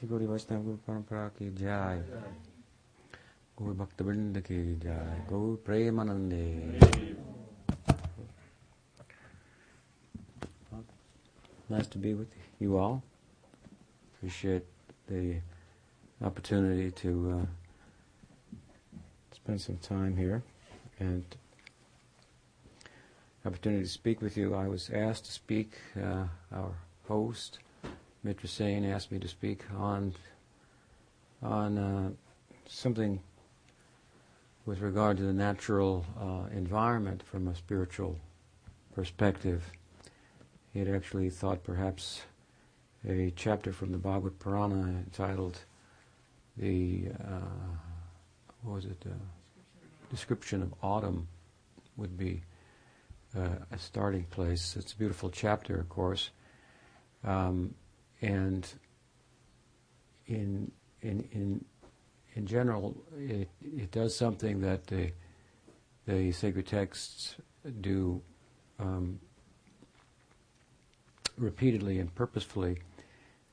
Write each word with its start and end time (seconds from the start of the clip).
श्री 0.00 0.08
गौरी 0.08 0.26
वैष्णव 0.26 0.62
गुरु 0.64 0.76
परंपरा 0.86 1.26
की 1.38 1.50
जय 1.54 2.02
गौर 3.58 3.74
भक्तवृंद 3.76 4.38
की 4.46 4.60
जय 4.84 5.26
गौर 5.28 5.56
प्रेमानंदे 5.66 6.46
Nice 11.72 11.86
to 11.88 11.98
be 11.98 12.14
with 12.14 12.32
you 12.58 12.78
all. 12.78 13.02
Appreciate 14.14 14.64
the 15.06 15.36
opportunity 16.30 16.90
to 17.02 17.12
uh, 17.36 17.46
spend 19.36 19.60
some 19.60 19.76
time 19.76 20.16
here 20.16 20.42
and 20.98 21.36
opportunity 23.44 23.82
to 23.84 23.88
speak 23.88 24.22
with 24.22 24.36
you. 24.36 24.54
I 24.54 24.66
was 24.66 24.90
asked 25.06 25.26
to 25.26 25.32
speak. 25.32 25.78
Uh, 25.96 26.24
our 26.52 26.72
host, 27.06 27.60
Mitra 28.25 28.49
Sen, 28.49 28.83
asked 28.85 29.11
me 29.11 29.19
to 29.19 29.27
speak 29.27 29.61
on 29.77 30.11
on 31.43 31.77
uh, 31.77 32.09
something 32.67 33.21
with 34.65 34.79
regard 34.79 35.17
to 35.17 35.23
the 35.23 35.31
natural 35.31 36.03
uh, 36.19 36.49
environment 36.51 37.21
from 37.21 37.47
a 37.47 37.53
spiritual 37.53 38.17
perspective. 38.95 39.69
He 40.73 40.79
had 40.79 40.87
actually 40.87 41.29
thought 41.29 41.63
perhaps 41.63 42.23
a 43.07 43.31
chapter 43.35 43.71
from 43.71 43.91
the 43.91 43.99
Bhagavad 43.99 44.39
Purana 44.39 45.03
entitled 45.05 45.59
the 46.57 47.09
uh, 47.23 47.75
what 48.63 48.73
was 48.73 48.85
it 48.85 49.05
uh, 49.05 49.13
description 50.09 50.63
of 50.63 50.73
autumn 50.81 51.27
would 51.95 52.17
be 52.17 52.41
uh, 53.37 53.49
a 53.71 53.77
starting 53.77 54.23
place. 54.23 54.75
It's 54.75 54.93
a 54.93 54.97
beautiful 54.97 55.29
chapter, 55.29 55.79
of 55.79 55.89
course, 55.89 56.31
um, 57.23 57.75
and 58.21 58.67
in 60.27 60.71
in 61.01 61.27
in 61.31 61.65
in 62.35 62.45
general, 62.45 62.95
it 63.17 63.49
it 63.61 63.91
does 63.91 64.15
something 64.15 64.61
that 64.61 64.87
the 64.87 65.11
the 66.05 66.31
sacred 66.31 66.67
texts 66.67 67.35
do 67.81 68.21
um, 68.79 69.19
repeatedly 71.37 71.99
and 71.99 72.13
purposefully, 72.13 72.77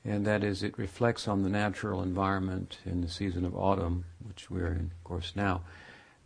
and 0.04 0.26
that 0.26 0.44
is 0.44 0.62
it 0.62 0.76
reflects 0.78 1.28
on 1.28 1.42
the 1.42 1.48
natural 1.48 2.02
environment 2.02 2.78
in 2.84 3.00
the 3.00 3.08
season 3.08 3.44
of 3.44 3.56
autumn, 3.56 4.04
which 4.26 4.50
we're 4.50 4.72
in, 4.72 4.92
of 4.92 5.04
course, 5.04 5.32
now. 5.34 5.62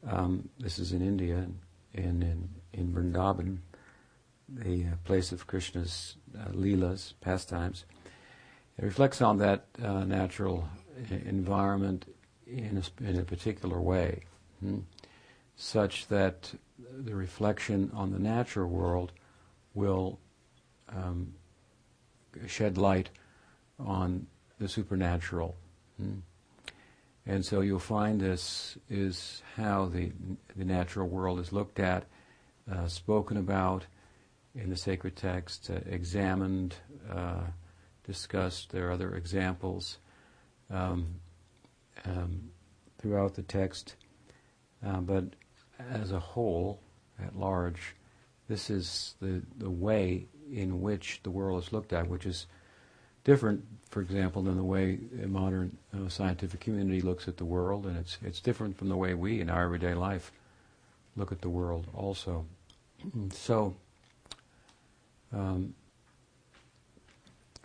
Um, 0.09 0.49
this 0.59 0.79
is 0.79 0.93
in 0.93 1.03
India 1.03 1.47
and, 1.95 2.23
in, 2.23 2.49
in 2.73 2.93
Vrindavan, 2.93 3.59
the 4.49 4.85
uh, 4.85 4.97
place 5.05 5.33
of 5.33 5.47
Krishna's 5.47 6.17
uh, 6.39 6.49
leelas, 6.53 7.15
pastimes. 7.21 7.85
It 8.79 8.85
reflects 8.85 9.23
on 9.23 9.39
that 9.39 9.67
uh, 9.83 10.05
natural 10.05 10.69
environment 11.11 12.07
in 12.47 12.83
a, 12.83 13.05
in 13.05 13.19
a 13.19 13.25
particular 13.25 13.81
way, 13.81 14.23
hmm, 14.61 14.81
such 15.57 16.09
that 16.09 16.53
the 16.79 17.15
reflection 17.15 17.91
on 17.95 18.13
the 18.13 18.19
natural 18.19 18.69
world 18.69 19.13
will 19.75 20.19
um, 20.95 21.35
shed 22.47 22.77
light 22.77 23.09
on 23.79 24.27
the 24.59 24.69
supernatural. 24.69 25.57
Hmm. 25.99 26.19
And 27.27 27.45
so 27.45 27.61
you'll 27.61 27.79
find 27.81 28.21
this 28.21 28.79
is 28.89 29.43
how 29.57 29.87
the, 29.87 30.13
the 30.55 30.65
natural 30.65 31.09
world 31.09 31.41
is 31.41 31.53
looked 31.53 31.81
at, 31.81 32.05
uh, 32.71 32.87
spoken 32.87 33.37
about 33.37 33.87
in 34.55 34.71
the 34.71 34.77
sacred 34.77 35.17
text, 35.17 35.71
uh, 35.71 35.81
examined, 35.91 36.77
uh, 37.11 37.41
discussed. 38.07 38.71
There 38.71 38.89
are 38.89 38.93
other 38.93 39.15
examples 39.15 39.99
um, 40.71 41.07
um, 42.05 42.51
throughout 42.99 43.35
the 43.35 43.43
text. 43.43 43.97
Uh, 44.85 45.01
but 45.01 45.25
as 45.91 46.13
a 46.13 46.21
whole, 46.21 46.81
at 47.23 47.37
large, 47.39 47.95
this 48.49 48.71
is 48.71 49.15
the, 49.21 49.43
the 49.59 49.71
way 49.71 50.27
in 50.53 50.81
which 50.81 51.21
the 51.23 51.31
world 51.31 51.63
is 51.63 51.73
looked 51.73 51.93
at, 51.93 52.09
which 52.09 52.27
is 52.27 52.47
different, 53.25 53.65
for 53.91 54.01
example, 54.01 54.43
than 54.43 54.57
the 54.57 54.63
way 54.63 54.99
a 55.23 55.27
modern 55.27 55.77
uh, 55.93 56.09
scientific 56.09 56.61
community 56.61 57.01
looks 57.01 57.27
at 57.27 57.37
the 57.37 57.45
world, 57.45 57.85
and 57.87 57.97
it's 57.97 58.19
it's 58.25 58.41
different 58.41 58.79
from 58.79 58.89
the 58.89 58.97
way 58.97 59.15
we 59.15 59.41
in 59.41 59.51
our 59.51 59.65
everyday 59.65 59.95
life 59.95 60.31
look 61.17 61.33
at 61.33 61.41
the 61.41 61.49
world 61.49 61.89
also. 61.93 62.47
so, 63.33 63.75
um, 65.33 65.75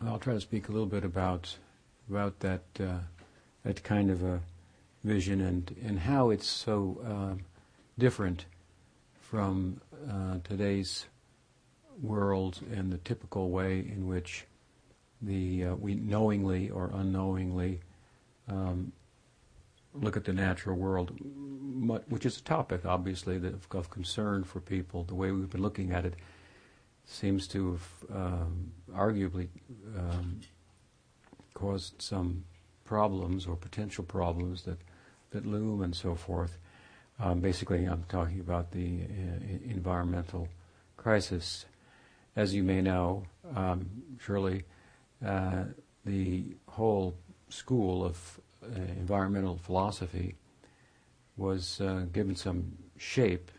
I'll 0.06 0.18
try 0.18 0.34
to 0.34 0.42
speak 0.42 0.68
a 0.68 0.72
little 0.72 0.88
bit 0.88 1.04
about 1.04 1.56
about 2.10 2.40
that 2.40 2.64
uh, 2.80 3.00
that 3.64 3.84
kind 3.84 4.10
of 4.10 4.24
a 4.24 4.42
vision 5.04 5.42
and 5.42 5.76
and 5.86 6.00
how 6.00 6.32
it's 6.32 6.48
so 6.48 7.00
uh, 7.06 7.42
different 8.00 8.46
from 9.20 9.80
uh, 10.10 10.38
today's 10.44 11.06
world 12.02 12.60
and 12.74 12.92
the 12.92 12.98
typical 13.00 13.52
way 13.52 13.80
in 13.80 14.08
which 14.08 14.46
the 15.22 15.66
uh, 15.66 15.76
we 15.76 15.94
knowingly 15.94 16.70
or 16.72 16.90
unknowingly 16.94 17.80
um, 18.50 18.92
look 19.94 20.18
at 20.18 20.24
the 20.24 20.34
natural 20.34 20.76
world, 20.78 21.12
which 22.10 22.26
is 22.26 22.38
a 22.38 22.42
topic 22.42 22.86
obviously 22.86 23.38
of 23.38 23.90
concern 23.92 24.44
for 24.44 24.60
people. 24.62 25.04
The 25.04 25.16
way 25.16 25.32
we've 25.32 25.50
been 25.50 25.62
looking 25.62 25.92
at 25.92 26.06
it 26.06 26.16
seems 27.06 27.48
to 27.48 27.72
have 27.72 27.88
um, 28.14 28.72
arguably 28.94 29.48
um, 29.98 30.40
caused 31.54 32.02
some 32.02 32.44
problems 32.86 33.46
or 33.46 33.56
potential 33.56 34.04
problems 34.04 34.64
that 34.64 34.78
that 35.32 35.46
loom 35.46 35.82
and 35.82 35.96
so 35.96 36.16
forth. 36.16 36.58
Um, 37.20 37.40
basically, 37.40 37.86
I'm 37.86 38.04
talking 38.10 38.40
about 38.40 38.72
the 38.72 39.02
uh, 39.04 39.70
environmental 39.70 40.48
crisis. 40.98 41.66
As 42.36 42.54
you 42.54 42.64
may 42.64 42.82
know, 42.82 43.24
um, 43.56 43.90
surely 44.20 44.64
uh, 45.26 45.66
the 46.06 46.44
whole 46.68 47.16
school 47.50 48.06
of 48.06 48.40
uh, 48.64 48.68
environmental 48.98 49.58
philosophy 49.58 50.36
was 51.38 51.82
uh, 51.82 52.06
given 52.12 52.36
some 52.36 52.78
shape 52.98 53.52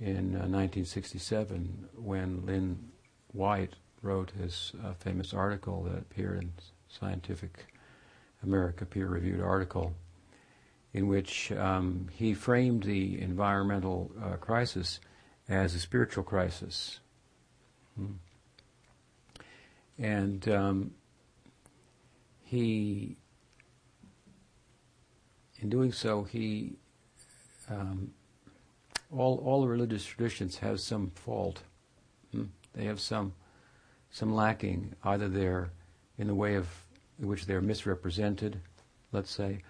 in 0.00 0.32
1967 0.32 1.84
uh, 1.84 2.00
when 2.00 2.44
Lynn 2.44 2.90
White 3.32 3.74
wrote 4.02 4.30
his 4.32 4.72
uh, 4.84 4.92
famous 4.94 5.32
article 5.32 5.84
that 5.84 5.98
appeared 5.98 6.42
in 6.42 6.52
Scientific 6.88 7.66
American 8.42 8.86
peer-reviewed 8.86 9.40
article 9.40 9.94
in 10.92 11.08
which 11.08 11.52
um, 11.52 12.06
he 12.12 12.32
framed 12.32 12.82
the 12.84 13.20
environmental 13.20 14.10
crisis 14.40 15.00
as 15.48 15.74
a 15.74 15.78
spiritual 15.78 16.24
crisis. 16.24 17.00
Hmm. 17.96 18.12
And 19.98 20.48
um, 20.48 20.90
he, 22.42 23.16
in 25.60 25.68
doing 25.68 25.92
so, 25.92 26.24
he, 26.24 26.76
um, 27.70 28.12
all, 29.12 29.42
all 29.44 29.66
religious 29.66 30.04
traditions 30.04 30.58
have 30.58 30.80
some 30.80 31.10
fault. 31.10 31.62
Hmm? 32.32 32.44
They 32.74 32.84
have 32.84 33.00
some, 33.00 33.32
some 34.10 34.34
lacking. 34.34 34.94
Either 35.04 35.28
they're 35.28 35.70
in 36.18 36.26
the 36.26 36.34
way 36.34 36.54
of 36.54 36.68
in 37.18 37.28
which 37.28 37.46
they're 37.46 37.62
misrepresented, 37.62 38.60
let's 39.12 39.30
say, 39.30 39.62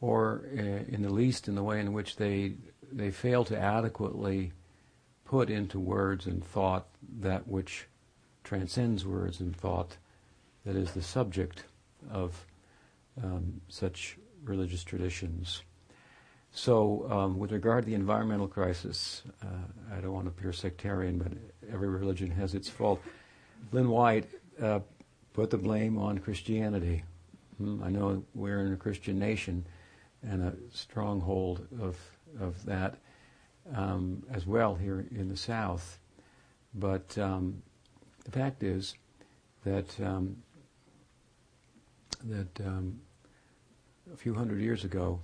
or 0.00 0.42
uh, 0.56 0.60
in 0.60 1.02
the 1.02 1.12
least 1.12 1.48
in 1.48 1.54
the 1.54 1.62
way 1.62 1.80
in 1.80 1.92
which 1.92 2.16
they 2.16 2.54
they 2.92 3.10
fail 3.10 3.44
to 3.44 3.58
adequately 3.58 4.52
put 5.24 5.50
into 5.50 5.80
words 5.80 6.26
and 6.26 6.44
thought 6.44 6.86
that 7.20 7.48
which 7.48 7.86
transcends 8.44 9.04
words 9.06 9.40
and 9.40 9.56
thought, 9.56 9.96
that 10.64 10.76
is 10.76 10.92
the 10.92 11.02
subject 11.02 11.64
of 12.10 12.46
um, 13.22 13.60
such 13.68 14.16
religious 14.44 14.84
traditions. 14.84 15.62
So, 16.56 17.10
um, 17.10 17.38
with 17.40 17.50
regard 17.50 17.82
to 17.82 17.90
the 17.90 17.96
environmental 17.96 18.46
crisis, 18.46 19.22
uh, 19.42 19.92
I 19.92 20.00
don't 20.00 20.12
want 20.12 20.26
to 20.26 20.30
appear 20.30 20.52
sectarian, 20.52 21.18
but 21.18 21.32
every 21.72 21.88
religion 21.88 22.30
has 22.30 22.54
its 22.54 22.68
fault. 22.68 23.02
Lynn 23.72 23.88
White 23.88 24.28
uh, 24.62 24.78
put 25.32 25.50
the 25.50 25.58
blame 25.58 25.98
on 25.98 26.18
Christianity. 26.18 27.02
Hmm, 27.58 27.82
I 27.82 27.90
know 27.90 28.22
we're 28.36 28.64
in 28.64 28.72
a 28.72 28.76
Christian 28.76 29.18
nation 29.18 29.66
and 30.22 30.44
a 30.44 30.54
stronghold 30.72 31.66
of 31.82 31.98
of 32.40 32.64
that 32.66 32.98
um, 33.74 34.22
as 34.30 34.46
well 34.46 34.76
here 34.76 35.06
in 35.10 35.28
the 35.28 35.36
South, 35.36 35.98
but 36.72 37.18
um, 37.18 37.64
the 38.24 38.30
fact 38.30 38.62
is 38.62 38.94
that 39.64 40.00
um, 40.00 40.36
that 42.22 42.60
um, 42.60 43.00
a 44.12 44.16
few 44.16 44.34
hundred 44.34 44.60
years 44.60 44.84
ago, 44.84 45.20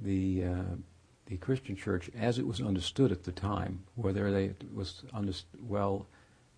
the 0.00 0.44
uh, 0.44 0.74
the 1.26 1.36
Christian 1.36 1.76
Church, 1.76 2.10
as 2.18 2.38
it 2.38 2.46
was 2.46 2.60
understood 2.60 3.12
at 3.12 3.22
the 3.24 3.32
time, 3.32 3.84
whether 3.94 4.32
they 4.32 4.54
was 4.74 5.02
underst- 5.14 5.44
well 5.62 6.06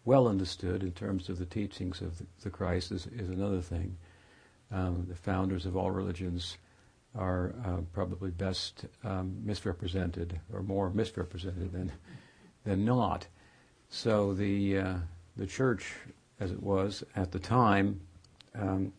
well 0.04 0.26
understood 0.28 0.82
in 0.82 0.92
terms 0.92 1.28
of 1.28 1.38
the 1.38 1.46
teachings 1.46 2.00
of 2.00 2.18
the, 2.18 2.26
the 2.42 2.50
Christ 2.50 2.90
is, 2.92 3.06
is 3.06 3.28
another 3.28 3.60
thing. 3.60 3.96
um, 4.72 5.06
the 5.08 5.14
founders 5.14 5.66
of 5.66 5.76
all 5.76 5.90
religions 5.90 6.56
are 7.14 7.54
uh, 7.66 7.76
probably 7.92 8.30
best 8.30 8.86
um, 9.04 9.36
misrepresented 9.44 10.40
or 10.52 10.62
more 10.62 10.90
misrepresented 10.90 11.72
than 11.72 11.92
than 12.64 12.84
not. 12.84 13.26
So 13.90 14.32
the 14.32 14.78
uh, 14.78 14.94
the 15.36 15.46
church, 15.46 15.92
as 16.40 16.50
it 16.50 16.62
was 16.62 17.04
at 17.14 17.32
the 17.32 17.38
time, 17.38 18.00
um, 18.54 18.92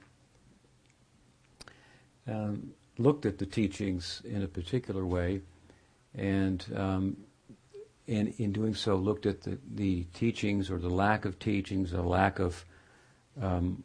um, 2.27 2.71
looked 2.97 3.25
at 3.25 3.37
the 3.37 3.45
teachings 3.45 4.21
in 4.25 4.43
a 4.43 4.47
particular 4.47 5.05
way, 5.05 5.41
and 6.15 6.65
um, 6.75 7.17
in 8.07 8.33
in 8.37 8.51
doing 8.51 8.75
so, 8.75 8.95
looked 8.95 9.25
at 9.25 9.41
the, 9.41 9.57
the 9.75 10.03
teachings 10.13 10.69
or 10.69 10.77
the 10.77 10.89
lack 10.89 11.25
of 11.25 11.39
teachings, 11.39 11.91
the 11.91 12.01
lack 12.01 12.39
of 12.39 12.65
um, 13.41 13.83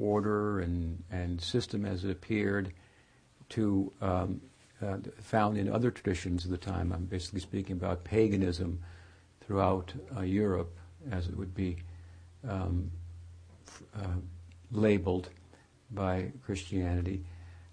order 0.00 0.60
and, 0.60 1.02
and 1.10 1.40
system 1.40 1.84
as 1.84 2.04
it 2.04 2.10
appeared 2.10 2.72
to 3.48 3.92
um, 4.00 4.40
uh, 4.82 4.96
found 5.20 5.58
in 5.58 5.68
other 5.68 5.90
traditions 5.90 6.44
of 6.44 6.50
the 6.50 6.58
time. 6.58 6.92
I'm 6.92 7.06
basically 7.06 7.40
speaking 7.40 7.76
about 7.76 8.04
paganism 8.04 8.80
throughout 9.40 9.92
uh, 10.16 10.20
Europe, 10.20 10.72
as 11.10 11.26
it 11.26 11.36
would 11.36 11.54
be 11.54 11.78
um, 12.48 12.90
f- 13.66 13.82
uh, 13.96 14.20
labeled 14.70 15.30
by 15.90 16.30
Christianity, 16.44 17.24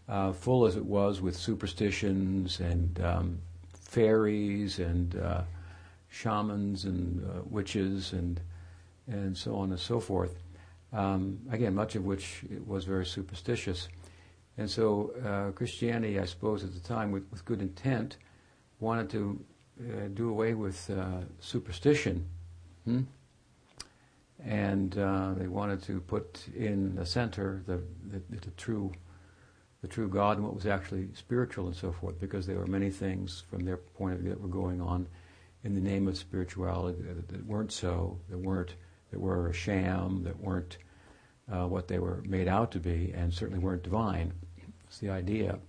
uh, 0.07 0.31
full 0.31 0.65
as 0.65 0.75
it 0.75 0.85
was 0.85 1.21
with 1.21 1.35
superstitions 1.35 2.59
and 2.59 3.01
um, 3.03 3.39
fairies 3.73 4.79
and 4.79 5.15
uh, 5.15 5.41
shamans 6.09 6.85
and 6.85 7.25
uh, 7.25 7.41
witches 7.49 8.13
and 8.13 8.39
and 9.07 9.37
so 9.37 9.55
on 9.55 9.69
and 9.69 9.79
so 9.79 9.99
forth. 9.99 10.41
Um, 10.91 11.39
again, 11.51 11.75
much 11.75 11.95
of 11.95 12.05
which 12.05 12.41
was 12.65 12.85
very 12.85 13.05
superstitious. 13.05 13.87
And 14.57 14.69
so 14.69 15.13
uh, 15.23 15.51
Christianity, 15.51 16.19
I 16.19 16.25
suppose, 16.25 16.63
at 16.63 16.73
the 16.73 16.79
time, 16.79 17.11
with, 17.11 17.23
with 17.29 17.45
good 17.45 17.61
intent, 17.61 18.17
wanted 18.79 19.09
to 19.11 19.39
uh, 19.79 20.07
do 20.13 20.29
away 20.29 20.55
with 20.55 20.89
uh, 20.89 21.25
superstition. 21.39 22.25
Hmm? 22.85 23.01
And 24.43 24.91
they 25.37 25.47
wanted 25.47 25.83
to 25.83 25.99
put 26.01 26.47
in 26.55 26.95
the 26.95 27.05
center 27.05 27.61
the, 27.67 27.79
the, 28.09 28.21
the, 28.29 28.51
true 28.57 28.91
the 29.85 29.93
true 29.93 30.07
God 30.07 30.37
and 30.37 30.45
what 30.47 30.55
was 30.55 30.65
actually 30.65 31.09
spiritual 31.13 31.67
and 31.67 31.75
so 31.75 31.91
forth, 31.91 32.19
because 32.19 32.47
there 32.47 32.57
were 32.57 32.65
many 32.65 32.89
things 32.89 33.43
from 33.51 33.63
their 33.65 33.77
point 33.77 34.15
of 34.15 34.21
view 34.21 34.31
that 34.31 34.41
were 34.41 34.47
going 34.47 34.81
on 34.81 35.05
in 35.63 35.75
the 35.75 35.79
name 35.79 36.07
of 36.07 36.17
spirituality 36.17 36.99
that, 37.03 37.27
that 37.27 37.45
weren't 37.45 37.71
so, 37.71 38.17
that 38.31 38.39
weren't 38.39 38.73
that 39.11 39.19
were 39.19 39.47
a 39.47 39.53
sham, 39.53 40.23
that 40.23 40.39
weren't 40.41 40.79
uh, 41.53 41.67
what 41.67 41.87
they 41.87 41.99
were 41.99 42.23
made 42.25 42.47
out 42.47 42.71
to 42.71 42.79
be, 42.79 43.13
and 43.15 43.31
certainly 43.31 43.59
weren't 43.59 43.83
divine. 43.83 44.33
It's 44.87 44.97
the 44.97 45.11
idea. 45.11 45.59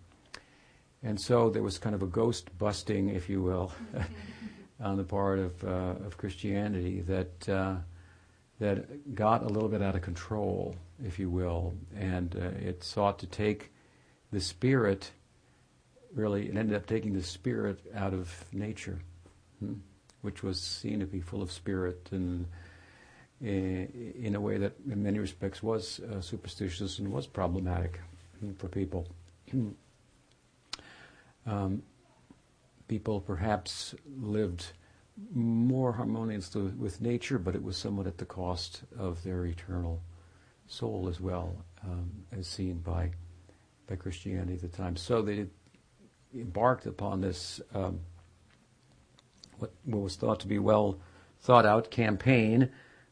And 1.03 1.21
so 1.21 1.51
there 1.51 1.63
was 1.63 1.77
kind 1.77 1.95
of 1.95 2.03
a 2.03 2.07
ghost 2.07 2.57
busting, 2.57 3.11
if 3.11 3.29
you 3.29 3.43
will, 3.43 3.71
on 4.81 4.97
the 4.97 5.05
part 5.05 5.39
of, 5.39 5.63
uh, 5.63 6.07
of 6.07 6.17
Christianity 6.17 7.03
that, 7.03 7.49
uh, 7.51 7.75
that 8.61 9.15
got 9.15 9.43
a 9.43 9.49
little 9.49 9.69
bit 9.69 9.83
out 9.83 9.95
of 9.95 10.01
control, 10.01 10.75
if 11.05 11.19
you 11.19 11.29
will, 11.29 11.75
and 11.95 12.35
uh, 12.35 12.67
it 12.67 12.83
sought 12.83 13.19
to 13.19 13.27
take 13.27 13.73
the 14.37 14.43
spirit, 14.43 15.13
really, 16.15 16.47
it 16.51 16.57
ended 16.59 16.77
up 16.77 16.87
taking 16.87 17.15
the 17.15 17.23
spirit 17.23 17.79
out 17.95 18.13
of 18.13 18.31
nature, 18.53 18.99
hmm, 19.61 19.73
which 20.21 20.43
was 20.43 20.61
seen 20.61 21.01
to 21.01 21.07
be 21.07 21.23
full 21.23 21.41
of 21.41 21.51
spirit 21.51 22.07
and 22.11 22.47
in 23.41 24.35
a 24.35 24.41
way 24.41 24.59
that, 24.59 24.75
in 24.91 25.03
many 25.03 25.19
respects, 25.19 25.63
was 25.63 26.01
uh, 26.01 26.21
superstitious 26.21 26.99
and 26.99 27.11
was 27.11 27.27
problematic 27.27 27.99
for 28.59 28.69
people. 28.69 29.09
um, 31.47 31.83
people 32.89 33.23
perhaps 33.23 33.95
lived 34.21 34.67
more 35.33 35.95
harmoniously 35.95 36.61
with 36.77 37.01
nature, 37.01 37.39
but 37.39 37.55
it 37.55 37.63
was 37.63 37.79
somewhat 37.79 38.07
at 38.07 38.19
the 38.19 38.27
cost 38.27 38.83
of 38.99 39.23
their 39.25 39.47
eternal 39.47 40.03
soul 40.67 41.09
as 41.09 41.23
well, 41.23 41.57
um, 41.83 42.11
as 42.33 42.47
seen 42.47 42.81
by 42.81 43.13
by 43.89 43.97
Christianity 43.97 44.55
at 44.55 44.61
the 44.61 44.69
time. 44.69 44.97
So 44.97 45.23
they 45.23 45.47
embarked 46.35 46.87
upon 46.87 47.21
this 47.21 47.61
um, 47.75 48.01
what, 49.59 49.73
what 49.85 50.03
was 50.03 50.17
thought 50.17 50.41
to 50.41 50.49
be 50.49 50.59
well 50.59 50.99
thought 51.41 51.67
out 51.67 51.91
campaign 51.91 52.71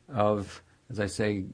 of, 0.09 0.63
as 0.91 1.01
I 1.01 1.07
say, 1.07 1.45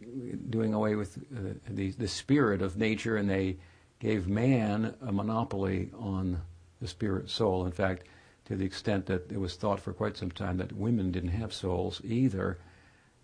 doing 0.49 0.75
away 0.75 0.95
with 0.95 1.19
uh, 1.19 1.55
the, 1.69 1.91
the 1.93 2.09
spirit 2.09 2.63
of 2.63 2.77
nature, 2.77 3.17
and 3.17 3.29
they 3.29 3.59
gave 3.99 4.27
man 4.27 4.95
a 5.03 5.13
monopoly 5.13 5.91
on 5.99 6.41
the 6.81 6.89
spirit 6.89 7.29
soul. 7.29 7.67
In 7.67 7.73
fact, 7.73 8.05
to 8.47 8.57
the 8.57 8.65
extent 8.65 9.07
that 9.07 9.31
it 9.31 9.39
was 9.39 9.55
thought 9.57 9.79
for 9.79 9.93
quite 9.93 10.17
some 10.17 10.31
time 10.31 10.57
that 10.57 10.73
women 10.73 11.13
didn't 11.13 11.31
have 11.31 11.53
souls 11.53 12.01
either. 12.03 12.59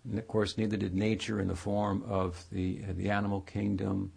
And 0.09 0.17
of 0.17 0.27
course, 0.27 0.57
neither 0.57 0.77
did 0.77 0.93
nature 0.93 1.41
in 1.41 1.47
the 1.47 1.55
form 1.55 2.03
of 2.07 2.45
the 2.51 2.81
uh, 2.87 2.93
the 2.95 3.09
animal 3.09 3.41
kingdom, 3.41 4.11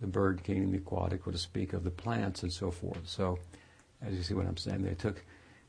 the 0.00 0.06
bird 0.06 0.42
kingdom, 0.42 0.72
the 0.72 0.78
aquatic, 0.78 1.26
or 1.26 1.32
to 1.32 1.38
speak 1.38 1.72
of 1.72 1.84
the 1.84 1.90
plants 1.90 2.42
and 2.42 2.52
so 2.52 2.70
forth. 2.70 3.06
So, 3.06 3.38
as 4.02 4.14
you 4.14 4.22
see 4.22 4.34
what 4.34 4.46
I'm 4.46 4.56
saying, 4.56 4.82
they 4.82 4.94
took 4.94 5.22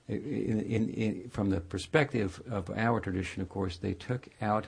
in, 0.07 0.59
in, 0.61 0.89
in, 0.89 1.29
from 1.29 1.49
the 1.49 1.61
perspective 1.61 2.41
of 2.49 2.69
our 2.71 2.99
tradition, 2.99 3.41
of 3.41 3.49
course, 3.49 3.77
they 3.77 3.93
took 3.93 4.27
out 4.41 4.67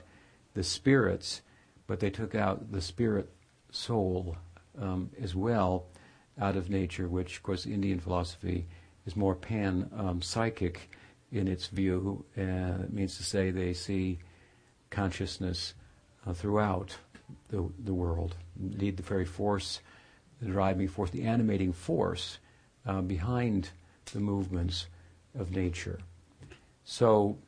the 0.54 0.62
spirits, 0.62 1.42
but 1.86 2.00
they 2.00 2.10
took 2.10 2.34
out 2.34 2.72
the 2.72 2.80
spirit 2.80 3.28
soul 3.70 4.36
um, 4.80 5.10
as 5.20 5.34
well 5.34 5.86
out 6.40 6.56
of 6.56 6.70
nature, 6.70 7.08
which, 7.08 7.36
of 7.36 7.42
course, 7.42 7.66
Indian 7.66 8.00
philosophy 8.00 8.66
is 9.06 9.16
more 9.16 9.34
pan 9.34 9.90
um, 9.96 10.22
psychic 10.22 10.90
in 11.30 11.48
its 11.48 11.66
view. 11.66 12.24
Uh, 12.38 12.82
it 12.84 12.92
means 12.92 13.16
to 13.16 13.22
say 13.22 13.50
they 13.50 13.72
see 13.72 14.18
consciousness 14.90 15.74
uh, 16.26 16.32
throughout 16.32 16.96
the, 17.48 17.68
the 17.84 17.94
world. 17.94 18.36
Indeed, 18.60 18.96
the 18.96 19.02
very 19.02 19.24
force, 19.24 19.80
the 20.40 20.48
driving 20.48 20.88
force, 20.88 21.10
the 21.10 21.22
animating 21.22 21.72
force 21.72 22.38
uh, 22.86 23.00
behind 23.00 23.70
the 24.12 24.20
movements 24.20 24.86
of 25.38 25.50
nature. 25.50 25.98
So 26.84 27.38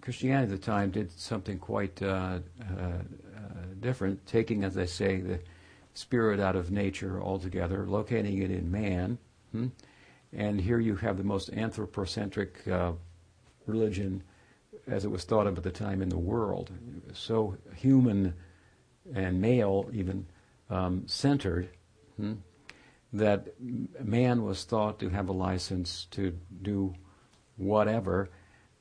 Christianity 0.00 0.52
at 0.52 0.60
the 0.60 0.66
time 0.66 0.90
did 0.90 1.10
something 1.18 1.58
quite 1.58 2.00
uh, 2.02 2.38
uh, 2.60 2.98
different, 3.80 4.24
taking, 4.26 4.64
as 4.64 4.78
I 4.78 4.86
say, 4.86 5.20
the 5.20 5.40
spirit 5.94 6.40
out 6.40 6.56
of 6.56 6.70
nature 6.70 7.20
altogether, 7.20 7.86
locating 7.86 8.42
it 8.42 8.50
in 8.50 8.70
man. 8.70 9.18
Hmm? 9.52 9.68
And 10.32 10.60
here 10.60 10.78
you 10.78 10.96
have 10.96 11.16
the 11.16 11.24
most 11.24 11.50
anthropocentric 11.52 12.66
uh, 12.68 12.92
religion, 13.66 14.22
as 14.86 15.04
it 15.04 15.10
was 15.10 15.24
thought 15.24 15.46
of 15.46 15.56
at 15.56 15.64
the 15.64 15.70
time 15.70 16.02
in 16.02 16.08
the 16.08 16.18
world, 16.18 16.70
so 17.12 17.56
human 17.74 18.34
and 19.14 19.40
male 19.40 19.88
even 19.92 20.26
um, 20.70 21.04
centered. 21.06 21.70
Hmm? 22.16 22.34
that 23.12 23.48
man 24.04 24.44
was 24.44 24.64
thought 24.64 24.98
to 24.98 25.08
have 25.08 25.28
a 25.28 25.32
license 25.32 26.06
to 26.10 26.36
do 26.62 26.94
whatever 27.56 28.30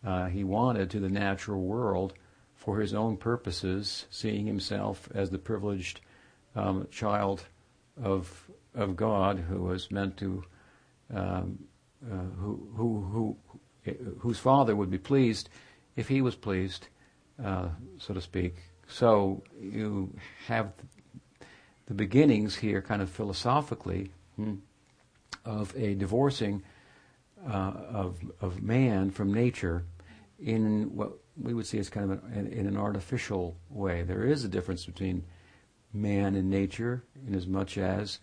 uh, 0.05 0.25
he 0.27 0.43
wanted 0.43 0.89
to 0.89 0.99
the 0.99 1.09
natural 1.09 1.61
world 1.61 2.13
for 2.53 2.79
his 2.79 2.93
own 2.93 3.17
purposes, 3.17 4.05
seeing 4.09 4.45
himself 4.45 5.07
as 5.13 5.29
the 5.29 5.37
privileged 5.37 6.01
um, 6.55 6.87
child 6.91 7.43
of 8.01 8.49
of 8.73 8.95
God 8.95 9.39
who 9.39 9.63
was 9.63 9.89
meant 9.89 10.17
to 10.17 10.43
um, 11.13 11.59
uh, 12.05 12.15
who, 12.37 12.67
who 12.75 13.37
who 13.83 13.95
whose 14.19 14.39
father 14.39 14.75
would 14.75 14.89
be 14.89 14.97
pleased 14.97 15.49
if 15.95 16.07
he 16.07 16.21
was 16.21 16.35
pleased, 16.35 16.87
uh, 17.43 17.69
so 17.99 18.13
to 18.13 18.21
speak. 18.21 18.55
So 18.87 19.43
you 19.59 20.15
have 20.47 20.73
the 21.87 21.93
beginnings 21.93 22.55
here, 22.55 22.81
kind 22.81 23.01
of 23.01 23.09
philosophically, 23.09 24.11
hmm, 24.35 24.55
of 25.43 25.75
a 25.75 25.95
divorcing 25.95 26.63
uh, 27.47 27.73
of, 27.91 28.19
of 28.41 28.61
man 28.63 29.11
from 29.11 29.33
nature 29.33 29.85
in 30.39 30.95
what 30.95 31.11
we 31.37 31.53
would 31.53 31.67
see 31.67 31.77
as 31.77 31.89
kind 31.89 32.11
of 32.11 32.23
an, 32.33 32.47
in 32.47 32.67
an 32.67 32.77
artificial 32.77 33.55
way. 33.69 34.03
There 34.03 34.25
is 34.25 34.43
a 34.43 34.47
difference 34.47 34.85
between 34.85 35.23
man 35.93 36.35
and 36.35 36.49
nature, 36.49 37.03
in 37.27 37.35
as 37.35 37.47
much 37.47 37.77
as 37.77 38.19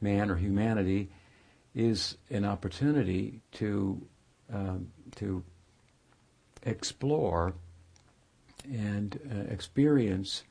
man 0.00 0.30
or 0.30 0.36
humanity 0.36 1.10
is 1.74 2.16
an 2.30 2.44
opportunity 2.44 3.40
to 3.52 4.00
um, 4.52 4.88
to 5.16 5.42
explore 6.62 7.54
and 8.72 9.18
uh, 9.30 9.52
experience 9.52 10.44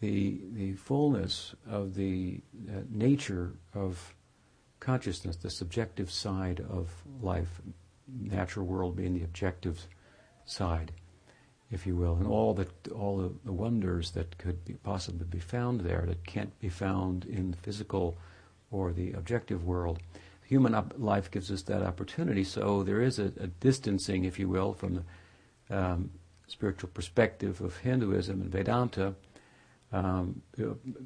the 0.00 0.40
the 0.52 0.72
fullness 0.74 1.54
of 1.68 1.94
the 1.94 2.40
uh, 2.68 2.80
nature 2.90 3.52
of 3.74 4.14
consciousness, 4.80 5.36
the 5.36 5.50
subjective 5.50 6.10
side 6.10 6.60
of 6.68 6.90
life, 7.22 7.60
natural 8.06 8.66
world 8.66 8.96
being 8.96 9.14
the 9.14 9.24
objective 9.24 9.86
side. 10.44 10.92
if 11.70 11.86
you 11.86 11.96
will, 11.96 12.14
and 12.16 12.26
all 12.26 12.54
the 12.54 12.66
all 12.94 13.16
the, 13.18 13.32
the 13.44 13.52
wonders 13.52 14.12
that 14.12 14.38
could 14.38 14.64
be 14.64 14.74
possibly 14.74 15.26
be 15.26 15.38
found 15.38 15.80
there 15.80 16.04
that 16.06 16.24
can't 16.24 16.58
be 16.60 16.68
found 16.68 17.24
in 17.24 17.50
the 17.50 17.56
physical 17.56 18.16
or 18.70 18.92
the 18.92 19.12
objective 19.12 19.64
world. 19.64 19.98
Human 20.44 20.74
op- 20.74 20.94
life 20.96 21.30
gives 21.30 21.50
us 21.50 21.62
that 21.62 21.82
opportunity, 21.82 22.44
so 22.44 22.84
there 22.84 23.02
is 23.02 23.18
a, 23.18 23.32
a 23.40 23.48
distancing, 23.48 24.24
if 24.24 24.38
you 24.38 24.48
will, 24.48 24.74
from 24.74 24.94
the 25.68 25.76
um, 25.76 26.10
spiritual 26.46 26.90
perspective 26.92 27.60
of 27.60 27.76
Hinduism 27.78 28.40
and 28.40 28.50
Vedanta 28.50 29.14
um, 29.92 30.42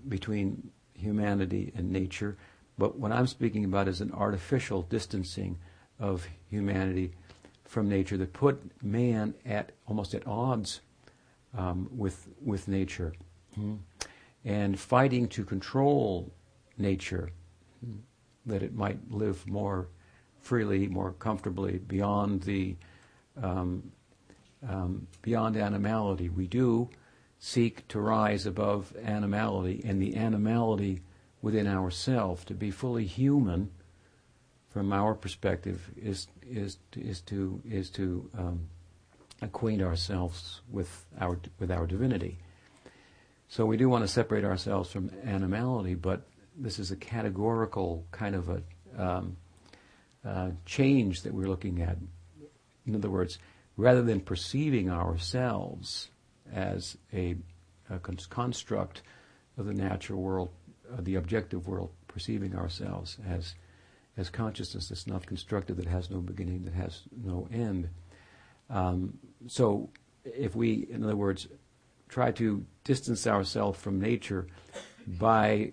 between 0.08 0.70
humanity 0.94 1.72
and 1.76 1.90
nature. 1.90 2.36
But 2.78 2.98
what 2.98 3.12
I'm 3.12 3.26
speaking 3.26 3.64
about 3.64 3.88
is 3.88 4.00
an 4.00 4.12
artificial 4.12 4.82
distancing 4.82 5.58
of 5.98 6.26
humanity 6.48 7.12
from 7.64 7.88
nature 7.88 8.16
that 8.16 8.32
put 8.32 8.82
man 8.82 9.34
at 9.44 9.72
almost 9.86 10.14
at 10.14 10.26
odds 10.26 10.80
um, 11.56 11.88
with 11.96 12.28
with 12.40 12.68
nature, 12.68 13.12
mm. 13.58 13.78
and 14.44 14.78
fighting 14.78 15.28
to 15.28 15.44
control 15.44 16.32
nature, 16.78 17.30
that 18.46 18.62
it 18.62 18.74
might 18.74 18.98
live 19.10 19.46
more 19.48 19.88
freely, 20.40 20.88
more 20.88 21.12
comfortably 21.12 21.78
beyond 21.78 22.42
the 22.42 22.76
um, 23.42 23.92
um, 24.68 25.06
beyond 25.22 25.56
animality. 25.56 26.28
We 26.28 26.46
do 26.46 26.88
seek 27.38 27.88
to 27.88 28.00
rise 28.00 28.46
above 28.46 28.94
animality 29.02 29.82
and 29.84 30.00
the 30.00 30.16
animality 30.16 31.00
within 31.42 31.66
ourselves 31.66 32.44
to 32.44 32.54
be 32.54 32.70
fully 32.70 33.06
human 33.06 33.70
from 34.68 34.92
our 34.92 35.14
perspective 35.14 35.90
is 35.96 36.28
is 36.48 36.78
is 36.96 37.20
to 37.22 37.60
is 37.68 37.90
to 37.90 38.30
um, 38.38 38.68
acquaint 39.42 39.82
ourselves 39.82 40.60
with 40.70 41.06
our 41.20 41.38
with 41.58 41.70
our 41.70 41.86
divinity. 41.86 42.38
So 43.48 43.66
we 43.66 43.76
do 43.76 43.88
want 43.88 44.04
to 44.04 44.08
separate 44.08 44.44
ourselves 44.44 44.92
from 44.92 45.10
animality, 45.24 45.94
but 45.94 46.22
this 46.56 46.78
is 46.78 46.92
a 46.92 46.96
categorical 46.96 48.04
kind 48.12 48.36
of 48.36 48.48
a 48.48 48.62
um, 48.96 49.36
uh, 50.24 50.50
change 50.66 51.22
that 51.22 51.34
we're 51.34 51.48
looking 51.48 51.82
at. 51.82 51.96
In 52.86 52.94
other 52.94 53.10
words, 53.10 53.38
rather 53.80 54.02
than 54.02 54.20
perceiving 54.20 54.90
ourselves 54.90 56.10
as 56.52 56.98
a, 57.12 57.36
a 57.88 57.98
construct 57.98 59.02
of 59.56 59.66
the 59.66 59.74
natural 59.74 60.20
world, 60.20 60.50
uh, 60.92 61.00
the 61.00 61.14
objective 61.14 61.66
world, 61.66 61.90
perceiving 62.06 62.54
ourselves 62.54 63.16
as 63.26 63.54
as 64.16 64.28
consciousness 64.28 64.88
that's 64.88 65.06
not 65.06 65.24
constructed, 65.24 65.76
that 65.76 65.86
has 65.86 66.10
no 66.10 66.18
beginning, 66.18 66.64
that 66.64 66.74
has 66.74 67.02
no 67.24 67.48
end. 67.50 67.88
Um, 68.68 69.18
so, 69.46 69.88
if 70.24 70.54
we, 70.54 70.86
in 70.90 71.02
other 71.02 71.16
words, 71.16 71.48
try 72.08 72.30
to 72.32 72.66
distance 72.84 73.26
ourselves 73.26 73.80
from 73.80 73.98
nature 74.00 74.46
by 75.06 75.72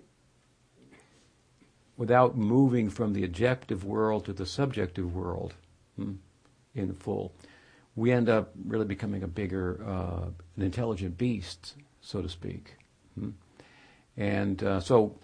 without 1.97 2.37
moving 2.37 2.89
from 2.89 3.13
the 3.13 3.25
objective 3.25 3.83
world 3.83 4.23
to 4.25 4.33
the 4.33 4.45
subjective 4.45 5.13
world 5.15 5.55
hmm, 5.97 6.13
in 6.75 6.93
full, 6.93 7.33
we 7.97 8.11
end 8.11 8.29
up 8.29 8.51
really 8.65 8.85
becoming 8.85 9.23
a 9.23 9.27
bigger, 9.27 9.83
uh, 9.85 10.27
an 10.55 10.63
intelligent 10.63 11.17
beast, 11.17 11.73
so 11.99 12.21
to 12.21 12.29
speak. 12.29 12.75
Hmm? 13.19 13.31
And 14.15 14.63
uh, 14.63 14.79
so 14.79 15.19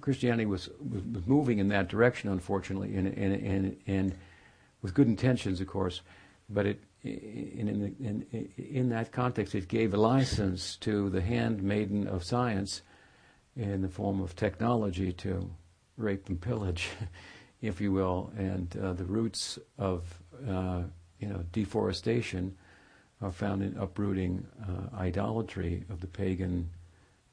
Christianity 0.00 0.44
was, 0.44 0.68
was, 0.80 1.04
was, 1.04 1.26
moving 1.26 1.60
in 1.60 1.68
that 1.68 1.88
direction, 1.88 2.28
unfortunately, 2.28 2.96
and, 2.96 3.06
and, 3.06 3.34
and, 3.34 3.76
and 3.86 4.14
with 4.82 4.94
good 4.94 5.06
intentions, 5.06 5.60
of 5.60 5.68
course. 5.68 6.00
But 6.50 6.66
it, 6.66 6.80
in, 7.04 7.68
in, 7.68 8.26
in, 8.32 8.48
in, 8.56 8.88
that 8.88 9.12
context, 9.12 9.54
it 9.54 9.68
gave 9.68 9.94
a 9.94 9.96
license 9.96 10.76
to 10.78 11.08
the 11.08 11.20
handmaiden 11.20 12.08
of 12.08 12.24
science 12.24 12.82
in 13.56 13.80
the 13.80 13.88
form 13.88 14.20
of 14.20 14.34
technology 14.34 15.12
to 15.12 15.48
rape 15.96 16.28
and 16.28 16.40
pillage, 16.40 16.88
if 17.62 17.80
you 17.80 17.92
will. 17.92 18.32
And 18.36 18.76
uh, 18.76 18.92
the 18.92 19.04
roots 19.04 19.56
of 19.78 20.02
uh, 20.48 20.82
you 21.22 21.28
know 21.28 21.44
deforestation 21.52 22.56
are 23.22 23.30
found 23.30 23.62
in 23.62 23.76
uprooting 23.78 24.44
uh, 24.68 24.96
idolatry 24.96 25.84
of 25.88 26.00
the 26.00 26.08
pagan 26.08 26.68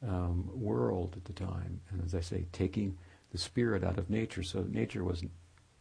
um, 0.08 0.50
world 0.54 1.16
at 1.18 1.26
the 1.26 1.34
time, 1.34 1.82
and 1.90 2.02
as 2.06 2.14
I 2.14 2.22
say, 2.22 2.46
taking 2.52 2.98
the 3.32 3.38
spirit 3.38 3.84
out 3.84 3.98
of 3.98 4.10
nature, 4.10 4.44
so 4.44 4.66
nature 4.70 5.04
was 5.04 5.24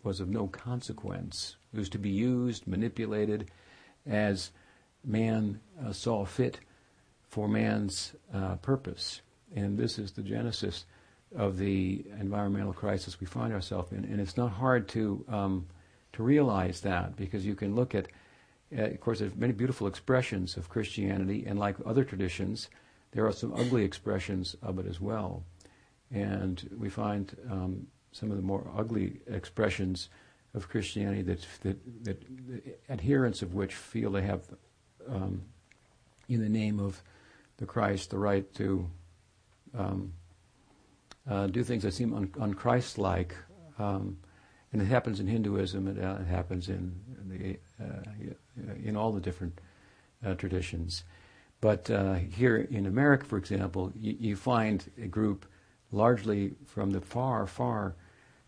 was 0.02 0.20
of 0.20 0.28
no 0.28 0.46
consequence. 0.46 1.56
It 1.72 1.78
was 1.78 1.88
to 1.90 1.98
be 1.98 2.08
used, 2.08 2.66
manipulated, 2.66 3.50
as 4.06 4.50
man 5.04 5.60
uh, 5.84 5.92
saw 5.92 6.24
fit 6.24 6.60
for 7.28 7.46
man's 7.46 8.14
uh, 8.32 8.56
purpose, 8.56 9.20
and 9.54 9.76
this 9.76 9.98
is 9.98 10.12
the 10.12 10.22
genesis 10.22 10.86
of 11.36 11.58
the 11.58 12.04
environmental 12.18 12.72
crisis 12.72 13.20
we 13.20 13.26
find 13.26 13.52
ourselves 13.52 13.92
in. 13.92 14.04
And 14.04 14.18
it's 14.18 14.38
not 14.38 14.50
hard 14.52 14.88
to 14.88 15.24
um, 15.28 15.66
to 16.12 16.22
realize 16.22 16.80
that 16.82 17.16
because 17.16 17.44
you 17.46 17.54
can 17.54 17.74
look 17.74 17.94
at, 17.94 18.08
uh, 18.76 18.82
of 18.82 19.00
course, 19.00 19.18
there's 19.18 19.34
many 19.36 19.52
beautiful 19.52 19.86
expressions 19.86 20.56
of 20.56 20.68
Christianity, 20.68 21.44
and 21.46 21.58
like 21.58 21.76
other 21.84 22.04
traditions 22.04 22.68
there 23.12 23.26
are 23.26 23.32
some 23.32 23.54
ugly 23.54 23.84
expressions 23.84 24.56
of 24.62 24.78
it 24.78 24.86
as 24.86 25.00
well. 25.00 25.42
And 26.10 26.68
we 26.78 26.88
find 26.88 27.34
um, 27.50 27.86
some 28.12 28.30
of 28.30 28.36
the 28.36 28.42
more 28.42 28.70
ugly 28.76 29.20
expressions 29.26 30.08
of 30.54 30.68
Christianity 30.68 31.22
that, 31.22 31.46
that, 31.62 32.04
that 32.04 32.80
adherents 32.88 33.42
of 33.42 33.54
which 33.54 33.74
feel 33.74 34.10
they 34.10 34.22
have, 34.22 34.42
um, 35.08 35.42
in 36.28 36.40
the 36.40 36.48
name 36.48 36.80
of 36.80 37.02
the 37.58 37.66
Christ, 37.66 38.10
the 38.10 38.18
right 38.18 38.52
to 38.54 38.88
um, 39.76 40.12
uh, 41.28 41.46
do 41.46 41.62
things 41.62 41.82
that 41.82 41.92
seem 41.92 42.14
un- 42.14 42.28
unchristlike. 42.28 43.32
Um, 43.78 44.18
and 44.72 44.82
it 44.82 44.86
happens 44.86 45.20
in 45.20 45.26
Hinduism, 45.26 45.88
it, 45.88 46.02
uh, 46.02 46.18
happens 46.24 46.68
in, 46.68 46.94
the, 47.26 47.58
uh, 47.82 48.74
in 48.84 48.96
all 48.96 49.12
the 49.12 49.20
different 49.20 49.60
uh, 50.24 50.34
traditions. 50.34 51.04
But 51.60 51.90
uh, 51.90 52.14
here 52.14 52.56
in 52.56 52.86
America, 52.86 53.24
for 53.24 53.38
example, 53.38 53.92
you, 53.96 54.16
you, 54.18 54.36
find 54.36 54.84
a 55.02 55.06
group 55.06 55.46
largely 55.90 56.54
from 56.66 56.90
the 56.90 57.00
far, 57.00 57.46
far 57.46 57.96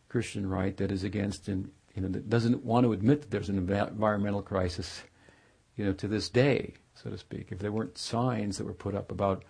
Christian 0.09 0.49
right 0.49 0.77
that 0.77 0.93
is 0.93 1.05
against 1.05 1.49
and 1.49 1.71
you 1.95 2.03
know 2.03 2.09
that 2.09 2.31
doesn't 2.31 2.65
want 2.65 2.85
to 2.85 2.93
admit 2.93 3.23
that 3.23 3.31
there's 3.31 3.49
an 3.49 3.59
environmental 3.59 4.43
crisis, 4.43 5.03
you 5.77 5.85
know, 5.85 5.93
to 5.95 6.07
this 6.07 6.29
day, 6.29 6.75
so 6.95 7.11
to 7.11 7.19
speak. 7.19 7.49
If 7.51 7.59
there 7.59 7.73
weren't 7.73 7.99
signs 7.99 8.59
that 8.59 8.65
were 8.65 8.75
put 8.75 8.95
up 8.95 9.11
about 9.11 9.45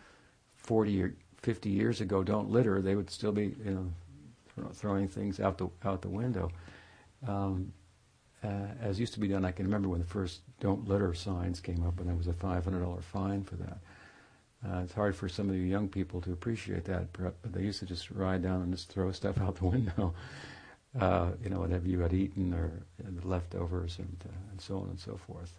40 0.56 1.02
or 1.02 1.14
50 1.42 1.68
years 1.68 2.00
ago, 2.00 2.22
"Don't 2.22 2.50
litter," 2.50 2.80
they 2.80 2.96
would 2.96 3.10
still 3.10 3.32
be, 3.32 3.54
you 3.62 3.70
know, 3.70 3.92
throwing 4.73 5.09
things 5.09 5.40
out 5.40 5.59
the 5.59 5.69
out 5.85 6.02
the 6.02 6.09
window. 6.09 6.50
Um, 7.26 7.73
uh, 8.42 8.69
as 8.80 8.99
used 8.99 9.12
to 9.14 9.21
be 9.21 9.28
done. 9.28 9.45
I 9.45 9.52
can 9.52 9.66
remember 9.66 9.88
when 9.88 10.00
the 10.00 10.07
first 10.07 10.40
"Don't 10.61 10.88
Litter" 10.88 11.12
signs 11.14 11.61
came 11.61 11.87
up, 11.87 11.99
and 12.00 12.09
there 12.09 12.16
was 12.16 12.26
a 12.26 12.33
$500 12.33 13.02
fine 13.02 13.45
for 13.45 13.57
that. 13.57 13.78
Uh, 14.66 14.80
it's 14.85 14.92
hard 14.92 15.16
for 15.16 15.28
some 15.28 15.49
of 15.49 15.57
you 15.57 15.62
young 15.62 15.88
people 15.88 16.21
to 16.23 16.33
appreciate 16.33 16.85
that, 16.85 17.09
but 17.12 17.35
they 17.45 17.62
used 17.62 17.80
to 17.80 17.87
just 17.87 18.11
ride 18.11 18.42
down 18.42 18.62
and 18.62 18.73
just 18.73 18.90
throw 18.90 19.11
stuff 19.12 19.40
out 19.40 19.57
the 19.57 19.66
window. 19.66 20.14
Uh, 20.99 21.30
you 21.42 21.49
know, 21.49 21.61
whatever 21.61 21.87
you 21.87 22.00
had 22.00 22.12
eaten 22.12 22.52
or 22.52 22.73
the 22.99 23.28
leftovers, 23.28 23.99
and, 23.99 24.25
uh, 24.26 24.50
and 24.50 24.61
so 24.61 24.78
on 24.78 24.88
and 24.88 24.99
so 24.99 25.16
forth. 25.16 25.52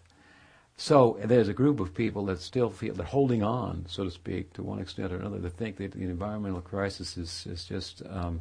So 0.76 1.18
there's 1.24 1.48
a 1.48 1.54
group 1.54 1.80
of 1.80 1.94
people 1.94 2.26
that 2.26 2.40
still 2.40 2.68
feel 2.68 2.94
they're 2.94 3.06
holding 3.06 3.42
on, 3.42 3.86
so 3.88 4.04
to 4.04 4.10
speak, 4.10 4.52
to 4.54 4.62
one 4.62 4.78
extent 4.78 5.12
or 5.12 5.16
another, 5.16 5.38
that 5.38 5.56
think 5.56 5.76
that 5.76 5.92
the 5.92 6.02
environmental 6.02 6.60
crisis 6.60 7.16
is 7.16 7.46
is 7.46 7.64
just 7.64 8.02
um, 8.10 8.40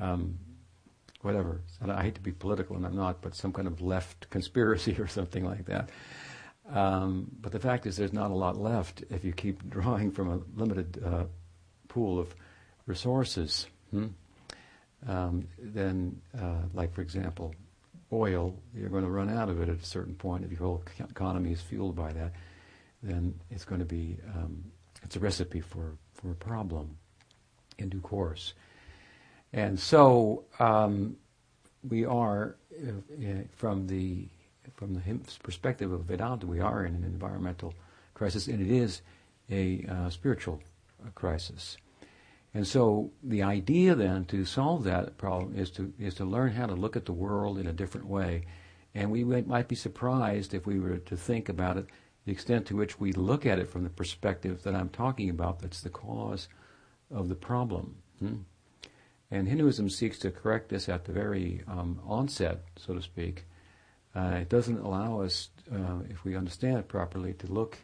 um, 0.00 0.38
whatever. 1.22 1.60
I 1.86 2.02
hate 2.02 2.14
to 2.16 2.20
be 2.20 2.32
political, 2.32 2.76
and 2.76 2.86
I'm 2.86 2.96
not, 2.96 3.20
but 3.20 3.34
some 3.34 3.52
kind 3.52 3.68
of 3.68 3.80
left 3.80 4.28
conspiracy 4.30 4.96
or 4.98 5.06
something 5.06 5.44
like 5.44 5.66
that. 5.66 5.90
Um, 6.68 7.30
but 7.40 7.52
the 7.52 7.60
fact 7.60 7.86
is, 7.86 7.96
there's 7.96 8.12
not 8.12 8.30
a 8.30 8.34
lot 8.34 8.56
left 8.56 9.04
if 9.10 9.24
you 9.24 9.32
keep 9.32 9.68
drawing 9.68 10.10
from 10.10 10.30
a 10.30 10.40
limited 10.58 11.02
uh, 11.04 11.24
pool 11.88 12.18
of 12.18 12.34
resources. 12.86 13.66
Hmm? 13.90 14.06
Um, 15.06 15.46
then, 15.58 16.20
uh, 16.36 16.62
like 16.74 16.92
for 16.92 17.02
example, 17.02 17.54
oil, 18.12 18.56
you're 18.74 18.88
going 18.88 19.04
to 19.04 19.10
run 19.10 19.30
out 19.30 19.48
of 19.48 19.60
it 19.60 19.68
at 19.68 19.78
a 19.80 19.84
certain 19.84 20.14
point. 20.14 20.44
If 20.44 20.50
your 20.50 20.60
whole 20.60 20.82
economy 20.98 21.52
is 21.52 21.60
fueled 21.60 21.94
by 21.94 22.12
that, 22.12 22.32
then 23.02 23.38
it's 23.50 23.64
going 23.64 23.80
to 23.80 23.86
be 23.86 24.18
um, 24.34 24.64
it's 25.02 25.16
a 25.16 25.20
recipe 25.20 25.60
for, 25.60 25.96
for 26.14 26.32
a 26.32 26.34
problem 26.34 26.96
in 27.78 27.88
due 27.88 28.00
course. 28.00 28.54
And 29.52 29.78
so 29.78 30.44
um, 30.58 31.16
we 31.88 32.04
are, 32.04 32.56
uh, 32.82 32.92
from 33.56 33.86
the 33.86 34.28
from 34.74 34.94
the 34.94 35.00
perspective 35.42 35.92
of 35.92 36.00
Vedanta, 36.04 36.46
we 36.46 36.60
are 36.60 36.84
in 36.84 36.96
an 36.96 37.04
environmental 37.04 37.72
crisis, 38.14 38.48
and 38.48 38.60
it 38.60 38.70
is 38.70 39.00
a 39.50 39.86
uh, 39.88 40.10
spiritual 40.10 40.60
uh, 41.02 41.10
crisis. 41.14 41.78
And 42.52 42.66
so 42.66 43.10
the 43.22 43.42
idea 43.42 43.94
then 43.94 44.24
to 44.26 44.44
solve 44.44 44.84
that 44.84 45.16
problem 45.16 45.56
is 45.56 45.70
to 45.72 45.92
is 45.98 46.14
to 46.14 46.24
learn 46.24 46.52
how 46.52 46.66
to 46.66 46.74
look 46.74 46.96
at 46.96 47.06
the 47.06 47.12
world 47.12 47.58
in 47.58 47.66
a 47.66 47.72
different 47.72 48.06
way. 48.06 48.44
And 48.94 49.10
we 49.10 49.24
might 49.24 49.68
be 49.68 49.74
surprised 49.74 50.54
if 50.54 50.66
we 50.66 50.80
were 50.80 50.96
to 50.96 51.16
think 51.16 51.48
about 51.48 51.76
it 51.76 51.86
the 52.26 52.32
extent 52.32 52.66
to 52.66 52.76
which 52.76 52.98
we 52.98 53.12
look 53.12 53.46
at 53.46 53.58
it 53.58 53.70
from 53.70 53.84
the 53.84 53.90
perspective 53.90 54.62
that 54.64 54.74
I'm 54.74 54.88
talking 54.88 55.30
about, 55.30 55.60
that's 55.60 55.80
the 55.80 55.90
cause 55.90 56.48
of 57.10 57.28
the 57.28 57.36
problem. 57.36 57.96
Hmm? 58.18 58.34
And 59.30 59.48
Hinduism 59.48 59.90
seeks 59.90 60.18
to 60.20 60.30
correct 60.30 60.68
this 60.68 60.88
at 60.88 61.04
the 61.04 61.12
very 61.12 61.62
um, 61.66 62.00
onset, 62.06 62.62
so 62.76 62.94
to 62.94 63.02
speak. 63.02 63.44
Uh, 64.14 64.38
it 64.40 64.48
doesn't 64.48 64.78
allow 64.78 65.20
us, 65.20 65.50
uh, 65.72 65.98
if 66.08 66.24
we 66.24 66.36
understand 66.36 66.78
it 66.78 66.88
properly, 66.88 67.34
to 67.34 67.46
look 67.52 67.78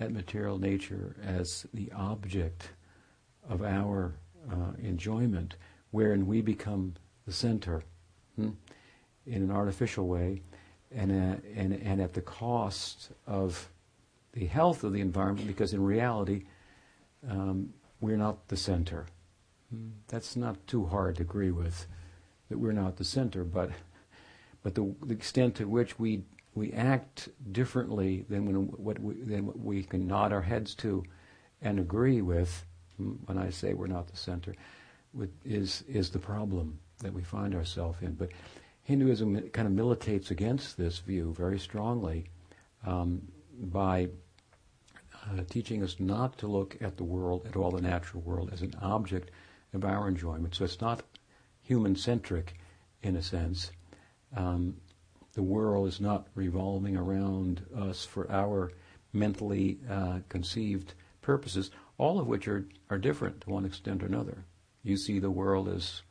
at 0.00 0.10
material 0.10 0.58
nature 0.58 1.14
as 1.22 1.66
the 1.72 1.92
object 1.92 2.70
of 3.48 3.62
our 3.62 4.14
uh, 4.50 4.72
enjoyment, 4.78 5.56
wherein 5.90 6.26
we 6.26 6.40
become 6.40 6.94
the 7.26 7.32
center 7.32 7.82
hmm, 8.36 8.50
in 9.26 9.42
an 9.42 9.50
artificial 9.50 10.06
way 10.06 10.42
and, 10.94 11.10
uh, 11.12 11.36
and, 11.54 11.72
and 11.72 12.00
at 12.00 12.14
the 12.14 12.20
cost 12.20 13.10
of 13.26 13.68
the 14.32 14.46
health 14.46 14.84
of 14.84 14.92
the 14.92 15.00
environment, 15.00 15.46
because 15.46 15.72
in 15.72 15.82
reality, 15.82 16.44
um, 17.28 17.72
we're 18.00 18.16
not 18.16 18.48
the 18.48 18.56
center. 18.56 19.06
That's 20.08 20.36
not 20.36 20.66
too 20.66 20.86
hard 20.86 21.16
to 21.16 21.22
agree 21.22 21.50
with, 21.50 21.86
that 22.48 22.58
we're 22.58 22.72
not 22.72 22.96
the 22.96 23.04
center, 23.04 23.44
but, 23.44 23.70
but 24.62 24.74
the, 24.74 24.94
the 25.04 25.14
extent 25.14 25.56
to 25.56 25.64
which 25.68 25.98
we, 25.98 26.22
we 26.54 26.72
act 26.72 27.28
differently 27.52 28.24
than, 28.28 28.46
when, 28.46 28.54
what 28.54 28.98
we, 28.98 29.14
than 29.14 29.46
what 29.46 29.58
we 29.58 29.82
can 29.82 30.06
nod 30.06 30.32
our 30.32 30.42
heads 30.42 30.74
to 30.76 31.04
and 31.62 31.78
agree 31.78 32.22
with, 32.22 32.64
when 32.96 33.38
I 33.38 33.50
say 33.50 33.74
we're 33.74 33.88
not 33.88 34.08
the 34.08 34.16
center, 34.16 34.54
is, 35.44 35.82
is 35.88 36.10
the 36.10 36.18
problem 36.18 36.78
that 36.98 37.12
we 37.12 37.22
find 37.22 37.54
ourselves 37.54 37.98
in. 38.02 38.12
But 38.12 38.30
Hinduism 38.84 39.48
kind 39.50 39.66
of 39.66 39.74
militates 39.74 40.30
against 40.30 40.76
this 40.76 40.98
view 40.98 41.34
very 41.36 41.58
strongly 41.58 42.26
um, 42.86 43.20
by 43.58 44.08
uh, 45.12 45.42
teaching 45.50 45.82
us 45.82 45.96
not 45.98 46.38
to 46.38 46.46
look 46.46 46.76
at 46.80 46.96
the 46.96 47.04
world, 47.04 47.46
at 47.48 47.56
all 47.56 47.72
the 47.72 47.80
natural 47.80 48.22
world, 48.22 48.50
as 48.52 48.62
an 48.62 48.74
object 48.80 49.30
of 49.76 49.84
our 49.84 50.08
enjoyment. 50.08 50.54
So 50.54 50.64
it's 50.64 50.80
not 50.80 51.02
human 51.62 51.96
centric 51.96 52.54
in 53.02 53.16
a 53.16 53.22
sense. 53.22 53.70
Um, 54.36 54.76
the 55.34 55.42
world 55.42 55.86
is 55.88 56.00
not 56.00 56.28
revolving 56.34 56.96
around 56.96 57.64
us 57.76 58.04
for 58.04 58.30
our 58.30 58.72
mentally 59.12 59.78
uh, 59.88 60.20
conceived 60.28 60.94
purposes, 61.22 61.70
all 61.98 62.18
of 62.18 62.26
which 62.26 62.48
are, 62.48 62.66
are 62.90 62.98
different 62.98 63.42
to 63.42 63.50
one 63.50 63.64
extent 63.64 64.02
or 64.02 64.06
another. 64.06 64.44
You 64.82 64.96
see 64.96 65.18
the 65.18 65.30
world 65.30 65.68
as 65.68 66.02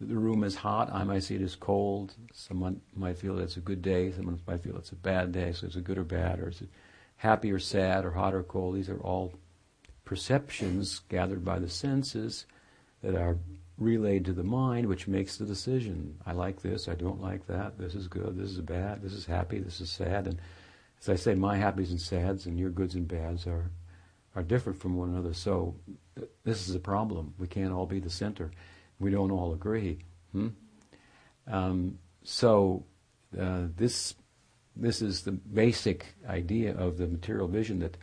the 0.00 0.16
room 0.16 0.44
is 0.44 0.56
hot, 0.56 0.92
I 0.92 1.04
might 1.04 1.22
see 1.22 1.36
it 1.36 1.42
as 1.42 1.56
cold. 1.56 2.14
Someone 2.32 2.82
might 2.94 3.18
feel 3.18 3.38
it's 3.38 3.56
a 3.56 3.60
good 3.60 3.80
day, 3.80 4.12
someone 4.12 4.40
might 4.46 4.60
feel 4.60 4.76
it's 4.76 4.92
a 4.92 4.96
bad 4.96 5.32
day, 5.32 5.52
so 5.52 5.66
it's 5.66 5.76
a 5.76 5.80
good 5.80 5.96
or 5.96 6.04
bad, 6.04 6.38
or 6.38 6.48
is 6.48 6.60
it 6.60 6.68
happy 7.16 7.50
or 7.50 7.58
sad, 7.58 8.04
or 8.04 8.10
hot 8.10 8.34
or 8.34 8.42
cold. 8.42 8.76
These 8.76 8.90
are 8.90 9.00
all 9.00 9.34
perceptions 10.04 11.00
gathered 11.08 11.44
by 11.44 11.58
the 11.58 11.68
senses 11.68 12.46
that 13.02 13.14
are 13.14 13.38
relayed 13.78 14.24
to 14.24 14.32
the 14.32 14.42
mind, 14.42 14.86
which 14.86 15.06
makes 15.06 15.36
the 15.36 15.44
decision. 15.44 16.18
I 16.24 16.32
like 16.32 16.62
this, 16.62 16.88
I 16.88 16.94
don't 16.94 17.20
like 17.20 17.46
that, 17.46 17.78
this 17.78 17.94
is 17.94 18.08
good, 18.08 18.36
this 18.36 18.50
is 18.50 18.60
bad, 18.60 19.02
this 19.02 19.12
is 19.12 19.26
happy, 19.26 19.58
this 19.58 19.80
is 19.80 19.90
sad. 19.90 20.26
And 20.26 20.40
as 21.00 21.08
I 21.08 21.14
say, 21.14 21.34
my 21.34 21.58
happies 21.58 21.90
and 21.90 22.00
sads 22.00 22.46
and 22.46 22.58
your 22.58 22.70
goods 22.70 22.94
and 22.94 23.06
bads 23.06 23.46
are, 23.46 23.70
are 24.34 24.42
different 24.42 24.80
from 24.80 24.96
one 24.96 25.10
another. 25.10 25.34
So 25.34 25.76
this 26.44 26.68
is 26.68 26.74
a 26.74 26.80
problem. 26.80 27.34
We 27.38 27.46
can't 27.46 27.72
all 27.72 27.86
be 27.86 28.00
the 28.00 28.10
center 28.10 28.50
we 28.98 29.10
don't 29.10 29.30
all 29.30 29.52
agree. 29.52 29.98
Hmm? 30.32 30.48
Um, 31.46 31.98
so 32.22 32.84
uh, 33.38 33.66
this 33.76 34.14
this 34.78 35.00
is 35.00 35.22
the 35.22 35.32
basic 35.32 36.14
idea 36.28 36.76
of 36.76 36.98
the 36.98 37.06
material 37.06 37.48
vision 37.48 37.78
that 37.80 37.96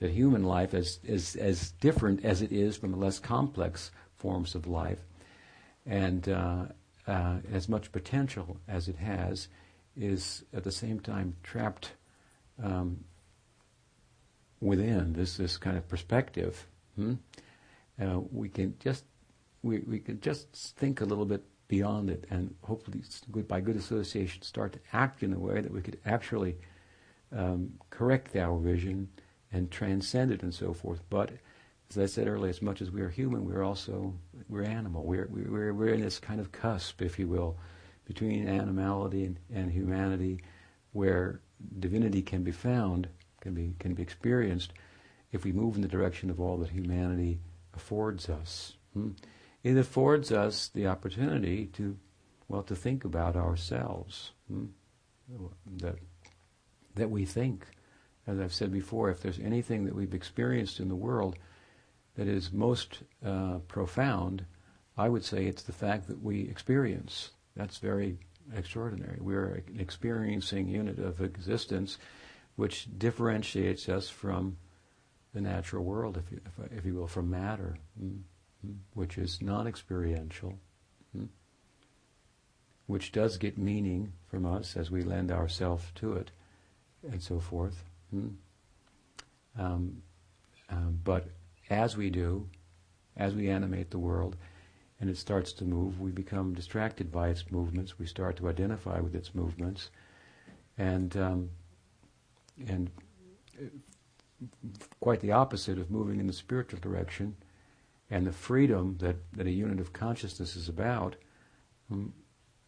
that 0.00 0.10
human 0.10 0.44
life 0.44 0.74
is, 0.74 1.00
is 1.02 1.34
as 1.36 1.72
different 1.72 2.24
as 2.24 2.40
it 2.40 2.52
is 2.52 2.76
from 2.76 2.94
a 2.94 2.96
less 2.96 3.18
complex 3.18 3.90
forms 4.18 4.54
of 4.54 4.66
life, 4.66 5.00
and 5.86 6.28
uh, 6.28 6.66
uh, 7.06 7.36
as 7.52 7.68
much 7.68 7.92
potential 7.92 8.58
as 8.68 8.88
it 8.88 8.96
has, 8.96 9.48
is 9.96 10.44
at 10.52 10.64
the 10.64 10.72
same 10.72 11.00
time 11.00 11.36
trapped 11.42 11.92
um, 12.62 13.04
within 14.60 15.12
this 15.12 15.36
this 15.36 15.56
kind 15.56 15.76
of 15.76 15.88
perspective. 15.88 16.66
Hmm? 16.96 17.14
Uh, 18.00 18.20
we 18.30 18.48
can 18.48 18.74
just 18.78 19.04
we, 19.62 19.80
we 19.80 19.98
could 19.98 20.22
just 20.22 20.52
think 20.52 21.00
a 21.00 21.04
little 21.04 21.24
bit 21.24 21.42
beyond 21.68 22.08
it 22.08 22.24
and 22.30 22.54
hopefully 22.62 23.02
by 23.46 23.60
good 23.60 23.76
association 23.76 24.42
start 24.42 24.72
to 24.72 24.78
act 24.92 25.22
in 25.22 25.32
a 25.32 25.38
way 25.38 25.60
that 25.60 25.72
we 25.72 25.82
could 25.82 25.98
actually 26.06 26.56
um, 27.36 27.72
correct 27.90 28.34
our 28.36 28.58
vision 28.58 29.08
and 29.52 29.70
transcend 29.70 30.30
it 30.30 30.42
and 30.42 30.54
so 30.54 30.72
forth. 30.72 31.02
But 31.10 31.32
as 31.90 31.98
I 31.98 32.06
said 32.06 32.28
earlier, 32.28 32.50
as 32.50 32.62
much 32.62 32.82
as 32.82 32.90
we 32.90 33.00
are 33.00 33.08
human, 33.08 33.44
we're 33.44 33.62
also 33.62 34.14
we're 34.48 34.64
animal. 34.64 35.04
We're 35.04 35.28
we're 35.30 35.72
we're 35.72 35.94
in 35.94 36.00
this 36.00 36.18
kind 36.18 36.40
of 36.40 36.52
cusp, 36.52 37.00
if 37.02 37.18
you 37.18 37.28
will, 37.28 37.56
between 38.04 38.48
animality 38.48 39.24
and, 39.24 39.38
and 39.52 39.70
humanity, 39.70 40.42
where 40.92 41.40
divinity 41.78 42.22
can 42.22 42.42
be 42.42 42.52
found, 42.52 43.08
can 43.40 43.54
be 43.54 43.74
can 43.78 43.94
be 43.94 44.02
experienced, 44.02 44.72
if 45.32 45.44
we 45.44 45.52
move 45.52 45.76
in 45.76 45.82
the 45.82 45.88
direction 45.88 46.30
of 46.30 46.40
all 46.40 46.58
that 46.58 46.70
humanity 46.70 47.40
affords 47.74 48.28
us. 48.28 48.74
Hmm? 48.92 49.10
it 49.62 49.76
affords 49.76 50.32
us 50.32 50.68
the 50.68 50.86
opportunity 50.86 51.66
to, 51.66 51.96
well, 52.48 52.62
to 52.62 52.76
think 52.76 53.04
about 53.04 53.36
ourselves. 53.36 54.32
Hmm? 54.48 54.66
That, 55.78 55.96
that 56.94 57.10
we 57.10 57.26
think, 57.26 57.66
as 58.26 58.40
I've 58.40 58.54
said 58.54 58.72
before, 58.72 59.10
if 59.10 59.20
there's 59.20 59.38
anything 59.38 59.84
that 59.84 59.94
we've 59.94 60.14
experienced 60.14 60.80
in 60.80 60.88
the 60.88 60.96
world 60.96 61.36
that 62.18 62.28
is 62.28 62.52
most 62.52 62.98
uh, 63.24 63.58
profound, 63.68 64.44
I 64.98 65.08
would 65.08 65.24
say 65.24 65.46
it's 65.46 65.62
the 65.62 65.72
fact 65.72 66.08
that 66.08 66.22
we 66.22 66.42
experience. 66.42 67.30
That's 67.56 67.78
very 67.78 68.18
extraordinary. 68.54 69.18
We're 69.20 69.62
an 69.66 69.78
experiencing 69.80 70.68
unit 70.68 70.98
of 70.98 71.22
existence 71.22 71.96
which 72.56 72.88
differentiates 72.98 73.88
us 73.88 74.10
from 74.10 74.58
the 75.32 75.40
natural 75.40 75.84
world, 75.84 76.18
if 76.18 76.30
you, 76.30 76.40
if, 76.44 76.78
if 76.78 76.84
you 76.84 76.94
will, 76.94 77.06
from 77.06 77.30
matter. 77.30 77.78
Mm 78.02 78.18
which 78.94 79.18
is 79.18 79.40
non 79.40 79.66
experiential, 79.66 80.58
hmm, 81.12 81.26
which 82.86 83.12
does 83.12 83.36
get 83.36 83.58
meaning 83.58 84.12
from 84.28 84.46
us 84.46 84.76
as 84.76 84.90
we 84.90 85.02
lend 85.02 85.30
ourselves 85.30 85.84
to 85.96 86.14
it, 86.14 86.30
and 87.10 87.22
so 87.22 87.38
forth. 87.38 87.84
Hmm. 88.10 88.28
Um, 89.58 90.02
um, 90.70 91.00
but 91.02 91.28
as 91.70 91.96
we 91.96 92.10
do, 92.10 92.48
as 93.16 93.34
we 93.34 93.50
animate 93.50 93.90
the 93.90 93.98
world, 93.98 94.36
and 95.00 95.08
it 95.08 95.16
starts 95.16 95.52
to 95.52 95.64
move, 95.64 96.00
we 96.00 96.10
become 96.10 96.54
distracted 96.54 97.12
by 97.12 97.28
its 97.28 97.50
movements. 97.50 97.98
We 97.98 98.06
start 98.06 98.36
to 98.38 98.48
identify 98.48 99.00
with 99.00 99.14
its 99.14 99.34
movements, 99.34 99.90
and 100.76 101.16
um, 101.16 101.50
and 102.66 102.90
uh, 103.60 103.66
quite 105.00 105.20
the 105.20 105.32
opposite 105.32 105.78
of 105.78 105.90
moving 105.90 106.20
in 106.20 106.26
the 106.26 106.32
spiritual 106.32 106.80
direction 106.80 107.36
and 108.10 108.26
the 108.26 108.32
freedom 108.32 108.96
that, 109.00 109.16
that 109.34 109.46
a 109.46 109.50
unit 109.50 109.80
of 109.80 109.92
consciousness 109.92 110.56
is 110.56 110.68
about, 110.68 111.16
um, 111.90 112.12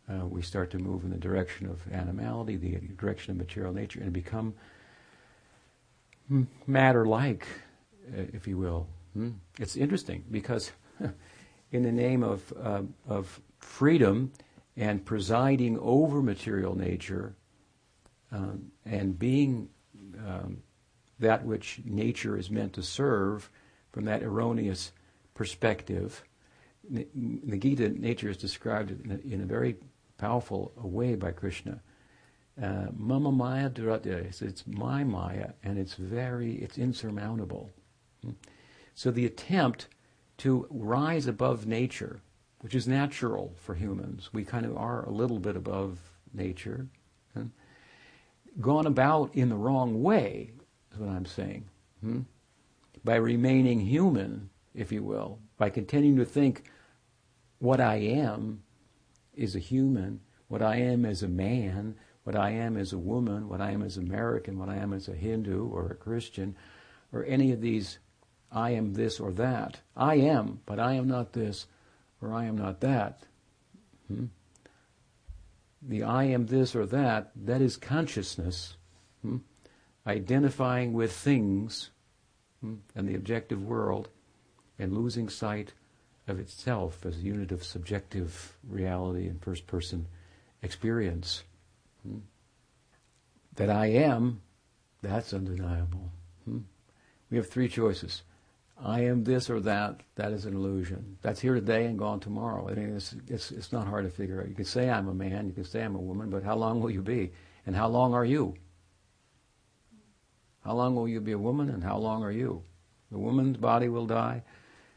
uh, 0.09 0.27
we 0.27 0.43
start 0.43 0.71
to 0.71 0.79
move 0.79 1.05
in 1.05 1.11
the 1.11 1.17
direction 1.17 1.67
of 1.67 1.81
animality, 1.93 2.57
the 2.57 2.79
direction 2.97 3.31
of 3.33 3.39
material 3.39 3.73
nature, 3.73 4.01
and 4.01 4.13
become 4.13 4.55
matter-like, 6.67 7.47
if 8.15 8.47
you 8.47 8.59
will. 8.59 8.87
Hmm? 9.15 9.31
It's 9.59 9.77
interesting 9.77 10.25
because, 10.31 10.73
in 11.73 11.83
the 11.83 11.93
name 11.93 12.23
of 12.23 12.53
uh, 12.63 12.83
of 13.09 13.41
freedom 13.59 14.33
and 14.77 15.05
presiding 15.05 15.79
over 15.81 16.23
material 16.23 16.77
nature, 16.77 17.35
um, 18.33 18.71
and 18.85 19.19
being 19.19 19.69
um, 20.27 20.63
that 21.19 21.45
which 21.45 21.81
nature 21.85 22.37
is 22.39 22.51
meant 22.51 22.73
to 22.75 22.83
serve, 22.83 23.51
from 23.93 24.05
that 24.05 24.23
erroneous 24.23 24.93
perspective. 25.35 26.23
In 26.93 27.41
the 27.45 27.59
Gita, 27.59 27.89
nature 27.91 28.31
is 28.31 28.37
described 28.37 28.91
in 28.91 29.13
a, 29.13 29.35
in 29.35 29.41
a 29.43 29.47
very 29.47 29.77
powerful 30.19 30.73
way 30.77 31.15
by 31.15 31.33
Krishna. 31.33 31.81
Uh, 32.61 32.87
Mama 32.95 33.33
Maya 33.33 33.71
Duratyaya, 33.71 34.43
it's 34.43 34.67
my 34.67 35.03
Maya, 35.05 35.51
and 35.63 35.79
it's 35.79 35.95
very, 35.95 36.55
it's 36.57 36.79
insurmountable. 36.79 37.71
So 38.95 39.11
the 39.11 39.27
attempt 39.27 39.89
to 40.39 40.67
rise 40.71 41.27
above 41.27 41.67
nature, 41.67 42.21
which 42.61 42.75
is 42.75 42.87
natural 42.87 43.55
for 43.59 43.75
humans, 43.75 44.31
we 44.33 44.45
kind 44.45 44.67
of 44.67 44.77
are 44.77 45.05
a 45.05 45.11
little 45.11 45.39
bit 45.39 45.57
above 45.57 45.99
nature, 46.33 46.87
gone 48.61 48.87
about 48.87 49.35
in 49.35 49.49
the 49.49 49.57
wrong 49.57 50.03
way, 50.03 50.53
is 50.93 50.99
what 50.99 51.09
I'm 51.09 51.27
saying. 51.27 51.65
Hmm? 52.01 52.21
By 53.05 53.17
remaining 53.17 53.81
human, 53.81 54.51
if 54.75 54.93
you 54.93 55.03
will, 55.03 55.39
by 55.57 55.71
continuing 55.71 56.19
to 56.19 56.25
think 56.25 56.65
what 57.59 57.81
I 57.81 57.97
am 57.97 58.63
is 59.35 59.55
a 59.55 59.61
human, 59.61 60.21
what 60.49 60.63
I 60.63 60.77
am 60.77 61.05
as 61.05 61.23
a 61.23 61.29
man, 61.29 61.95
what 62.25 62.37
I 62.37 62.51
am 62.51 62.77
as 62.77 62.93
a 62.93 62.99
woman, 62.99 63.49
what 63.49 63.61
I 63.61 63.71
am 63.71 63.83
as 63.83 63.97
American, 63.97 64.59
what 64.59 64.69
I 64.69 64.77
am 64.77 64.93
as 64.93 65.09
a 65.09 65.15
Hindu 65.15 65.69
or 65.69 65.91
a 65.91 65.95
Christian, 65.95 66.57
or 67.13 67.25
any 67.25 67.53
of 67.53 67.61
these 67.61 67.99
I 68.53 68.71
am 68.71 68.95
this 68.95 69.21
or 69.21 69.33
that. 69.33 69.81
I 69.97 70.17
am, 70.17 70.61
but 70.67 70.81
I 70.81 70.95
am 70.95 71.09
not 71.09 71.33
this 71.33 71.67
or 72.21 72.33
I 72.33 72.45
am 72.45 72.57
not 72.59 72.81
that. 72.81 73.23
Hmm? 74.09 74.27
The 75.83 76.03
I 76.03 76.25
am 76.25 76.47
this 76.47 76.75
or 76.75 76.85
that, 76.87 77.31
that 77.37 77.63
is 77.63 77.77
consciousness. 77.77 78.77
Hmm? 79.23 79.39
Identifying 80.07 80.93
with 80.93 81.13
things 81.13 81.91
hmm? 82.61 82.77
and 82.95 83.09
the 83.09 83.15
objective 83.15 83.63
world 83.63 84.09
and 84.79 84.97
losing 84.97 85.29
sight 85.29 85.73
of 86.27 86.39
itself 86.39 87.05
as 87.07 87.19
a 87.19 87.23
unit 87.23 87.53
of 87.53 87.65
subjective 87.65 88.57
reality 88.69 89.27
and 89.27 89.43
first 89.43 89.67
person 89.67 90.07
experience. 90.63 91.45
Hmm? 92.03 92.19
That 93.55 93.71
I 93.71 93.87
am, 93.87 94.41
that's 95.03 95.33
undeniable. 95.33 96.11
Hmm? 96.45 96.59
We 97.31 97.37
have 97.37 97.49
three 97.49 97.69
choices. 97.69 98.23
I 98.83 99.01
am 99.01 99.25
this 99.25 99.51
or 99.51 99.61
that, 99.61 100.01
that 100.15 100.33
is 100.33 100.47
an 100.47 100.55
illusion. 100.55 101.19
That's 101.21 101.41
here 101.41 101.55
today 101.55 101.85
and 101.85 101.99
gone 101.99 102.21
tomorrow. 102.21 102.69
I 102.69 102.75
mean, 102.75 102.97
it's, 102.97 103.15
it's, 103.29 103.51
it's 103.51 103.73
not 103.73 103.87
hard 103.87 104.05
to 104.05 104.11
figure 104.11 104.41
out. 104.41 104.49
You 104.49 104.55
can 104.55 104.65
say 104.65 104.89
I'm 104.89 105.09
a 105.09 105.15
man, 105.15 105.47
you 105.47 105.53
can 105.53 105.65
say 105.65 105.83
I'm 105.83 105.97
a 105.97 106.01
woman, 106.01 106.31
but 106.31 106.43
how 106.43 106.57
long 106.57 106.81
will 106.81 106.91
you 106.91 107.03
be? 107.03 107.33
And 107.67 107.77
how 107.77 107.89
long 107.89 108.15
are 108.15 108.25
you? 108.25 108.55
How 110.65 110.75
long 110.75 110.95
will 110.95 111.09
you 111.09 111.21
be 111.21 111.33
a 111.33 111.39
woman 111.39 111.69
and 111.69 111.85
how 111.85 111.99
long 111.99 112.23
are 112.23 112.33
you? 112.33 112.63
The 113.11 113.19
woman's 113.19 113.57
body 113.57 113.89
will 113.89 114.07
die, 114.07 114.45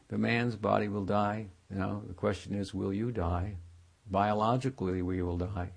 the 0.08 0.18
man's 0.18 0.56
body 0.56 0.88
will 0.88 1.06
die. 1.06 1.48
You 1.70 1.80
know, 1.80 2.04
the 2.08 2.14
question 2.14 2.54
is, 2.54 2.74
will 2.74 2.94
you 2.94 3.12
die? 3.12 3.56
Biologically, 4.10 5.02
we 5.02 5.22
will 5.22 5.38
die. 5.38 5.72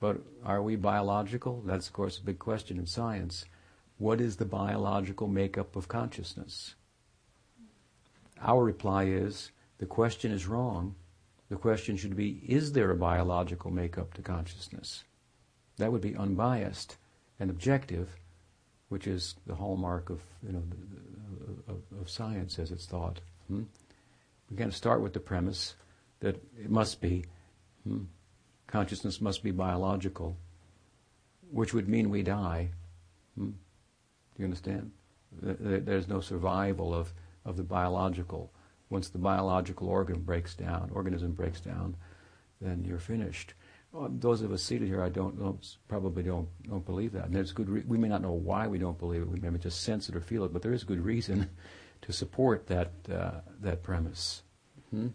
But 0.00 0.20
are 0.44 0.62
we 0.62 0.76
biological? 0.76 1.62
That's, 1.64 1.86
of 1.86 1.92
course, 1.92 2.18
a 2.18 2.24
big 2.24 2.38
question 2.38 2.78
in 2.78 2.86
science. 2.86 3.44
What 3.96 4.20
is 4.20 4.36
the 4.36 4.44
biological 4.44 5.28
makeup 5.28 5.76
of 5.76 5.86
consciousness? 5.86 6.74
Our 8.40 8.62
reply 8.62 9.04
is 9.04 9.50
the 9.78 9.86
question 9.86 10.32
is 10.32 10.46
wrong. 10.46 10.94
The 11.48 11.56
question 11.56 11.96
should 11.96 12.16
be 12.16 12.42
is 12.46 12.72
there 12.72 12.90
a 12.90 12.96
biological 12.96 13.70
makeup 13.70 14.14
to 14.14 14.22
consciousness? 14.22 15.04
That 15.76 15.92
would 15.92 16.00
be 16.00 16.16
unbiased 16.16 16.96
and 17.38 17.50
objective, 17.50 18.16
which 18.88 19.06
is 19.06 19.34
the 19.46 19.54
hallmark 19.54 20.10
of, 20.10 20.22
you 20.46 20.52
know, 20.52 20.62
of, 21.68 21.82
of 22.00 22.08
science 22.08 22.58
as 22.58 22.70
it's 22.70 22.86
thought. 22.86 23.20
Hmm? 23.48 23.64
We 24.50 24.56
can 24.56 24.70
start 24.70 25.00
with 25.00 25.12
the 25.12 25.20
premise 25.20 25.74
that 26.20 26.36
it 26.58 26.70
must 26.70 27.00
be, 27.00 27.24
hmm? 27.86 28.04
consciousness 28.66 29.20
must 29.20 29.42
be 29.42 29.50
biological, 29.50 30.36
which 31.50 31.74
would 31.74 31.88
mean 31.88 32.10
we 32.10 32.22
die. 32.22 32.70
Hmm? 33.36 33.50
Do 33.50 34.38
you 34.38 34.44
understand? 34.44 34.92
There's 35.42 36.08
no 36.08 36.20
survival 36.20 36.94
of 36.94 37.12
of 37.44 37.56
the 37.56 37.62
biological. 37.62 38.52
Once 38.90 39.08
the 39.08 39.18
biological 39.18 39.88
organ 39.88 40.20
breaks 40.20 40.54
down, 40.54 40.90
organism 40.92 41.32
breaks 41.32 41.60
down, 41.60 41.96
then 42.60 42.84
you're 42.84 42.98
finished. 42.98 43.54
Well, 43.92 44.10
those 44.10 44.42
of 44.42 44.52
us 44.52 44.62
seated 44.62 44.88
here, 44.88 45.02
I 45.02 45.08
don't, 45.08 45.38
don't 45.38 45.76
probably 45.86 46.24
don't 46.24 46.48
don't 46.68 46.84
believe 46.84 47.12
that. 47.12 47.26
And 47.26 47.34
there's 47.34 47.52
good. 47.52 47.68
Re- 47.68 47.84
we 47.86 47.96
may 47.96 48.08
not 48.08 48.22
know 48.22 48.32
why 48.32 48.66
we 48.66 48.78
don't 48.78 48.98
believe 48.98 49.22
it. 49.22 49.28
We 49.28 49.38
may 49.38 49.56
just 49.56 49.82
sense 49.82 50.08
it 50.08 50.16
or 50.16 50.20
feel 50.20 50.44
it, 50.44 50.52
but 50.52 50.62
there 50.62 50.72
is 50.72 50.82
good 50.82 51.04
reason 51.04 51.48
to 52.02 52.12
support 52.12 52.66
that 52.66 52.90
uh, 53.10 53.40
that 53.60 53.84
premise. 53.84 54.42
Hmm? 54.90 55.08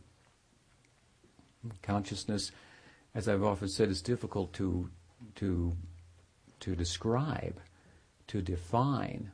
Consciousness, 1.84 2.52
as 3.14 3.28
I've 3.28 3.44
often 3.44 3.68
said, 3.68 3.90
is 3.90 4.02
difficult 4.02 4.54
to 4.54 4.90
to 5.36 5.76
to 6.62 6.76
describe, 6.76 7.60
to 8.28 8.42
define. 8.42 9.32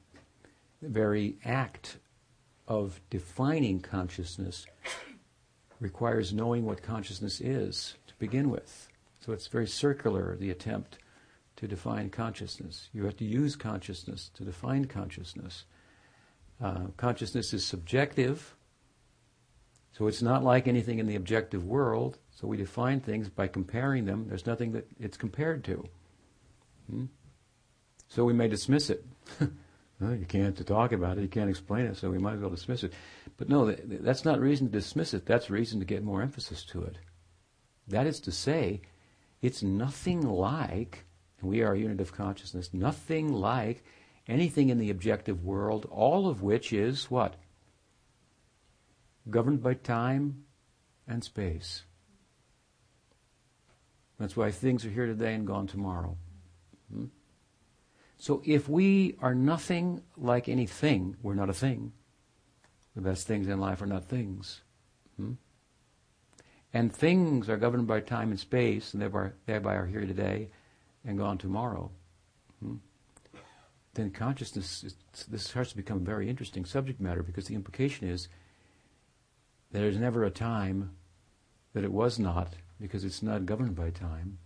The 0.82 0.90
very 0.90 1.38
act 1.46 1.98
of 2.68 3.00
defining 3.10 3.80
consciousness 3.80 4.66
requires 5.80 6.34
knowing 6.34 6.66
what 6.66 6.82
consciousness 6.82 7.42
is 7.42 7.96
to 8.08 8.14
begin 8.18 8.50
with. 8.50 8.88
So 9.20 9.34
it's 9.34 9.48
very 9.48 9.68
circular, 9.68 10.36
the 10.36 10.52
attempt 10.52 11.00
to 11.58 11.68
define 11.68 12.10
consciousness. 12.10 12.90
You 12.94 13.06
have 13.06 13.18
to 13.18 13.26
use 13.26 13.56
consciousness 13.56 14.30
to 14.36 14.44
define 14.44 14.86
consciousness. 14.86 15.66
Uh, 16.62 16.88
consciousness 16.98 17.54
is 17.54 17.66
subjective, 17.66 18.56
so 19.98 20.08
it's 20.08 20.22
not 20.22 20.44
like 20.44 20.68
anything 20.68 21.00
in 21.00 21.08
the 21.08 21.16
objective 21.16 21.66
world. 21.66 22.18
So 22.32 22.48
we 22.48 22.58
define 22.58 23.00
things 23.00 23.30
by 23.30 23.48
comparing 23.48 24.06
them. 24.06 24.26
There's 24.28 24.46
nothing 24.46 24.74
that 24.74 24.88
it's 25.00 25.16
compared 25.16 25.64
to. 25.66 25.88
Hmm? 26.90 27.06
So 28.10 28.26
we 28.26 28.34
may 28.34 28.48
dismiss 28.48 28.90
it. 28.90 29.06
you 30.02 30.26
can't 30.28 30.68
talk 30.68 30.92
about 30.92 31.18
it, 31.18 31.22
you 31.22 31.28
can't 31.28 31.50
explain 31.50 31.86
it, 31.86 31.98
so 31.98 32.10
we 32.10 32.18
might 32.18 32.34
as 32.34 32.42
well 32.42 32.50
dismiss 32.50 32.84
it. 32.84 32.94
But 33.38 33.50
no, 33.50 33.72
that's 33.72 34.26
not 34.26 34.40
reason 34.40 34.68
to 34.68 34.72
dismiss 34.72 35.14
it, 35.14 35.26
that's 35.26 35.50
reason 35.50 35.80
to 35.80 35.86
get 35.86 36.04
more 36.04 36.22
emphasis 36.22 36.64
to 36.66 36.84
it. 36.84 36.98
That 37.88 38.08
is 38.08 38.20
to 38.22 38.32
say, 38.32 38.82
it's 39.42 39.64
nothing 39.64 40.22
like, 40.22 41.06
we 41.42 41.62
are 41.62 41.74
a 41.74 41.80
unit 41.80 42.02
of 42.02 42.14
consciousness, 42.14 42.74
nothing 42.74 43.32
like 43.32 43.84
anything 44.28 44.70
in 44.70 44.80
the 44.80 44.90
objective 44.90 45.44
world, 45.44 45.88
all 45.90 46.28
of 46.28 46.42
which 46.42 46.74
is 46.74 47.10
what? 47.12 47.36
Governed 49.30 49.64
by 49.64 49.76
time 49.76 50.46
and 51.08 51.24
space. 51.24 51.84
That's 54.20 54.36
why 54.36 54.52
things 54.52 54.86
are 54.86 54.90
here 54.90 55.08
today 55.08 55.34
and 55.34 55.46
gone 55.46 55.68
tomorrow. 55.68 56.18
Hmm? 56.92 57.06
So 58.18 58.42
if 58.46 58.70
we 58.70 59.16
are 59.22 59.36
nothing 59.36 60.02
like 60.18 60.48
anything, 60.48 61.18
we're 61.22 61.36
not 61.36 61.50
a 61.50 61.54
thing. 61.54 61.92
The 62.96 63.02
best 63.02 63.28
things 63.28 63.48
in 63.48 63.60
life 63.60 63.82
are 63.82 63.88
not 63.88 64.06
things. 64.06 64.62
Hmm? 65.18 65.34
And 66.74 66.94
things 66.94 67.50
are 67.50 67.58
governed 67.58 67.88
by 67.88 68.00
time 68.00 68.32
and 68.32 68.40
space, 68.40 68.94
and 68.94 69.02
thereby, 69.02 69.32
thereby 69.46 69.76
are 69.76 69.86
here 69.86 70.06
today 70.06 70.50
and 71.06 71.18
gone 71.18 71.38
tomorrow. 71.38 71.92
Hmm? 72.62 72.76
Then 73.94 74.12
consciousness, 74.12 74.84
is, 74.84 74.96
this 75.28 75.44
starts 75.44 75.72
to 75.72 75.78
become 75.78 75.98
a 75.98 76.02
very 76.02 76.30
interesting 76.30 76.66
subject 76.66 77.00
matter 77.00 77.24
because 77.24 77.48
the 77.48 77.56
implication 77.56 78.08
is 78.08 78.28
there's 79.72 79.98
never 79.98 80.24
a 80.24 80.32
time 80.32 80.92
that 81.74 81.84
it 81.84 81.92
was 81.92 82.18
not 82.18 82.56
because 82.80 83.04
it's 83.04 83.24
not 83.24 83.46
governed 83.46 83.76
by 83.76 83.90
time. 83.90 84.38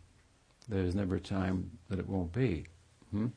There's 0.67 0.95
never 0.95 1.15
a 1.15 1.19
time 1.19 1.71
that 1.89 1.99
it 1.99 2.07
won't 2.07 2.31
be. 2.31 2.65
Hmm? 3.11 3.27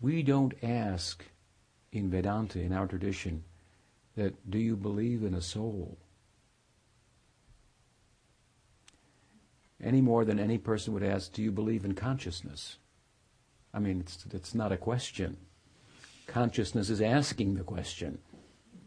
We 0.00 0.22
don't 0.22 0.54
ask 0.62 1.24
in 1.92 2.10
Vedanta, 2.10 2.60
in 2.60 2.72
our 2.72 2.86
tradition, 2.86 3.44
that 4.16 4.50
do 4.50 4.58
you 4.58 4.76
believe 4.76 5.22
in 5.22 5.34
a 5.34 5.42
soul? 5.42 5.98
Any 9.82 10.00
more 10.00 10.24
than 10.24 10.38
any 10.38 10.58
person 10.58 10.92
would 10.94 11.02
ask, 11.02 11.32
do 11.32 11.42
you 11.42 11.50
believe 11.50 11.84
in 11.84 11.94
consciousness? 11.94 12.76
I 13.72 13.78
mean, 13.78 14.00
it's, 14.00 14.26
it's 14.32 14.54
not 14.54 14.72
a 14.72 14.76
question. 14.76 15.36
Consciousness 16.26 16.90
is 16.90 17.00
asking 17.00 17.54
the 17.54 17.64
question. 17.64 18.18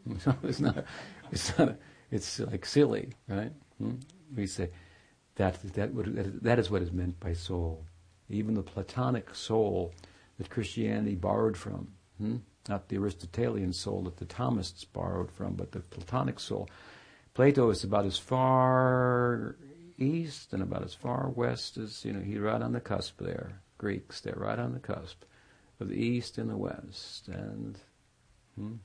So 0.19 0.35
it's 0.43 0.59
not, 0.59 0.83
it's 1.31 1.57
not, 1.57 1.77
it's 2.11 2.39
like 2.39 2.65
silly, 2.65 3.13
right? 3.29 3.53
Hmm? 3.77 3.93
We 4.35 4.47
say 4.47 4.69
that, 5.35 5.63
that, 5.75 5.93
would, 5.93 6.41
that 6.43 6.59
is 6.59 6.69
what 6.69 6.81
is 6.81 6.91
meant 6.91 7.17
by 7.21 7.31
soul. 7.31 7.85
Even 8.29 8.53
the 8.53 8.63
Platonic 8.63 9.33
soul 9.33 9.93
that 10.37 10.49
Christianity 10.49 11.15
borrowed 11.15 11.57
from. 11.57 11.89
Hmm? 12.17 12.37
Not 12.69 12.87
the 12.87 12.97
Aristotelian 12.97 13.73
soul 13.73 14.03
that 14.03 14.17
the 14.17 14.25
Thomists 14.25 14.85
borrowed 14.91 15.31
from, 15.31 15.55
but 15.55 15.71
the 15.71 15.79
Platonic 15.79 16.39
soul. 16.39 16.69
Plato 17.33 17.69
is 17.69 17.83
about 17.83 18.05
as 18.05 18.17
far 18.17 19.57
east 19.97 20.53
and 20.53 20.63
about 20.63 20.83
as 20.83 20.93
far 20.93 21.29
west 21.29 21.77
as, 21.77 22.05
you 22.05 22.13
know, 22.13 22.21
he's 22.21 22.39
right 22.39 22.61
on 22.61 22.73
the 22.73 22.79
cusp 22.79 23.19
there. 23.19 23.61
Greeks, 23.77 24.21
they're 24.21 24.35
right 24.37 24.59
on 24.59 24.73
the 24.73 24.79
cusp 24.79 25.23
of 25.79 25.89
the 25.89 25.95
east 25.95 26.37
and 26.37 26.49
the 26.49 26.57
west. 26.57 27.27
And 27.27 27.77
hmm, 28.55 28.75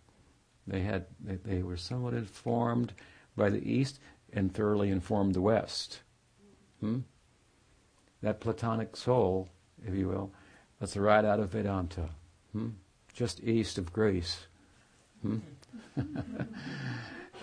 they 0.66 0.80
had, 0.80 1.06
they, 1.20 1.36
they 1.36 1.62
were 1.62 1.76
somewhat 1.76 2.14
informed 2.14 2.92
by 3.36 3.50
the 3.50 3.70
east 3.70 4.00
and 4.32 4.52
thoroughly 4.52 4.90
informed 4.90 5.34
the 5.34 5.40
west. 5.40 6.00
Hmm? 6.80 7.00
That 8.22 8.40
Platonic 8.40 8.96
soul, 8.96 9.48
if 9.86 9.94
you 9.94 10.08
will, 10.08 10.32
that's 10.80 10.96
right 10.96 11.24
out 11.24 11.40
of 11.40 11.50
Vedanta, 11.50 12.10
hmm? 12.52 12.68
just 13.12 13.42
east 13.42 13.78
of 13.78 13.92
Greece. 13.92 14.46
Hmm? 15.22 15.38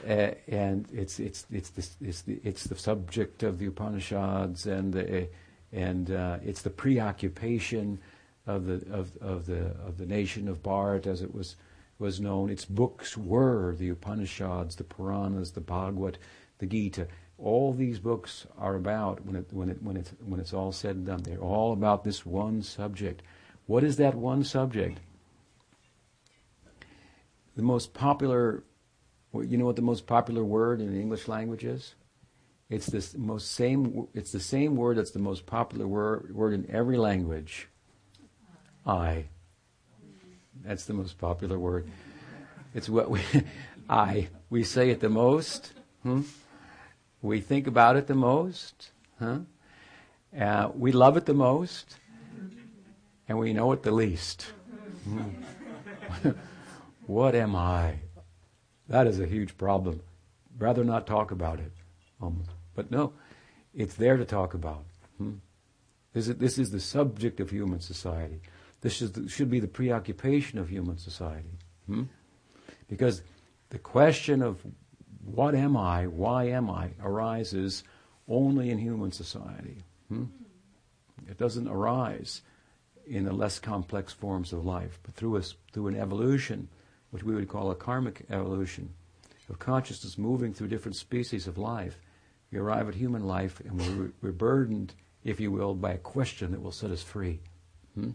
and 0.06 0.88
it's 0.94 1.20
it's 1.20 1.46
it's 1.52 1.70
the, 1.70 1.88
it's 2.08 2.22
the 2.22 2.40
it's 2.44 2.64
the 2.66 2.76
subject 2.76 3.44
of 3.44 3.60
the 3.60 3.66
Upanishads 3.66 4.66
and 4.66 4.94
the 4.94 5.28
and 5.72 6.12
uh, 6.12 6.38
it's 6.46 6.62
the 6.62 6.70
preoccupation 6.70 8.00
of 8.48 8.66
the 8.66 8.86
of, 8.92 9.18
of 9.18 9.46
the 9.46 9.76
of 9.86 9.98
the 9.98 10.06
nation 10.06 10.48
of 10.48 10.62
Bharat 10.62 11.08
as 11.08 11.22
it 11.22 11.34
was 11.34 11.56
was 12.00 12.20
known. 12.20 12.50
Its 12.50 12.66
books 12.66 13.18
were 13.18 13.76
the 13.76 13.90
Upanishads, 13.90 14.76
the 14.76 14.84
Puranas, 14.84 15.52
the 15.52 15.62
Bhagavad, 15.62 16.18
the 16.60 16.66
Gita. 16.66 17.08
All 17.38 17.74
these 17.74 18.00
books 18.00 18.48
are 18.58 18.76
about 18.76 19.26
when 19.26 19.36
it, 19.36 19.46
when 19.52 19.70
it, 19.70 19.82
when 19.82 19.98
it's 19.98 20.12
when 20.26 20.40
it's 20.40 20.54
all 20.54 20.72
said 20.72 20.96
and 20.96 21.06
done. 21.06 21.24
They're 21.24 21.38
all 21.38 21.74
about 21.74 22.04
this 22.04 22.26
one 22.26 22.62
subject. 22.62 23.22
What 23.66 23.84
is 23.84 23.98
that 23.98 24.16
one 24.16 24.44
subject? 24.44 25.00
The 27.56 27.64
most 27.64 27.94
popular, 27.94 28.64
you 29.34 29.58
know 29.58 29.66
what 29.66 29.76
the 29.76 29.82
most 29.82 30.08
popular 30.08 30.44
word 30.44 30.82
in 30.82 30.94
the 30.94 31.00
English 31.00 31.28
language 31.28 31.64
is? 31.64 31.96
It's 32.70 32.88
the 32.88 33.18
most 33.18 33.52
same. 33.52 34.08
It's 34.14 34.32
the 34.32 34.40
same 34.40 34.76
word 34.76 34.98
that's 34.98 35.12
the 35.12 35.20
most 35.20 35.46
popular 35.46 35.88
word 35.88 36.34
word 36.34 36.54
in 36.54 36.70
every 36.70 36.98
language. 36.98 37.68
I. 38.86 39.26
That's 40.64 40.86
the 40.86 40.94
most 40.94 41.18
popular 41.18 41.60
word. 41.60 41.88
It's 42.74 42.90
what 42.90 43.10
we. 43.10 43.22
I. 43.90 44.30
We 44.50 44.64
say 44.64 44.90
it 44.90 45.00
the 45.00 45.10
most. 45.10 45.74
Hmm? 46.02 46.22
We 47.26 47.42
think 47.42 47.66
about 47.66 47.96
it 47.96 48.06
the 48.06 48.14
most. 48.14 48.92
Huh? 49.18 49.40
Uh, 50.40 50.70
we 50.76 50.92
love 50.92 51.18
it 51.18 51.26
the 51.26 51.34
most. 51.34 51.96
And 53.28 53.40
we 53.40 53.52
know 53.52 53.72
it 53.72 53.82
the 53.82 53.92
least. 53.92 54.46
Hmm. 55.06 55.30
what 57.08 57.34
am 57.34 57.56
I? 57.56 57.96
That 58.88 59.08
is 59.08 59.20
a 59.20 59.26
huge 59.26 59.58
problem. 59.58 60.02
Rather 60.60 60.84
not 60.84 61.08
talk 61.08 61.32
about 61.32 61.60
it. 61.60 61.72
Almost. 62.22 62.52
But 62.76 62.92
no, 62.92 63.14
it's 63.74 63.96
there 63.96 64.18
to 64.18 64.26
talk 64.26 64.54
about. 64.54 64.86
Hmm? 65.18 65.38
This, 66.14 66.28
is, 66.28 66.36
this 66.36 66.60
is 66.60 66.70
the 66.70 66.80
subject 66.80 67.40
of 67.40 67.50
human 67.50 67.80
society. 67.80 68.40
This 68.82 68.94
should 68.94 69.50
be 69.50 69.60
the 69.60 69.68
preoccupation 69.68 70.60
of 70.60 70.70
human 70.70 71.00
society. 71.00 71.58
Hmm? 71.88 72.04
Because 72.88 73.24
the 73.72 73.80
question 73.80 74.44
of 74.44 74.60
what 75.26 75.56
am 75.56 75.76
I, 75.76 76.08
why 76.08 76.46
am 76.46 76.70
I, 76.70 76.92
arises 77.02 77.84
only 78.28 78.70
in 78.70 78.78
human 78.78 79.12
society. 79.12 79.84
Hmm? 80.10 80.26
It 81.30 81.38
doesn't 81.38 81.68
arise 81.68 82.42
in 83.08 83.26
the 83.26 83.34
less 83.34 83.60
complex 83.60 84.14
forms 84.14 84.54
of 84.54 84.66
life, 84.66 85.00
but 85.04 85.16
through, 85.16 85.38
a, 85.38 85.42
through 85.72 85.88
an 85.88 85.96
evolution, 85.96 86.68
which 87.12 87.24
we 87.24 87.36
would 87.36 87.48
call 87.48 87.72
a 87.72 87.76
karmic 87.76 88.26
evolution, 88.30 88.94
of 89.50 89.60
consciousness 89.60 90.18
moving 90.18 90.54
through 90.54 90.68
different 90.68 90.96
species 90.96 91.48
of 91.48 91.58
life, 91.58 92.00
we 92.52 92.58
arrive 92.58 92.88
at 92.88 92.96
human 92.96 93.26
life 93.26 93.60
and 93.60 93.80
we're, 93.80 94.12
we're 94.22 94.32
burdened, 94.32 94.94
if 95.24 95.40
you 95.40 95.52
will, 95.52 95.76
by 95.76 95.94
a 95.94 95.98
question 95.98 96.52
that 96.52 96.62
will 96.62 96.72
set 96.72 96.92
us 96.92 97.04
free 97.04 97.40
hmm? 97.94 98.12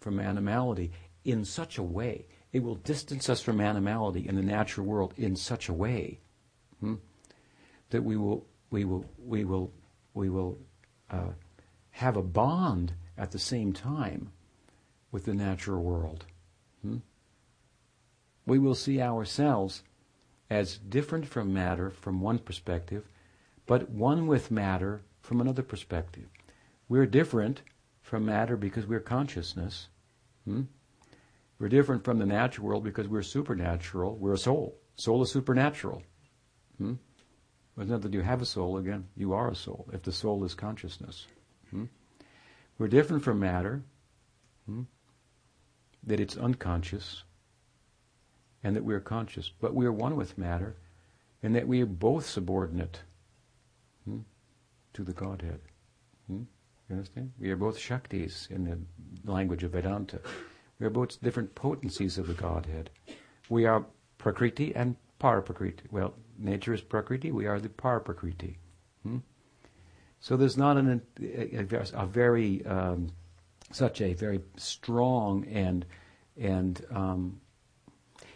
from 0.00 0.20
animality 0.20 0.92
in 1.24 1.44
such 1.44 1.78
a 1.78 1.82
way. 1.82 2.26
It 2.52 2.62
will 2.62 2.74
distance 2.74 3.28
us 3.28 3.40
from 3.40 3.60
animality 3.60 4.28
in 4.28 4.36
the 4.36 4.42
natural 4.42 4.86
world 4.86 5.14
in 5.16 5.36
such 5.36 5.68
a 5.68 5.72
way 5.72 6.20
hmm, 6.80 6.96
that 7.90 8.04
we 8.04 8.16
will, 8.16 8.46
we 8.70 8.84
will, 8.84 9.06
we 9.18 9.44
will, 9.44 9.72
we 10.12 10.28
will 10.28 10.58
uh, 11.10 11.30
have 11.90 12.16
a 12.16 12.22
bond 12.22 12.92
at 13.16 13.30
the 13.30 13.38
same 13.38 13.72
time 13.72 14.32
with 15.10 15.24
the 15.24 15.34
natural 15.34 15.82
world. 15.82 16.26
Hmm? 16.82 16.98
We 18.44 18.58
will 18.58 18.74
see 18.74 19.00
ourselves 19.00 19.82
as 20.50 20.76
different 20.76 21.26
from 21.26 21.54
matter 21.54 21.90
from 21.90 22.20
one 22.20 22.38
perspective, 22.38 23.08
but 23.66 23.88
one 23.88 24.26
with 24.26 24.50
matter 24.50 25.00
from 25.20 25.40
another 25.40 25.62
perspective. 25.62 26.26
We're 26.88 27.06
different 27.06 27.62
from 28.02 28.26
matter 28.26 28.56
because 28.56 28.86
we're 28.86 29.00
consciousness. 29.00 29.88
Hmm? 30.44 30.62
We're 31.62 31.68
different 31.68 32.02
from 32.02 32.18
the 32.18 32.26
natural 32.26 32.66
world 32.66 32.82
because 32.82 33.06
we're 33.06 33.22
supernatural. 33.22 34.16
We're 34.16 34.32
a 34.32 34.38
soul. 34.38 34.76
Soul 34.96 35.22
is 35.22 35.30
supernatural. 35.30 36.02
Hmm? 36.76 36.94
It's 37.78 37.88
not 37.88 38.02
that 38.02 38.12
you 38.12 38.20
have 38.20 38.42
a 38.42 38.46
soul, 38.46 38.78
again, 38.78 39.06
you 39.16 39.32
are 39.32 39.48
a 39.48 39.54
soul, 39.54 39.88
if 39.92 40.02
the 40.02 40.10
soul 40.10 40.42
is 40.42 40.54
consciousness. 40.54 41.28
Hmm? 41.70 41.84
We're 42.78 42.88
different 42.88 43.22
from 43.22 43.38
matter, 43.38 43.84
hmm? 44.66 44.82
that 46.02 46.18
it's 46.18 46.36
unconscious, 46.36 47.22
and 48.64 48.74
that 48.74 48.82
we're 48.82 48.98
conscious, 48.98 49.48
but 49.48 49.72
we 49.72 49.86
are 49.86 49.92
one 49.92 50.16
with 50.16 50.36
matter, 50.36 50.74
and 51.44 51.54
that 51.54 51.68
we 51.68 51.80
are 51.80 51.86
both 51.86 52.26
subordinate 52.26 52.98
hmm, 54.04 54.18
to 54.94 55.04
the 55.04 55.12
Godhead. 55.12 55.60
Hmm? 56.26 56.42
You 56.88 56.96
understand? 56.96 57.30
We 57.38 57.52
are 57.52 57.56
both 57.56 57.78
Shaktis 57.78 58.50
in 58.50 58.64
the 58.64 59.30
language 59.30 59.62
of 59.62 59.70
Vedanta. 59.70 60.18
We 60.78 60.86
are 60.86 60.90
both 60.90 61.20
different 61.22 61.54
potencies 61.54 62.18
of 62.18 62.26
the 62.26 62.34
Godhead. 62.34 62.90
We 63.48 63.66
are 63.66 63.84
Prakriti 64.18 64.74
and 64.74 64.96
Paraprakriti. 65.20 65.90
Well, 65.90 66.14
nature 66.38 66.74
is 66.74 66.80
Prakriti, 66.80 67.30
we 67.30 67.46
are 67.46 67.60
the 67.60 67.68
Paraprakriti. 67.68 68.56
Hmm? 69.02 69.18
So 70.20 70.36
there's 70.36 70.56
not 70.56 70.76
an, 70.76 71.02
a, 71.20 71.66
a, 71.94 72.06
very, 72.06 72.64
um, 72.66 73.10
such 73.72 74.00
a 74.00 74.14
very 74.14 74.40
strong 74.56 75.44
and, 75.46 75.84
and 76.40 76.84
um, 76.90 77.40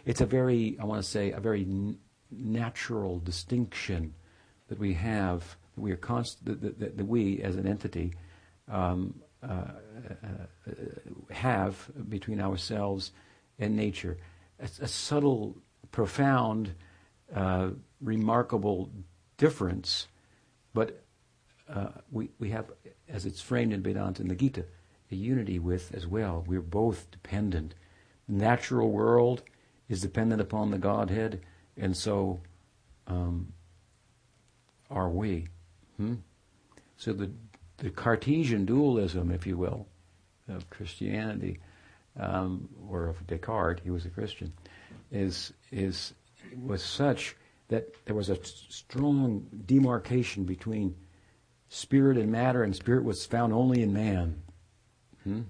it's 0.05 0.21
a 0.21 0.25
very, 0.25 0.77
I 0.79 0.85
want 0.85 1.03
to 1.03 1.09
say, 1.09 1.31
a 1.31 1.39
very 1.39 1.61
n- 1.61 1.97
natural 2.31 3.19
distinction 3.19 4.13
that 4.67 4.79
we 4.79 4.93
have, 4.93 5.55
that 5.75 5.81
we 5.81 5.91
are 5.91 5.97
const- 5.97 6.45
that, 6.45 6.61
that, 6.61 6.97
that 6.97 7.07
we 7.07 7.41
as 7.41 7.55
an 7.55 7.67
entity 7.67 8.13
um, 8.69 9.21
have 11.31 11.89
between 12.09 12.39
ourselves 12.39 13.11
and 13.59 13.75
nature. 13.75 14.17
A, 14.59 14.65
a 14.81 14.87
subtle, 14.87 15.57
profound, 15.91 16.73
uh, 17.33 17.69
remarkable 18.01 18.89
difference, 19.37 20.07
but 20.73 21.03
uh, 21.69 21.89
we, 22.11 22.29
we 22.39 22.49
have, 22.49 22.71
as 23.09 23.25
it's 23.25 23.41
framed 23.41 23.73
in 23.73 23.83
Vedanta 23.83 24.21
and 24.21 24.31
the 24.31 24.35
Gita, 24.35 24.65
a 25.11 25.15
unity 25.15 25.59
with 25.59 25.93
as 25.93 26.07
well. 26.07 26.43
We're 26.47 26.61
both 26.61 27.09
dependent. 27.11 27.75
The 28.27 28.35
natural 28.35 28.91
world 28.91 29.43
is 29.89 30.01
dependent 30.01 30.41
upon 30.41 30.71
the 30.71 30.77
Godhead, 30.77 31.41
and 31.77 31.95
so 31.95 32.41
um, 33.07 33.53
are 34.89 35.09
we. 35.09 35.47
Hmm? 35.97 36.15
So 36.97 37.13
the 37.13 37.31
the 37.77 37.89
Cartesian 37.89 38.65
dualism, 38.65 39.31
if 39.31 39.45
you 39.45 39.57
will, 39.57 39.87
of 40.47 40.69
Christianity, 40.69 41.59
um, 42.19 42.69
or 42.89 43.07
of 43.07 43.25
Descartes, 43.27 43.83
he 43.83 43.91
was 43.91 44.05
a 44.05 44.09
Christian, 44.09 44.51
is 45.11 45.53
is 45.71 46.13
was 46.63 46.81
such 46.81 47.35
that 47.67 48.05
there 48.05 48.15
was 48.15 48.29
a 48.29 48.37
strong 48.43 49.45
demarcation 49.65 50.45
between 50.45 50.95
spirit 51.69 52.17
and 52.17 52.31
matter, 52.31 52.63
and 52.63 52.75
spirit 52.75 53.03
was 53.03 53.25
found 53.25 53.53
only 53.53 53.81
in 53.81 53.93
man. 53.93 54.41
Hmm? 55.23 55.41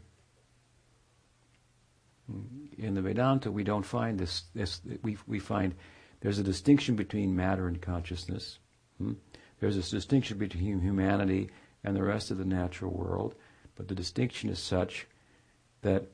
In 2.77 2.95
the 2.95 3.01
Vedanta, 3.01 3.51
we 3.51 3.63
don't 3.63 3.85
find 3.85 4.19
this. 4.19 4.43
This 4.53 4.81
we 5.01 5.17
we 5.27 5.39
find 5.39 5.75
there's 6.19 6.39
a 6.39 6.43
distinction 6.43 6.95
between 6.95 7.35
matter 7.35 7.67
and 7.67 7.81
consciousness. 7.81 8.59
Hmm? 8.97 9.13
There's 9.59 9.77
a 9.77 9.95
distinction 9.95 10.37
between 10.37 10.81
humanity 10.81 11.49
and 11.83 11.95
the 11.95 12.03
rest 12.03 12.31
of 12.31 12.37
the 12.37 12.45
natural 12.45 12.91
world, 12.91 13.35
but 13.75 13.87
the 13.87 13.95
distinction 13.95 14.49
is 14.49 14.59
such 14.59 15.07
that 15.81 16.11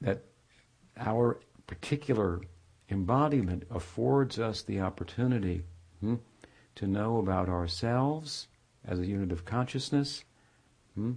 that 0.00 0.24
our 0.96 1.40
particular 1.66 2.40
embodiment 2.90 3.64
affords 3.70 4.38
us 4.38 4.62
the 4.62 4.80
opportunity 4.80 5.62
hmm, 6.00 6.16
to 6.74 6.86
know 6.86 7.18
about 7.18 7.48
ourselves 7.48 8.48
as 8.84 8.98
a 8.98 9.06
unit 9.06 9.30
of 9.30 9.44
consciousness, 9.44 10.24
hmm, 10.94 11.12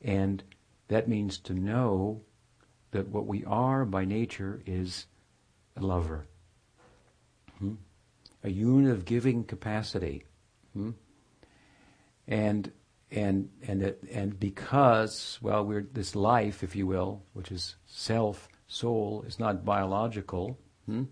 and 0.00 0.42
that 0.88 1.08
means 1.08 1.38
to 1.38 1.52
know 1.52 2.22
that 2.90 3.08
what 3.08 3.26
we 3.26 3.44
are 3.44 3.84
by 3.84 4.04
nature 4.04 4.60
is 4.66 5.06
a 5.76 5.80
lover, 5.80 6.26
hmm, 7.58 7.74
a 8.42 8.50
unit 8.50 8.90
of 8.90 9.04
giving 9.04 9.44
capacity. 9.44 10.24
And 12.26 12.70
and 13.10 13.50
and 13.66 13.82
it, 13.82 14.02
and 14.10 14.38
because 14.40 15.38
well 15.42 15.64
we're 15.64 15.86
this 15.92 16.16
life 16.16 16.62
if 16.62 16.74
you 16.74 16.86
will 16.86 17.22
which 17.34 17.52
is 17.52 17.76
self 17.86 18.48
soul 18.66 19.22
is 19.26 19.38
not 19.38 19.66
biological 19.66 20.58
hmm, 20.86 21.04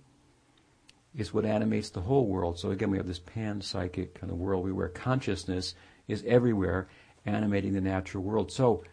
is 1.14 1.34
what 1.34 1.44
animates 1.44 1.90
the 1.90 2.00
whole 2.00 2.26
world. 2.26 2.58
So 2.58 2.70
again 2.70 2.90
we 2.90 2.96
have 2.96 3.06
this 3.06 3.18
pan-psychic 3.18 4.14
kind 4.14 4.32
of 4.32 4.38
world 4.38 4.70
where 4.70 4.88
consciousness 4.88 5.74
is 6.08 6.24
everywhere 6.26 6.88
animating 7.26 7.74
the 7.74 7.80
natural 7.80 8.24
world. 8.24 8.50
So 8.50 8.84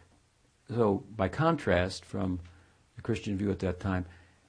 so 0.68 1.04
by 1.16 1.28
contrast 1.28 2.04
from 2.04 2.40
the 2.96 3.02
christian 3.02 3.38
view 3.38 3.50
at 3.50 3.60
that 3.60 3.80
time 3.80 4.04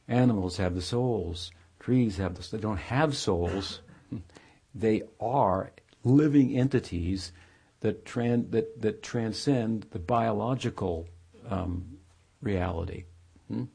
animals 0.10 0.58
have 0.58 0.76
the 0.76 0.82
souls 0.82 1.52
trees 1.80 2.18
have 2.18 2.36
the 2.36 2.48
they 2.56 2.62
don't 2.62 2.78
have 2.78 3.16
souls. 3.16 3.82
They 4.76 5.02
are 5.20 5.72
living 6.04 6.56
entities 6.56 7.32
that, 7.82 8.06
tran- 8.06 8.52
that, 8.52 8.82
that 8.82 9.04
transcend 9.04 9.86
the 9.92 10.00
biological 10.00 11.08
um, 11.50 11.98
reality. 12.42 13.06
Hmm? 13.48 13.66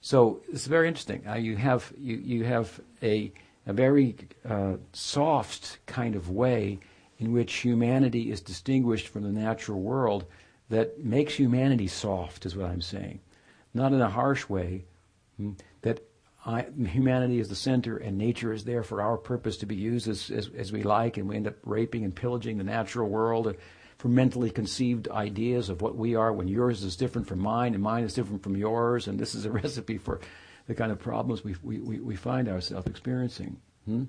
So 0.00 0.40
it's 0.52 0.66
very 0.66 0.88
interesting. 0.88 1.26
Uh, 1.26 1.34
you 1.34 1.56
have 1.56 1.92
you, 1.98 2.16
you 2.16 2.44
have 2.44 2.80
a 3.02 3.32
a 3.66 3.72
very 3.72 4.14
uh, 4.48 4.74
soft 4.92 5.78
kind 5.86 6.14
of 6.14 6.30
way 6.30 6.78
in 7.18 7.32
which 7.32 7.52
humanity 7.54 8.30
is 8.30 8.40
distinguished 8.40 9.08
from 9.08 9.24
the 9.24 9.40
natural 9.40 9.80
world 9.80 10.24
that 10.68 11.04
makes 11.04 11.34
humanity 11.34 11.88
soft, 11.88 12.46
is 12.46 12.56
what 12.56 12.70
I'm 12.70 12.80
saying. 12.80 13.20
Not 13.74 13.92
in 13.92 14.00
a 14.00 14.10
harsh 14.10 14.48
way, 14.48 14.84
hmm, 15.36 15.52
that 15.82 16.00
I, 16.46 16.64
humanity 16.88 17.40
is 17.40 17.48
the 17.48 17.56
center 17.56 17.96
and 17.96 18.16
nature 18.16 18.52
is 18.52 18.62
there 18.62 18.84
for 18.84 19.02
our 19.02 19.16
purpose 19.16 19.56
to 19.58 19.66
be 19.66 19.74
used 19.74 20.06
as, 20.06 20.30
as, 20.30 20.48
as 20.56 20.70
we 20.70 20.84
like, 20.84 21.16
and 21.16 21.28
we 21.28 21.34
end 21.34 21.48
up 21.48 21.56
raping 21.64 22.04
and 22.04 22.14
pillaging 22.14 22.56
the 22.56 22.64
natural 22.64 23.08
world 23.08 23.52
for 23.98 24.08
mentally 24.08 24.50
conceived 24.50 25.08
ideas 25.08 25.68
of 25.68 25.82
what 25.82 25.96
we 25.96 26.14
are 26.14 26.32
when 26.32 26.46
yours 26.46 26.84
is 26.84 26.94
different 26.94 27.26
from 27.26 27.40
mine 27.40 27.74
and 27.74 27.82
mine 27.82 28.04
is 28.04 28.14
different 28.14 28.44
from 28.44 28.56
yours, 28.56 29.08
and 29.08 29.18
this 29.18 29.34
is 29.34 29.44
a 29.44 29.50
recipe 29.62 29.98
for 29.98 30.20
the 30.68 30.74
kind 30.74 30.92
of 30.92 31.00
problems 31.00 31.42
we, 31.42 31.56
we, 31.64 31.98
we 31.98 32.14
find 32.14 32.48
ourselves 32.48 32.86
experiencing. 32.86 33.56
Hmm? 33.84 34.04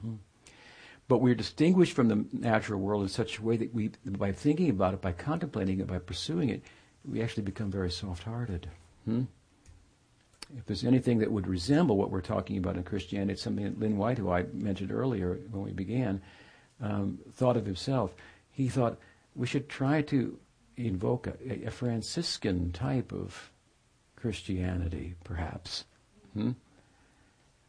Hmm. 0.00 0.14
But 1.08 1.18
we're 1.18 1.34
distinguished 1.34 1.94
from 1.94 2.08
the 2.08 2.24
natural 2.32 2.78
world 2.78 3.02
in 3.02 3.08
such 3.08 3.38
a 3.38 3.42
way 3.42 3.56
that 3.56 3.74
we, 3.74 3.90
by 4.04 4.30
thinking 4.30 4.70
about 4.70 4.94
it, 4.94 5.00
by 5.00 5.12
contemplating 5.12 5.80
it, 5.80 5.88
by 5.88 5.98
pursuing 5.98 6.50
it, 6.50 6.62
we 7.04 7.22
actually 7.22 7.44
become 7.44 7.72
very 7.72 7.90
soft-hearted. 7.90 8.68
Hmm? 9.04 9.22
If 10.56 10.66
there's 10.66 10.84
anything 10.84 11.18
that 11.18 11.32
would 11.32 11.46
resemble 11.46 11.96
what 11.96 12.10
we're 12.10 12.20
talking 12.20 12.58
about 12.58 12.76
in 12.76 12.84
Christianity, 12.84 13.32
it's 13.32 13.42
something 13.42 13.64
that 13.64 13.78
Lynn 13.78 13.96
White, 13.96 14.18
who 14.18 14.30
I 14.30 14.44
mentioned 14.52 14.92
earlier 14.92 15.38
when 15.50 15.62
we 15.62 15.72
began, 15.72 16.20
um, 16.80 17.18
thought 17.32 17.56
of 17.56 17.66
himself. 17.66 18.14
He 18.50 18.68
thought 18.68 18.98
we 19.34 19.46
should 19.46 19.68
try 19.68 20.02
to 20.02 20.38
invoke 20.76 21.26
a, 21.26 21.66
a 21.66 21.70
Franciscan 21.70 22.72
type 22.72 23.12
of 23.12 23.50
Christianity, 24.14 25.14
perhaps. 25.24 25.84
Hmm? 26.34 26.52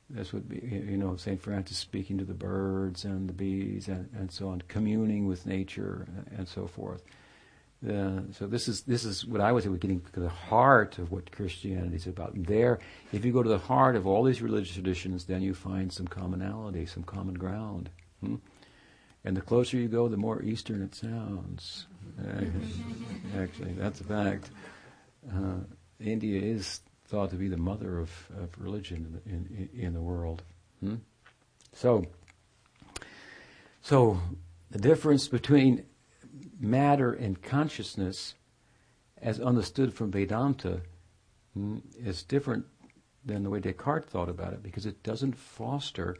This 0.09 0.31
would 0.31 0.47
be, 0.47 0.59
you 0.59 0.97
know, 0.97 1.15
St. 1.17 1.41
Francis 1.41 1.77
speaking 1.77 2.17
to 2.17 2.23
the 2.23 2.33
birds 2.33 3.03
and 3.03 3.27
the 3.27 3.33
bees 3.33 3.87
and, 3.87 4.09
and 4.17 4.31
so 4.31 4.49
on, 4.49 4.61
communing 4.67 5.27
with 5.27 5.45
nature 5.45 6.07
and 6.35 6.47
so 6.47 6.65
forth. 6.65 7.03
Uh, 7.85 8.21
so 8.31 8.47
this 8.47 8.67
is 8.67 8.81
this 8.81 9.05
is 9.05 9.23
what 9.25 9.39
I 9.39 9.51
would 9.51 9.63
say. 9.63 9.69
We're 9.69 9.77
getting 9.77 10.01
to 10.13 10.19
the 10.19 10.29
heart 10.29 10.97
of 10.97 11.11
what 11.11 11.31
Christianity 11.31 11.95
is 11.95 12.07
about. 12.07 12.31
there, 12.35 12.79
if 13.13 13.23
you 13.23 13.31
go 13.31 13.43
to 13.43 13.49
the 13.49 13.59
heart 13.59 13.95
of 13.95 14.07
all 14.07 14.23
these 14.23 14.41
religious 14.41 14.73
traditions, 14.73 15.25
then 15.25 15.43
you 15.43 15.53
find 15.53 15.93
some 15.93 16.07
commonality, 16.07 16.87
some 16.87 17.03
common 17.03 17.35
ground. 17.35 17.89
Hmm? 18.21 18.35
And 19.23 19.37
the 19.37 19.41
closer 19.41 19.77
you 19.77 19.87
go, 19.87 20.07
the 20.07 20.17
more 20.17 20.41
Eastern 20.41 20.81
it 20.81 20.95
sounds. 20.95 21.85
Actually, 23.37 23.73
that's 23.73 24.01
a 24.01 24.05
fact. 24.05 24.49
Uh, 25.29 25.59
India 25.99 26.41
is 26.41 26.81
thought 27.07 27.29
to 27.29 27.35
be 27.35 27.47
the 27.47 27.57
mother 27.57 27.99
of, 27.99 28.09
of 28.41 28.49
religion 28.57 29.21
in, 29.25 29.69
in, 29.73 29.81
in 29.81 29.93
the 29.93 30.01
world. 30.01 30.43
Hmm? 30.79 30.95
So, 31.73 32.05
so 33.81 34.19
the 34.71 34.79
difference 34.79 35.27
between 35.27 35.85
matter 36.59 37.13
and 37.13 37.41
consciousness, 37.41 38.35
as 39.21 39.39
understood 39.39 39.93
from 39.93 40.11
Vedanta, 40.11 40.81
is 41.99 42.23
different 42.23 42.65
than 43.25 43.43
the 43.43 43.49
way 43.49 43.59
Descartes 43.59 44.09
thought 44.09 44.29
about 44.29 44.53
it 44.53 44.63
because 44.63 44.85
it 44.85 45.03
doesn't 45.03 45.35
foster 45.35 46.17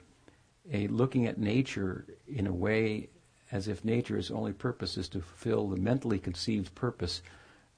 a 0.72 0.88
looking 0.88 1.26
at 1.26 1.38
nature 1.38 2.06
in 2.28 2.48
a 2.48 2.54
way 2.54 3.10
as 3.52 3.68
if 3.68 3.86
nature's 3.86 4.30
only 4.30 4.52
purpose 4.52 4.98
is 4.98 5.08
to 5.10 5.22
fulfill 5.22 5.70
the 5.70 5.78
mentally 5.78 6.20
conceived 6.20 6.74
purpose 6.76 7.22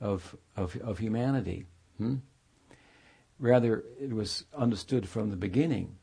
of, 0.01 0.35
of, 0.55 0.75
of 0.81 0.97
humanity. 0.97 1.65
Hmm? 1.97 2.15
Rather, 3.37 3.83
it 4.01 4.13
was 4.13 4.45
understood 4.57 5.07
from 5.07 5.29
the 5.29 5.35
beginning 5.35 5.95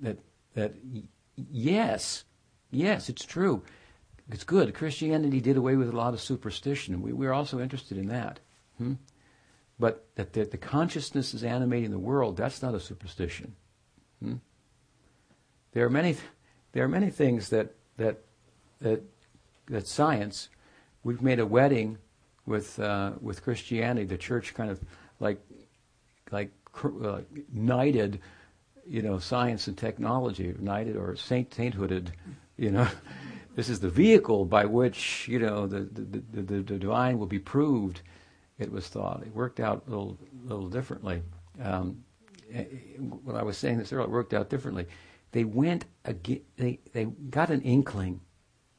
that, 0.00 0.18
that 0.54 0.74
y- 0.84 1.04
yes, 1.36 2.24
yes, 2.70 3.08
it's 3.08 3.24
true. 3.24 3.62
It's 4.30 4.44
good. 4.44 4.74
Christianity 4.74 5.40
did 5.40 5.56
away 5.56 5.76
with 5.76 5.88
a 5.88 5.96
lot 5.96 6.14
of 6.14 6.20
superstition. 6.20 7.02
We, 7.02 7.12
we're 7.12 7.32
also 7.32 7.60
interested 7.60 7.98
in 7.98 8.08
that. 8.08 8.40
Hmm? 8.78 8.94
But 9.78 10.06
that 10.14 10.32
the, 10.32 10.44
the, 10.44 10.58
consciousness 10.58 11.34
is 11.34 11.42
animating 11.42 11.90
the 11.90 11.98
world, 11.98 12.36
that's 12.36 12.62
not 12.62 12.74
a 12.74 12.80
superstition. 12.80 13.54
Hmm? 14.22 14.34
There 15.72 15.84
are 15.84 15.90
many, 15.90 16.16
there 16.72 16.84
are 16.84 16.88
many 16.88 17.10
things 17.10 17.48
that, 17.48 17.74
that, 17.96 18.18
that, 18.80 19.02
that 19.66 19.86
science, 19.86 20.48
we've 21.02 21.22
made 21.22 21.40
a 21.40 21.46
wedding 21.46 21.98
with, 22.46 22.78
uh, 22.78 23.12
with 23.20 23.42
Christianity. 23.42 24.06
The 24.06 24.18
church 24.18 24.54
kind 24.54 24.70
of 24.70 24.80
like 25.18 25.40
like 26.32 26.50
uh, 26.82 27.20
knighted, 27.52 28.20
you 28.86 29.02
know, 29.02 29.18
science 29.18 29.68
and 29.68 29.76
technology, 29.76 30.54
knighted 30.58 30.96
or 30.96 31.14
saint 31.14 31.50
sainthooded, 31.50 32.08
you 32.56 32.70
know. 32.70 32.88
this 33.54 33.68
is 33.68 33.80
the 33.80 33.90
vehicle 33.90 34.44
by 34.44 34.64
which 34.64 35.28
you 35.28 35.38
know 35.38 35.66
the 35.66 35.80
the, 35.80 36.22
the, 36.32 36.42
the, 36.42 36.78
divine 36.78 37.18
will 37.18 37.26
be 37.26 37.38
proved. 37.38 38.02
It 38.58 38.70
was 38.70 38.88
thought 38.88 39.22
it 39.24 39.34
worked 39.34 39.60
out 39.60 39.84
a 39.86 39.90
little 39.90 40.18
little 40.44 40.68
differently. 40.68 41.22
Um, 41.62 42.04
eh, 42.52 42.64
when 42.98 43.36
I 43.36 43.42
was 43.42 43.58
saying 43.58 43.78
this 43.78 43.92
earlier, 43.92 44.06
it 44.06 44.10
worked 44.10 44.34
out 44.34 44.48
differently. 44.48 44.86
They 45.32 45.44
went 45.44 45.84
ag- 46.04 46.42
they 46.56 46.78
they 46.92 47.04
got 47.04 47.50
an 47.50 47.62
inkling. 47.62 48.20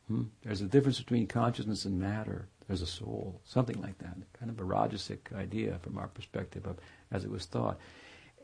Hmm? 0.07 0.23
There's 0.43 0.61
a 0.61 0.65
difference 0.65 0.99
between 0.99 1.27
consciousness 1.27 1.85
and 1.85 1.99
matter. 1.99 2.47
There's 2.67 2.81
a 2.81 2.87
soul, 2.87 3.41
something 3.43 3.79
like 3.81 3.97
that, 3.99 4.15
kind 4.39 4.49
of 4.49 4.59
a 4.59 4.63
Rajasic 4.63 5.33
idea 5.35 5.77
from 5.81 5.97
our 5.97 6.07
perspective 6.07 6.65
of 6.65 6.77
as 7.11 7.25
it 7.25 7.31
was 7.31 7.45
thought. 7.45 7.77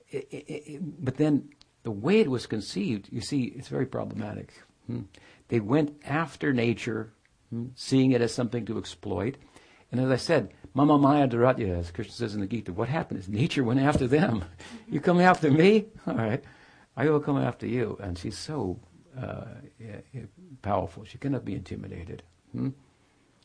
It, 0.09 0.27
it, 0.29 0.49
it, 0.49 1.05
but 1.05 1.17
then 1.17 1.49
the 1.83 1.91
way 1.91 2.19
it 2.19 2.29
was 2.29 2.45
conceived, 2.45 3.07
you 3.11 3.21
see, 3.21 3.43
it's 3.43 3.69
very 3.69 3.85
problematic. 3.85 4.53
Hmm? 4.89 5.01
They 5.49 5.59
went 5.59 5.95
after 6.05 6.51
nature, 6.51 7.13
hmm, 7.49 7.67
seeing 7.75 8.11
it 8.11 8.21
as 8.21 8.33
something 8.33 8.65
to 8.65 8.77
exploit. 8.79 9.35
And 9.91 10.01
as 10.01 10.09
I 10.09 10.15
said, 10.15 10.51
Mama 10.73 10.97
Maya 10.97 11.27
Duratyaya, 11.27 11.79
as 11.79 11.91
Krishna 11.91 12.13
says 12.13 12.33
in 12.33 12.41
the 12.41 12.47
Gita, 12.47 12.73
what 12.73 12.89
happened 12.89 13.19
is 13.19 13.29
nature 13.29 13.63
went 13.63 13.79
after 13.79 14.07
them. 14.07 14.45
you 14.89 14.99
come 14.99 15.19
after 15.19 15.51
me? 15.51 15.85
All 16.07 16.15
right. 16.15 16.43
I 16.97 17.09
will 17.09 17.19
come 17.19 17.37
after 17.37 17.67
you. 17.67 17.97
And 18.01 18.17
she's 18.17 18.37
so 18.37 18.79
uh, 19.19 19.45
powerful. 20.61 21.05
She 21.05 21.17
cannot 21.17 21.45
be 21.45 21.53
intimidated. 21.53 22.23
Hmm? 22.51 22.69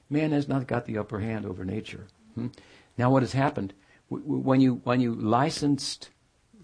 Man 0.08 0.32
has 0.32 0.48
not 0.48 0.66
got 0.66 0.86
the 0.86 0.98
upper 0.98 1.20
hand 1.20 1.46
over 1.46 1.64
nature. 1.64 2.06
Hmm? 2.34 2.48
Now, 2.96 3.10
what 3.10 3.22
has 3.22 3.32
happened? 3.32 3.74
When 4.08 4.60
you 4.60 4.80
when 4.84 5.00
you 5.00 5.14
licensed 5.14 6.10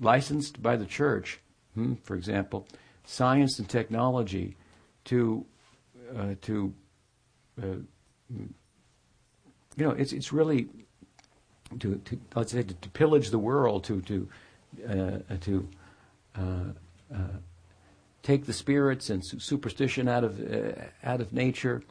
licensed 0.01 0.63
by 0.63 0.77
the 0.77 0.87
church, 0.87 1.41
hmm, 1.75 1.95
for 2.03 2.15
example, 2.15 2.67
science 3.05 3.59
and 3.59 3.69
technology 3.69 4.57
to 5.05 5.45
uh, 6.17 6.35
to 6.43 6.75
uh, 7.63 7.67
you 8.31 8.49
know 9.79 9.91
it's 9.91 10.13
it's 10.13 10.33
really 10.33 10.69
to, 11.79 11.97
to 12.05 12.19
let's 12.35 12.53
say 12.53 12.63
to, 12.63 12.75
to 12.75 12.89
pillage 12.91 13.31
the 13.31 13.39
world 13.39 13.85
to 13.85 14.01
to 14.03 14.29
uh, 14.89 15.37
to 15.41 15.69
uh, 16.37 16.41
uh, 17.15 17.19
take 18.23 18.47
the 18.47 18.53
spirits 18.53 19.11
and 19.11 19.25
superstition 19.25 20.09
out 20.09 20.25
of 20.25 20.41
uh, 20.41 20.73
out 21.03 21.21
of 21.21 21.33
nature 21.33 21.83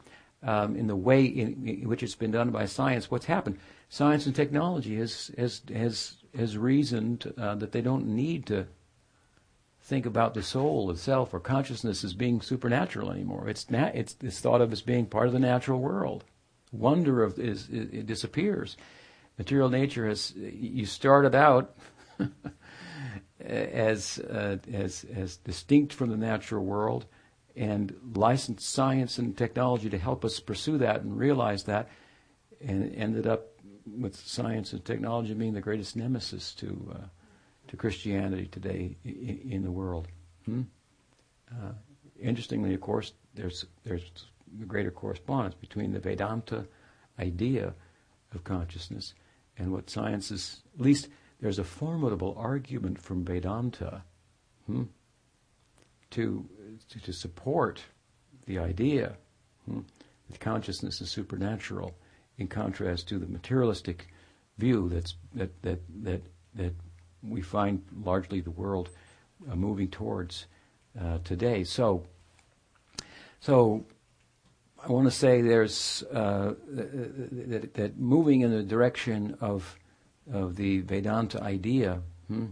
um, 0.42 0.76
in 0.76 0.86
the 0.86 0.96
way 0.96 1.24
in, 1.24 1.66
in, 1.66 1.88
which 1.88 2.02
it's 2.02 2.14
been 2.14 2.30
done 2.30 2.50
by 2.50 2.66
science, 2.66 3.10
what's 3.10 3.26
happened? 3.26 3.58
Science 3.88 4.26
and 4.26 4.34
technology 4.34 4.96
has 4.96 5.30
has 5.36 5.62
has 5.72 6.16
has 6.36 6.56
reasoned 6.56 7.32
uh, 7.38 7.54
that 7.56 7.72
they 7.72 7.82
don't 7.82 8.06
need 8.06 8.46
to 8.46 8.66
think 9.90 10.06
about 10.06 10.34
the 10.34 10.42
soul 10.42 10.88
itself 10.92 11.34
or 11.34 11.40
consciousness 11.40 12.04
as 12.04 12.14
being 12.14 12.40
supernatural 12.40 13.10
anymore. 13.10 13.48
It's 13.48 13.68
na- 13.68 13.90
it's, 13.92 14.16
it's 14.22 14.38
thought 14.38 14.60
of 14.60 14.72
as 14.72 14.82
being 14.82 15.04
part 15.04 15.26
of 15.26 15.32
the 15.32 15.40
natural 15.40 15.80
world. 15.80 16.24
Wonder 16.72 17.24
of 17.24 17.38
is 17.40 17.68
it, 17.68 17.92
it 17.92 18.06
disappears. 18.06 18.76
Material 19.36 19.68
nature 19.68 20.06
has 20.06 20.32
you 20.36 20.86
started 20.86 21.34
out 21.34 21.74
as 23.40 24.20
uh, 24.20 24.58
as 24.72 25.04
as 25.12 25.38
distinct 25.38 25.92
from 25.92 26.10
the 26.10 26.16
natural 26.16 26.64
world 26.64 27.06
and 27.56 27.92
licensed 28.14 28.68
science 28.68 29.18
and 29.18 29.36
technology 29.36 29.90
to 29.90 29.98
help 29.98 30.24
us 30.24 30.38
pursue 30.38 30.78
that 30.78 31.00
and 31.00 31.18
realize 31.18 31.64
that, 31.64 31.88
and 32.60 32.94
ended 32.94 33.26
up 33.26 33.48
with 33.84 34.14
science 34.14 34.72
and 34.72 34.84
technology 34.84 35.34
being 35.34 35.54
the 35.54 35.60
greatest 35.60 35.96
nemesis 35.96 36.54
to 36.54 36.94
uh, 36.94 37.19
to 37.70 37.76
Christianity 37.76 38.46
today 38.46 38.96
in, 39.04 39.62
the 39.62 39.70
world. 39.70 40.08
Hmm? 40.44 40.62
Uh, 41.50 41.72
interestingly, 42.20 42.74
of 42.74 42.80
course, 42.80 43.12
there's 43.34 43.64
there's 43.84 44.10
a 44.60 44.64
greater 44.64 44.90
correspondence 44.90 45.54
between 45.54 45.92
the 45.92 46.00
Vedanta 46.00 46.66
idea 47.20 47.72
of 48.34 48.42
consciousness 48.42 49.14
and 49.56 49.72
what 49.72 49.88
science 49.88 50.32
is. 50.32 50.62
At 50.74 50.80
least 50.80 51.08
there's 51.40 51.60
a 51.60 51.64
formidable 51.64 52.34
argument 52.36 53.00
from 53.00 53.24
Vedanta 53.24 54.02
hmm, 54.66 54.82
to 56.10 56.48
to, 56.88 57.00
to 57.00 57.12
support 57.12 57.82
the 58.46 58.58
idea 58.58 59.16
hmm, 59.64 59.82
that 60.28 60.40
consciousness 60.40 61.00
is 61.00 61.08
supernatural, 61.08 61.96
in 62.36 62.48
contrast 62.48 63.06
to 63.08 63.18
the 63.20 63.28
materialistic 63.28 64.08
view 64.58 64.88
that's 64.88 65.14
that 65.34 65.62
that 65.62 65.80
that 66.02 66.22
that 66.56 66.74
we 67.22 67.40
find 67.40 67.82
largely 68.04 68.40
the 68.40 68.50
world 68.50 68.90
uh, 69.50 69.54
moving 69.54 69.88
towards 69.88 70.46
uh, 71.00 71.18
today. 71.24 71.64
So, 71.64 72.04
so 73.40 73.84
I 74.82 74.88
want 74.88 75.06
to 75.06 75.10
say 75.10 75.42
there's 75.42 76.02
uh, 76.12 76.54
that, 76.68 77.74
that, 77.74 77.98
moving 77.98 78.40
in 78.40 78.50
the 78.50 78.62
direction 78.62 79.36
of 79.40 79.76
of 80.32 80.56
the 80.56 80.80
Vedanta 80.80 81.42
idea 81.42 82.00
hmm, 82.28 82.46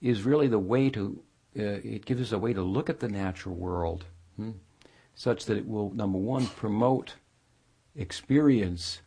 is 0.00 0.22
really 0.22 0.48
the 0.48 0.58
way 0.58 0.90
to. 0.90 1.20
Uh, 1.58 1.80
it 1.82 2.04
gives 2.04 2.20
us 2.20 2.32
a 2.32 2.38
way 2.38 2.52
to 2.52 2.60
look 2.60 2.90
at 2.90 3.00
the 3.00 3.08
natural 3.08 3.54
world, 3.54 4.04
hmm, 4.36 4.50
such 5.14 5.46
that 5.46 5.56
it 5.56 5.66
will 5.66 5.90
number 5.94 6.18
one 6.18 6.46
promote 6.46 7.14
experience, 7.94 9.00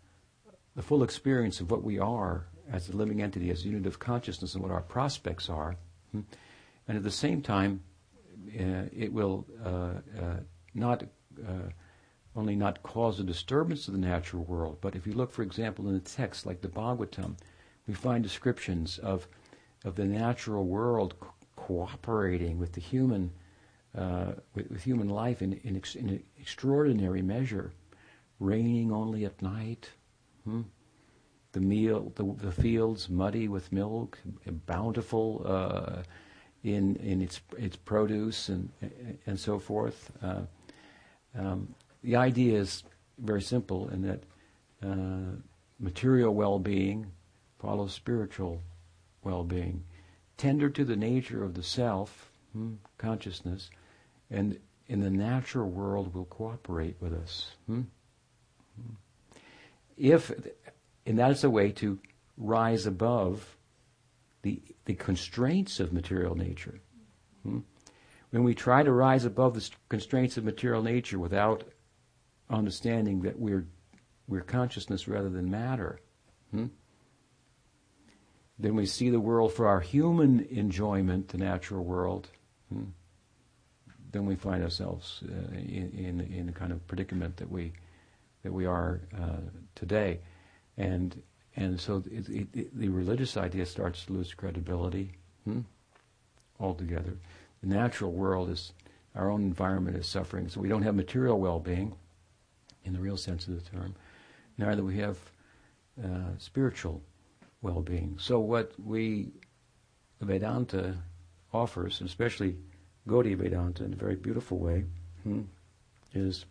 the 0.76 0.82
full 0.82 1.04
experience 1.04 1.60
of 1.60 1.70
what 1.70 1.84
we 1.84 2.00
are 2.00 2.48
as 2.72 2.90
a 2.90 2.96
living 2.96 3.22
entity, 3.22 3.50
as 3.50 3.64
a 3.64 3.68
unit 3.68 3.86
of 3.86 4.00
consciousness, 4.00 4.54
and 4.54 4.64
what 4.64 4.72
our 4.72 4.82
prospects 4.82 5.50
are, 5.50 5.76
hmm, 6.12 6.22
and 6.88 6.98
at 6.98 7.04
the 7.04 7.12
same 7.12 7.42
time, 7.42 7.82
uh, 8.60 8.84
it 8.92 9.12
will 9.12 9.46
uh, 9.64 9.70
uh, 10.20 10.40
not 10.74 11.04
only 12.36 12.56
not 12.56 12.82
cause 12.84 13.20
a 13.20 13.24
disturbance 13.24 13.86
to 13.86 13.92
the 13.92 13.98
natural 13.98 14.44
world, 14.44 14.78
but 14.82 14.96
if 14.96 15.06
you 15.06 15.14
look, 15.14 15.32
for 15.32 15.44
example, 15.44 15.88
in 15.88 15.94
the 15.94 16.00
texts 16.00 16.46
like 16.46 16.62
the 16.62 16.68
Bhagavatam, 16.68 17.36
we 17.88 17.94
find 17.94 18.24
descriptions 18.24 18.98
of 19.00 19.28
of 19.86 19.96
the 19.96 20.06
natural 20.06 20.66
world 20.66 21.16
co- 21.20 21.34
cooperating 21.56 22.60
with 22.60 22.74
the 22.74 22.82
human 22.82 23.32
uh, 23.98 24.34
with, 24.54 24.70
with, 24.70 24.84
human 24.84 25.10
life 25.10 25.42
in, 25.42 25.54
in, 25.64 25.76
ex- 25.76 25.96
in, 25.96 26.22
extraordinary 26.40 27.22
measure, 27.22 27.72
raining 28.40 28.92
only 28.92 29.26
at 29.26 29.42
night. 29.42 29.90
Hmm? 30.44 30.62
The 31.60 31.66
meal, 31.66 32.14
the, 32.16 32.24
the, 32.38 32.54
fields 32.54 33.10
muddy 33.10 33.50
with 33.50 33.74
milk, 33.74 34.18
bountiful 34.66 35.42
uh, 35.46 36.04
in 36.64 36.96
in 36.96 37.22
its 37.22 37.42
its 37.58 37.76
produce 37.76 38.48
and 38.48 38.70
and 39.26 39.38
so 39.38 39.60
forth. 39.60 40.10
Uh, 40.24 40.44
um, 41.38 41.76
the 42.02 42.16
idea 42.16 42.58
is 42.58 42.86
very 43.18 43.42
simple 43.42 43.90
in 43.90 44.04
that 44.04 44.24
uh, 44.82 45.36
material 45.80 46.34
well-being 46.34 47.12
follows 47.60 47.92
spiritual 47.92 48.62
well-being, 49.22 49.84
tender 50.38 50.70
to 50.70 50.86
the 50.86 50.96
nature 50.96 51.44
of 51.44 51.56
the 51.56 51.64
self, 51.64 52.32
hmm, 52.54 52.76
consciousness, 52.98 53.70
and 54.32 54.58
in 54.88 55.02
the 55.02 55.10
natural 55.10 55.70
world 55.70 56.14
will 56.14 56.24
cooperate 56.24 56.96
with 57.02 57.14
us. 57.14 57.52
Hmm? 57.66 57.82
If, 60.00 60.32
and 61.10 61.18
that's 61.18 61.44
a 61.44 61.50
way 61.50 61.72
to 61.72 62.00
rise 62.38 62.86
above 62.86 63.58
the, 64.44 64.62
the 64.86 64.94
constraints 64.94 65.80
of 65.80 65.92
material 65.92 66.36
nature. 66.36 66.80
Hmm? 67.44 67.62
When 68.30 68.44
we 68.44 68.54
try 68.54 68.84
to 68.84 68.92
rise 68.92 69.26
above 69.26 69.56
the 69.56 69.68
constraints 69.90 70.38
of 70.38 70.44
material 70.44 70.84
nature 70.84 71.18
without 71.18 71.64
understanding 72.48 73.24
that 73.24 73.40
we're, 73.40 73.66
we're 74.28 74.42
consciousness 74.42 75.08
rather 75.08 75.30
than 75.30 75.50
matter, 75.50 76.00
hmm? 76.52 76.68
then 78.60 78.76
we 78.76 78.86
see 78.86 79.10
the 79.10 79.20
world 79.20 79.52
for 79.52 79.68
our 79.68 79.80
human 79.80 80.42
enjoyment, 80.52 81.30
the 81.30 81.40
natural 81.40 81.84
world. 81.84 82.30
Hmm? 82.72 82.84
Then 84.12 84.28
we 84.28 84.36
find 84.36 84.62
ourselves 84.64 85.24
uh, 85.28 85.56
in, 85.56 85.92
in, 85.98 86.22
in 86.32 86.50
a 86.50 86.52
kind 86.52 86.72
of 86.72 86.86
predicament 86.86 87.38
that 87.38 87.50
we 87.50 87.74
that 88.44 88.54
we 88.54 88.66
are 88.66 89.02
uh, 89.20 89.42
today, 89.76 90.20
and 90.80 91.22
and 91.56 91.80
so 91.80 92.04
it, 92.10 92.30
it, 92.30 92.48
it, 92.54 92.80
the 92.80 92.88
religious 92.88 93.36
idea 93.36 93.66
starts 93.66 94.06
to 94.06 94.14
lose 94.14 94.34
credibility 94.34 95.12
hmm? 95.44 95.60
altogether. 96.60 97.18
The 97.62 97.68
natural 97.68 98.14
world 98.14 98.50
is, 98.50 98.72
our 99.14 99.30
own 99.30 99.42
environment 99.42 99.98
is 99.98 100.08
suffering, 100.08 100.48
so 100.48 100.62
we 100.62 100.70
don't 100.70 100.84
have 100.84 100.96
material 100.96 101.38
well-being 101.38 101.94
in 102.86 102.94
the 102.94 103.00
real 103.00 103.18
sense 103.18 103.48
of 103.48 103.56
the 103.56 103.78
term. 103.78 103.94
Neither 104.58 104.84
we 104.84 104.98
have 105.00 105.18
uh, 106.02 106.38
spiritual 106.38 107.02
well-being. 107.62 108.16
So 108.20 108.40
what 108.40 108.72
we, 108.82 109.34
Vedanta 110.22 110.96
offers, 111.52 112.00
especially 112.00 112.56
Gaudiya 113.06 113.36
Vedanta 113.36 113.84
in 113.84 113.92
a 113.92 113.98
very 113.98 114.16
beautiful 114.16 114.60
way, 114.60 114.86
hmm, 115.24 115.42
is, 116.14 116.46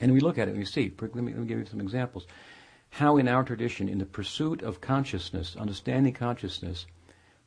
and 0.00 0.12
we 0.12 0.20
look 0.20 0.38
at 0.38 0.48
it 0.48 0.52
and 0.52 0.58
we 0.58 0.64
see, 0.64 0.94
let 0.98 1.14
me, 1.14 1.32
let 1.32 1.40
me 1.40 1.46
give 1.46 1.58
you 1.58 1.66
some 1.66 1.82
examples 1.82 2.26
how 2.94 3.16
in 3.16 3.26
our 3.26 3.42
tradition, 3.42 3.88
in 3.88 3.98
the 3.98 4.06
pursuit 4.06 4.62
of 4.62 4.80
consciousness, 4.80 5.56
understanding 5.56 6.12
consciousness, 6.12 6.86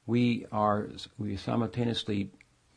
we 0.06 0.46
are 0.52 0.90
we 1.18 1.38
simultaneously 1.38 2.30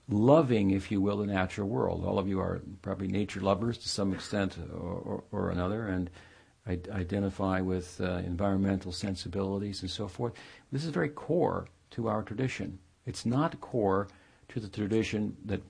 loving, 0.09 0.71
if 0.71 0.89
you 0.93 1.01
will, 1.01 1.16
the 1.16 1.27
natural 1.27 1.66
world. 1.66 2.05
All 2.05 2.16
of 2.16 2.29
you 2.29 2.39
are 2.39 2.61
probably 2.81 3.09
nature 3.09 3.41
lovers 3.41 3.77
to 3.79 3.89
some 3.89 4.12
extent 4.12 4.57
or, 4.73 4.79
or, 4.79 5.25
or 5.33 5.51
another, 5.51 5.89
and 5.89 6.11
identify 6.68 7.61
with 7.61 8.01
uh, 8.01 8.18
environmental 8.18 8.93
sensibilities 8.93 9.83
and 9.83 9.91
so 9.91 10.07
forth. 10.07 10.35
This 10.71 10.85
is 10.85 10.91
very 10.91 11.09
core 11.09 11.66
to 11.91 12.07
our 12.07 12.23
tradition. 12.23 12.79
It's 13.05 13.27
not 13.27 13.61
core 13.61 14.07
to 14.51 14.61
the 14.61 14.68
tradition 14.68 15.37
that 15.45 15.61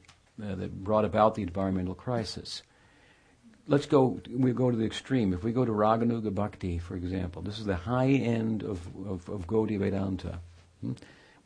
uh, 0.42 0.54
that 0.54 0.84
brought 0.84 1.06
about 1.06 1.34
the 1.34 1.42
environmental 1.42 1.94
crisis 1.94 2.62
let's 3.66 3.86
go, 3.86 4.20
we 4.30 4.52
go 4.52 4.70
to 4.70 4.76
the 4.76 4.84
extreme. 4.84 5.32
If 5.32 5.44
we 5.44 5.52
go 5.52 5.64
to 5.64 5.72
Raganuga 5.72 6.34
Bhakti, 6.34 6.78
for 6.78 6.96
example, 6.96 7.42
this 7.42 7.58
is 7.58 7.64
the 7.64 7.76
high 7.76 8.10
end 8.10 8.62
of, 8.62 8.80
of, 9.06 9.28
of 9.28 9.46
Gaudiya 9.46 9.78
Vedanta. 9.78 10.40
Hmm? 10.80 10.92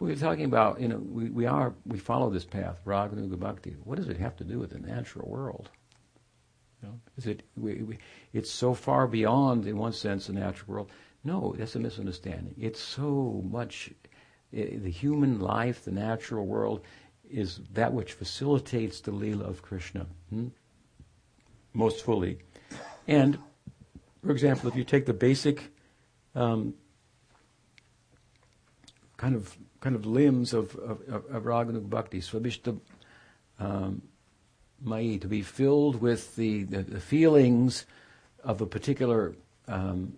We're 0.01 0.17
talking 0.17 0.45
about, 0.45 0.81
you 0.81 0.89
know, 0.89 0.99
we, 0.99 1.31
we 1.31 1.47
are, 1.47 1.73
we 1.87 1.99
follow 1.99 2.29
this 2.31 2.45
path, 2.45 2.81
Raganuga 2.85 3.39
Bhakti. 3.39 3.77
What 3.85 3.97
does 3.97 4.09
it 4.09 4.19
have 4.19 4.37
to 4.37 4.45
do 4.45 4.59
with 4.59 4.71
the 4.71 4.79
natural 4.79 5.29
world? 5.29 5.71
You 6.83 6.89
know, 6.89 7.01
is 7.17 7.27
it, 7.27 7.43
we, 7.57 7.83
we, 7.83 7.99
it's 8.33 8.51
so 8.51 8.75
far 8.75 9.07
beyond, 9.07 9.67
in 9.67 9.79
one 9.79 9.93
sense, 9.93 10.27
the 10.27 10.33
natural 10.33 10.75
world. 10.75 10.91
No, 11.23 11.55
that's 11.57 11.77
a 11.77 11.79
misunderstanding. 11.79 12.55
It's 12.59 12.81
so 12.81 13.43
much, 13.51 13.93
it, 14.53 14.83
the 14.83 14.91
human 14.91 15.41
life, 15.41 15.85
the 15.85 15.93
natural 15.93 16.45
world, 16.45 16.83
is 17.31 17.61
that 17.73 17.93
which 17.93 18.13
facilitates 18.13 19.01
the 19.01 19.13
Leela 19.13 19.49
of 19.49 19.63
Krishna. 19.63 20.07
Hmm? 20.31 20.49
Most 21.75 22.05
fully. 22.05 22.39
And, 23.07 23.39
for 24.25 24.31
example, 24.31 24.69
if 24.71 24.77
you 24.77 24.85
take 24.85 25.05
the 25.05 25.13
basic 25.13 25.71
um, 26.35 26.75
kind 29.17 29.35
of 29.35 29.57
kind 29.81 29.95
of 29.95 30.07
limbs 30.07 30.55
of 30.55 30.75
of, 30.77 31.01
of, 31.09 31.47
of 31.47 31.91
Bhakti, 31.91 32.21
Svabishta 32.21 32.81
um, 33.59 34.03
Mai, 34.81 35.17
to 35.17 35.29
be 35.29 35.43
filled 35.43 36.01
with 36.01 36.37
the, 36.37 36.65
the, 36.65 36.83
the, 36.83 37.01
feelings 37.01 37.87
of 38.43 38.61
a 38.61 38.67
particular 38.67 39.35
um, 39.69 40.15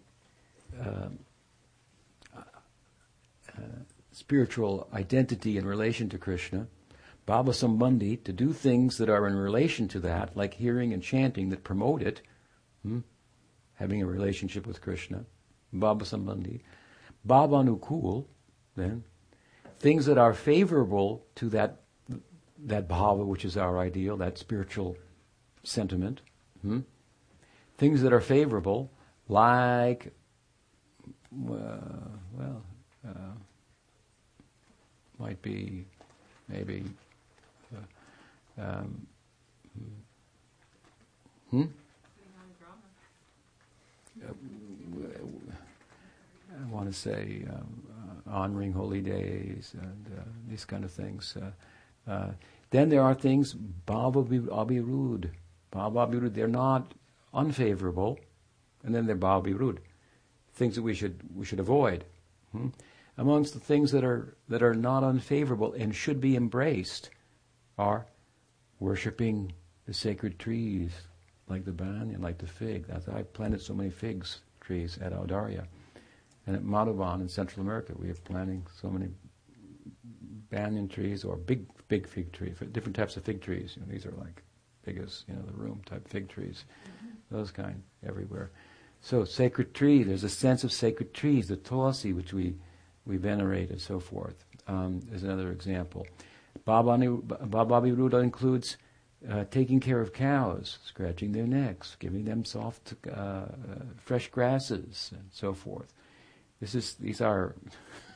uh, 0.80 1.08
uh, 2.36 3.60
spiritual 4.12 4.88
identity 4.92 5.56
in 5.58 5.66
relation 5.66 6.08
to 6.08 6.18
Krishna, 6.18 6.66
Bhava 7.26 7.48
Sambandhi 7.48 8.22
to 8.24 8.32
do 8.32 8.52
things 8.52 8.98
that 8.98 9.08
are 9.08 9.26
in 9.26 9.34
relation 9.34 9.88
to 9.88 10.00
that, 10.00 10.36
like 10.36 10.54
hearing 10.54 10.92
and 10.92 11.02
chanting 11.02 11.48
that 11.48 11.64
promote 11.64 12.00
it, 12.00 12.22
hmm? 12.82 13.00
having 13.74 14.00
a 14.00 14.06
relationship 14.06 14.66
with 14.66 14.80
Krishna. 14.80 15.24
Bhava 15.74 16.02
Sambandhi. 16.02 16.60
Bhavanukul, 17.26 18.26
then, 18.76 19.02
things 19.80 20.06
that 20.06 20.18
are 20.18 20.32
favorable 20.32 21.26
to 21.34 21.48
that, 21.48 21.80
that 22.64 22.88
bhava, 22.88 23.26
which 23.26 23.44
is 23.44 23.56
our 23.56 23.78
ideal, 23.78 24.16
that 24.18 24.38
spiritual 24.38 24.96
sentiment. 25.64 26.20
Hmm? 26.62 26.80
Things 27.76 28.02
that 28.02 28.12
are 28.12 28.20
favorable, 28.20 28.92
like, 29.28 30.12
uh, 31.34 31.78
well, 32.32 32.62
uh, 33.06 33.34
might 35.18 35.42
be 35.42 35.86
maybe 36.48 36.84
um, 38.58 39.06
hmm? 41.50 41.64
Uh, 44.22 44.32
I 46.58 46.70
want 46.70 46.86
to 46.86 46.92
say 46.92 47.44
um, 47.50 47.82
uh, 48.26 48.30
honoring 48.30 48.72
holy 48.72 49.00
days 49.00 49.74
and 49.74 50.18
uh, 50.18 50.22
these 50.48 50.64
kind 50.64 50.84
of 50.84 50.90
things. 50.90 51.36
Uh, 51.36 52.10
uh, 52.10 52.30
then 52.70 52.88
there 52.88 53.02
are 53.02 53.14
things 53.14 53.54
bhava 53.86 54.24
abhirud. 54.24 55.30
Bhava 55.72 56.08
abhirud, 56.08 56.34
they're 56.34 56.48
not 56.48 56.94
unfavorable, 57.34 58.18
and 58.84 58.94
then 58.94 59.06
they're 59.06 59.16
bhava 59.16 59.46
abhirud. 59.46 59.78
Things 60.54 60.76
that 60.76 60.82
we 60.82 60.94
should 60.94 61.20
we 61.36 61.44
should 61.44 61.60
avoid. 61.60 62.04
Hmm? 62.52 62.68
Amongst 63.18 63.52
the 63.52 63.60
things 63.60 63.92
that 63.92 64.04
are 64.04 64.34
that 64.48 64.62
are 64.62 64.74
not 64.74 65.04
unfavorable 65.04 65.74
and 65.74 65.94
should 65.94 66.20
be 66.20 66.36
embraced 66.36 67.10
are 67.78 68.06
worshipping 68.80 69.52
the 69.86 69.94
sacred 69.94 70.38
trees 70.38 70.90
like 71.48 71.64
the 71.64 71.72
banyan, 71.72 72.20
like 72.20 72.38
the 72.38 72.46
fig. 72.46 72.86
That's, 72.86 73.08
I 73.08 73.22
planted 73.22 73.60
so 73.60 73.74
many 73.74 73.90
figs 73.90 74.40
trees 74.60 74.98
at 75.00 75.12
Audarya. 75.12 75.66
And 76.46 76.56
at 76.56 76.64
Madhavan 76.64 77.20
in 77.20 77.28
Central 77.28 77.64
America, 77.64 77.92
we 77.96 78.10
are 78.10 78.14
planting 78.14 78.66
so 78.80 78.88
many 78.88 79.08
banyan 80.50 80.88
trees 80.88 81.24
or 81.24 81.36
big, 81.36 81.66
big 81.88 82.06
fig 82.06 82.32
trees, 82.32 82.56
different 82.72 82.96
types 82.96 83.16
of 83.16 83.24
fig 83.24 83.40
trees. 83.40 83.74
You 83.76 83.82
know, 83.82 83.92
these 83.92 84.06
are 84.06 84.12
like 84.12 84.42
big 84.84 84.98
as 84.98 85.24
you 85.28 85.34
know 85.34 85.42
the 85.42 85.52
room 85.52 85.82
type 85.86 86.06
fig 86.08 86.28
trees, 86.28 86.64
mm-hmm. 86.88 87.36
those 87.36 87.50
kind 87.50 87.82
everywhere. 88.06 88.50
So 89.00 89.24
sacred 89.24 89.74
tree, 89.74 90.02
there's 90.02 90.24
a 90.24 90.28
sense 90.28 90.64
of 90.64 90.72
sacred 90.72 91.12
trees, 91.12 91.48
the 91.48 91.56
tulsi 91.56 92.12
which 92.12 92.32
we 92.32 92.54
we 93.06 93.16
venerate 93.16 93.70
and 93.70 93.80
so 93.80 94.00
forth. 94.00 94.44
Um, 94.68 95.00
is 95.12 95.22
another 95.22 95.52
example. 95.52 96.06
Baba 96.66 96.92
includes 98.18 98.76
uh, 99.30 99.44
taking 99.50 99.80
care 99.80 100.00
of 100.00 100.12
cows, 100.12 100.78
scratching 100.84 101.32
their 101.32 101.46
necks, 101.46 101.96
giving 101.98 102.24
them 102.24 102.44
soft, 102.44 102.94
uh, 103.08 103.10
uh, 103.10 103.46
fresh 104.04 104.28
grasses, 104.28 105.10
and 105.14 105.28
so 105.30 105.54
forth. 105.54 105.94
This 106.60 106.74
is 106.74 106.94
these 106.94 107.20
are 107.20 107.54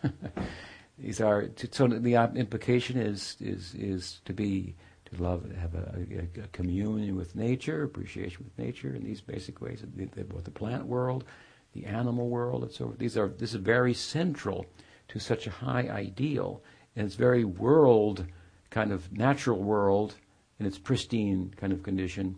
these 0.99 1.21
are 1.21 1.49
so 1.71 1.87
the 1.87 2.15
implication 2.35 2.99
is 2.99 3.37
is 3.41 3.75
is 3.75 4.21
to 4.25 4.33
be 4.33 4.75
to 5.07 5.23
love 5.23 5.49
have 5.57 5.75
a, 5.77 6.07
a, 6.11 6.43
a 6.43 6.49
communion 6.49 7.17
with 7.17 7.37
nature, 7.37 7.85
appreciation 7.85 8.45
with 8.45 8.59
nature 8.59 8.95
in 8.95 9.05
these 9.05 9.21
basic 9.21 9.61
ways, 9.61 9.83
both 9.83 10.45
the 10.45 10.51
plant 10.51 10.87
world, 10.87 11.25
the 11.73 11.87
animal 11.87 12.29
world, 12.29 12.65
and 12.65 12.73
so 12.73 12.87
forth. 12.87 12.99
These 12.99 13.17
are 13.17 13.29
this 13.29 13.55
is 13.55 13.61
very 13.61 13.95
central 13.95 14.67
to 15.09 15.21
such 15.21 15.47
a 15.47 15.51
high 15.51 15.89
ideal, 15.89 16.63
and 16.97 17.07
it's 17.07 17.17
very 17.17 17.45
world 17.45 18.27
kind 18.71 18.93
of 18.93 19.13
natural 19.13 19.59
world 19.59 20.15
in 20.59 20.67
its 20.67 20.79
pristine 20.79 21.53
kind 21.57 21.73
of 21.73 21.83
condition, 21.83 22.37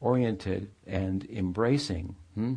oriented 0.00 0.70
and 0.86 1.28
embracing. 1.30 2.14
Hmm? 2.34 2.54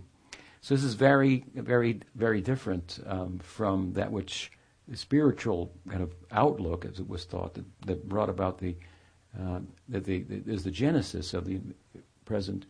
So 0.61 0.73
this 0.73 0.83
is 0.83 0.95
very, 0.95 1.45
very, 1.53 2.01
very 2.15 2.41
different 2.41 2.99
um, 3.05 3.39
from 3.39 3.93
that 3.93 4.11
which 4.11 4.51
the 4.87 4.97
spiritual 4.97 5.71
kind 5.89 6.03
of 6.03 6.13
outlook, 6.31 6.85
as 6.85 6.99
it 6.99 7.07
was 7.07 7.25
thought, 7.25 7.53
that, 7.53 7.65
that 7.85 8.09
brought 8.09 8.29
about 8.29 8.59
the 8.59 8.75
uh, 9.39 9.59
that 9.89 10.05
the, 10.05 10.23
the, 10.23 10.41
is 10.51 10.63
the 10.63 10.71
genesis 10.71 11.33
of 11.33 11.45
the 11.45 11.59
present 12.23 12.65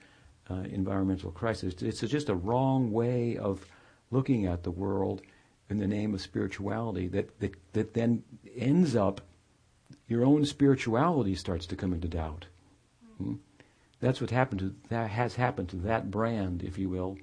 uh, 0.49 0.63
environmental 0.71 1.31
crisis. 1.31 1.75
It's 1.81 2.01
just 2.01 2.29
a 2.29 2.35
wrong 2.35 2.91
way 2.91 3.37
of 3.37 3.65
looking 4.11 4.45
at 4.45 4.63
the 4.63 4.71
world 4.71 5.21
in 5.69 5.77
the 5.77 5.87
name 5.87 6.13
of 6.13 6.21
spirituality 6.21 7.07
that, 7.09 7.39
that, 7.39 7.55
that 7.73 7.93
then 7.93 8.23
ends 8.55 8.95
up 8.95 9.21
your 10.07 10.23
own 10.23 10.45
spirituality 10.45 11.35
starts 11.35 11.65
to 11.67 11.75
come 11.75 11.93
into 11.93 12.07
doubt. 12.07 12.45
Hmm? 13.17 13.35
That's 13.99 14.21
what 14.21 14.29
happened 14.29 14.59
to 14.59 14.75
that 14.89 15.09
has 15.09 15.35
happened 15.35 15.69
to 15.69 15.77
that 15.77 16.11
brand, 16.11 16.63
if 16.63 16.77
you 16.77 16.89
will, 16.89 17.17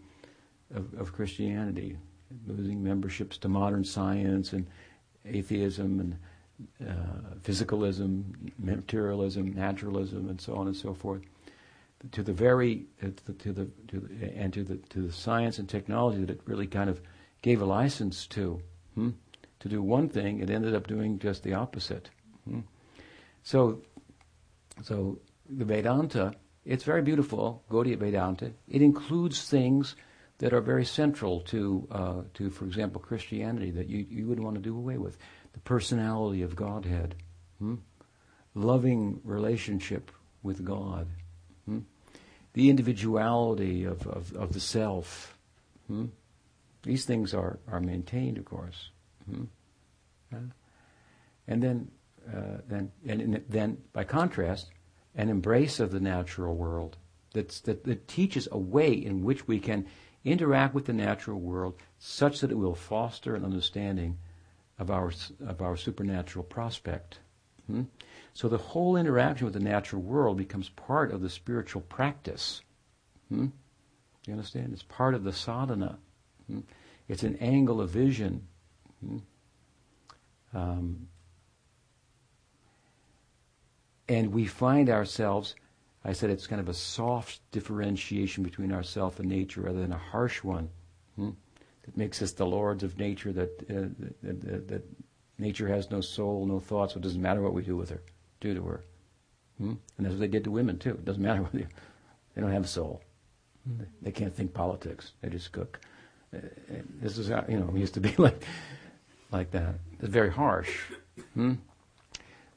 of, 0.75 0.93
of 0.95 1.13
Christianity, 1.13 1.97
losing 2.47 2.83
memberships 2.83 3.39
to 3.39 3.49
modern 3.49 3.85
science 3.85 4.53
and 4.53 4.67
atheism 5.25 6.01
and 6.01 6.17
uh, 6.89 7.35
physicalism, 7.43 8.25
materialism, 8.59 9.53
naturalism, 9.53 10.29
and 10.29 10.41
so 10.41 10.55
on 10.55 10.67
and 10.67 10.77
so 10.77 10.95
forth. 10.95 11.23
To 12.13 12.23
the 12.23 12.33
very 12.33 12.87
uh, 13.03 13.09
to 13.45 13.53
the, 13.53 13.69
to 13.89 13.99
the 13.99 14.35
and 14.35 14.53
to 14.53 14.65
the 14.65 14.77
to 14.77 15.03
the 15.03 15.13
science 15.13 15.59
and 15.59 15.69
technology 15.69 16.19
that 16.19 16.31
it 16.31 16.41
really 16.47 16.67
kind 16.67 16.91
of 16.91 17.01
gave 17.43 17.63
a 17.63 17.65
license 17.65 18.27
to 18.29 18.61
hmm? 18.95 19.11
to 19.61 19.69
do 19.69 19.81
one 19.83 20.09
thing, 20.09 20.41
it 20.41 20.51
ended 20.51 20.75
up 20.75 20.89
doing 20.89 21.21
just 21.21 21.45
the 21.45 21.55
opposite. 21.55 22.11
Hmm? 22.49 22.61
So, 23.43 23.83
so 24.83 25.19
the 25.49 25.65
Vedanta, 25.65 26.35
it's 26.65 26.85
very 26.85 27.03
beautiful, 27.03 27.65
Gaudiya 27.71 27.99
Vedanta. 27.99 28.53
It 28.69 28.83
includes 28.83 29.49
things 29.49 29.97
that 30.39 30.53
are 30.53 30.61
very 30.61 30.85
central 30.85 31.41
to, 31.41 31.87
uh, 31.91 32.23
to 32.35 32.51
for 32.51 32.65
example, 32.65 33.01
Christianity 33.01 33.71
that 33.73 33.89
you, 33.89 34.07
you 34.09 34.27
would 34.27 34.41
want 34.41 34.57
to 34.57 34.61
do 34.61 34.77
away 34.77 34.99
with. 34.99 35.19
The 35.53 35.61
personality 35.61 36.43
of 36.43 36.57
Godhead, 36.57 37.17
hmm? 37.59 37.77
loving 38.55 39.21
relationship 39.25 40.11
with 40.43 40.65
God, 40.65 41.07
hmm? 41.67 41.81
the 42.55 42.71
individuality 42.71 43.85
of, 43.85 44.07
of, 44.07 44.33
of 44.35 44.53
the 44.53 44.61
self. 44.61 45.39
Hmm? 45.89 46.07
These 46.83 47.05
things 47.05 47.35
are, 47.35 47.59
are 47.71 47.81
maintained, 47.81 48.39
of 48.39 48.45
course. 48.45 48.91
Hmm? 49.31 49.45
Yeah. 50.33 50.39
And 51.47 51.63
then 51.63 51.91
uh, 52.29 52.59
then, 52.69 52.93
and, 53.07 53.43
then 53.49 53.79
by 53.93 54.05
contrast, 54.05 54.71
an 55.15 55.29
embrace 55.29 55.81
of 55.81 55.91
the 55.91 56.01
natural 56.01 56.55
world 56.55 56.97
that's, 57.35 57.61
that, 57.61 57.85
that 57.85 58.09
teaches 58.09 58.49
a 58.51 58.59
way 58.59 58.93
in 58.93 59.23
which 59.23 59.47
we 59.49 59.59
can 59.59 59.87
interact 60.25 60.75
with 60.75 60.87
the 60.87 60.93
natural 60.93 61.41
world 61.41 61.75
such 61.99 62.41
that 62.41 62.51
it 62.51 62.59
will 62.59 62.75
foster 62.75 63.35
an 63.35 63.45
understanding 63.45 64.19
of 64.79 64.91
our, 64.91 65.13
of 65.47 65.61
our 65.61 65.77
supernatural 65.77 66.45
prospect. 66.45 67.19
Hmm? 67.67 67.83
So 68.35 68.49
the 68.49 68.59
whole 68.59 68.97
interaction 68.97 69.45
with 69.45 69.55
the 69.55 69.61
natural 69.61 70.03
world 70.03 70.37
becomes 70.37 70.69
part 70.71 71.13
of 71.13 71.21
the 71.21 71.31
spiritual 71.31 71.83
practice. 71.83 72.63
Hmm? 73.29 73.49
You 74.27 74.33
understand? 74.33 74.73
It's 74.73 74.83
part 74.83 75.15
of 75.15 75.25
the 75.25 75.33
sadhana. 75.33 75.99
Hmm? 76.47 76.61
It's 77.09 77.23
an 77.25 77.37
angle 77.37 77.81
of 77.81 77.91
vision. 77.91 78.47
Hmm? 79.05 79.19
Um, 80.55 81.09
and 84.13 84.31
we 84.31 84.45
find 84.45 84.91
ourselves, 84.91 85.55
I 86.05 86.13
said 86.13 86.29
it's 86.29 86.47
kind 86.47 86.61
of 86.61 86.69
a 86.69 86.75
soft 86.75 87.41
differentiation 87.51 88.45
between 88.45 88.71
ourself 88.71 89.19
and 89.19 89.29
nature 89.29 89.63
rather 89.63 89.81
than 89.81 89.93
a 89.93 89.99
harsh 89.99 90.45
one. 90.45 90.69
Hmm? 91.17 91.31
That 91.85 91.97
makes 91.97 92.21
us 92.21 92.33
the 92.33 92.45
lords 92.45 92.83
of 92.83 92.99
nature, 92.99 93.33
that, 93.33 93.51
uh, 93.71 93.89
that, 94.23 94.41
that, 94.43 94.69
that, 94.69 94.83
nature 95.39 95.67
has 95.67 95.91
no 95.91 96.01
soul, 96.03 96.45
no 96.47 96.61
thoughts, 96.61 96.93
so 96.93 96.99
it 96.99 97.03
doesn't 97.03 97.23
matter 97.23 97.41
what 97.41 97.55
we 97.55 97.63
do 97.63 97.75
with 97.75 97.89
her, 97.89 98.03
do 98.41 98.55
to 98.55 98.63
her. 98.63 98.85
Hmm? 99.57 99.75
And 99.97 100.07
that's 100.07 100.13
what 100.13 100.21
they 100.21 100.29
did 100.29 100.45
to 100.45 100.51
women 100.51 100.79
too. 100.79 100.91
It 100.91 101.07
doesn't 101.07 101.23
matter 101.23 101.43
whether 101.45 101.59
you, 101.61 101.67
they 102.35 102.43
don't 102.43 102.53
have 102.53 102.65
a 102.65 102.69
soul. 102.69 103.03
Hmm. 103.67 103.85
They 104.03 104.13
can't 104.13 104.35
think 104.35 104.53
politics. 104.53 105.13
They 105.23 105.31
just 105.31 105.53
cook. 105.53 105.81
Uh, 106.37 106.41
this 107.01 107.17
is 107.17 107.29
how, 107.29 107.47
you 107.49 107.59
know, 107.59 107.71
it 107.75 107.79
used 107.79 107.95
to 107.95 108.01
be 108.01 108.15
like, 108.19 108.45
like 109.31 109.51
that. 109.53 109.77
It's 110.01 110.13
very 110.13 110.31
harsh. 110.31 110.71
Hmm? 111.33 111.55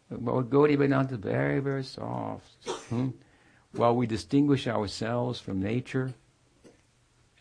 But 0.10 0.50
Gaudiya 0.50 0.78
Vedanta 0.78 1.16
is 1.16 1.20
very, 1.20 1.60
very 1.60 1.84
soft. 1.84 2.66
Hmm? 2.90 3.10
While 3.72 3.96
we 3.96 4.08
distinguish 4.08 4.68
ourselves 4.68 5.40
from 5.40 5.62
nature 5.62 6.14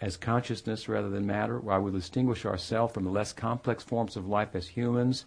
as 0.00 0.16
consciousness 0.16 0.88
rather 0.88 1.10
than 1.10 1.26
matter, 1.26 1.60
while 1.60 1.80
we 1.80 1.90
distinguish 1.90 2.44
ourselves 2.44 2.92
from 2.92 3.04
the 3.04 3.10
less 3.10 3.32
complex 3.32 3.84
forms 3.84 4.16
of 4.16 4.26
life 4.26 4.54
as 4.54 4.66
humans 4.68 5.26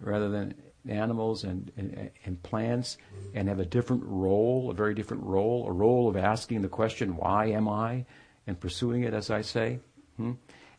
rather 0.00 0.28
than 0.28 0.54
animals 0.88 1.44
and, 1.44 1.70
and, 1.76 2.10
and, 2.24 2.42
plants, 2.42 2.98
and 3.34 3.48
have 3.48 3.60
a 3.60 3.64
different 3.64 4.02
role, 4.04 4.70
a 4.70 4.74
very 4.74 4.94
different 4.94 5.22
role, 5.22 5.66
a 5.66 5.72
role 5.72 6.08
of 6.08 6.16
asking 6.16 6.62
the 6.62 6.68
question, 6.68 7.16
why 7.16 7.46
am 7.46 7.68
I? 7.68 8.06
and 8.48 8.58
pursuing 8.58 9.04
it, 9.04 9.12
as 9.12 9.30
I 9.30 9.42
say. 9.42 9.78
Hmm? 10.16 10.32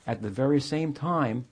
At 0.08 0.22
the 0.24 0.30
very 0.30 0.60
same 0.60 0.92
time, 0.92 1.46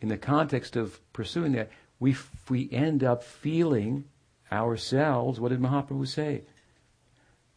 in 0.00 0.08
the 0.08 0.16
context 0.16 0.74
of 0.74 1.00
pursuing 1.12 1.52
that, 1.52 1.70
we, 2.00 2.16
we 2.48 2.70
end 2.70 3.02
up 3.02 3.22
feeling 3.22 4.04
ourselves, 4.50 5.40
what 5.40 5.50
did 5.50 5.60
Mahaprabhu 5.60 6.06
say? 6.06 6.42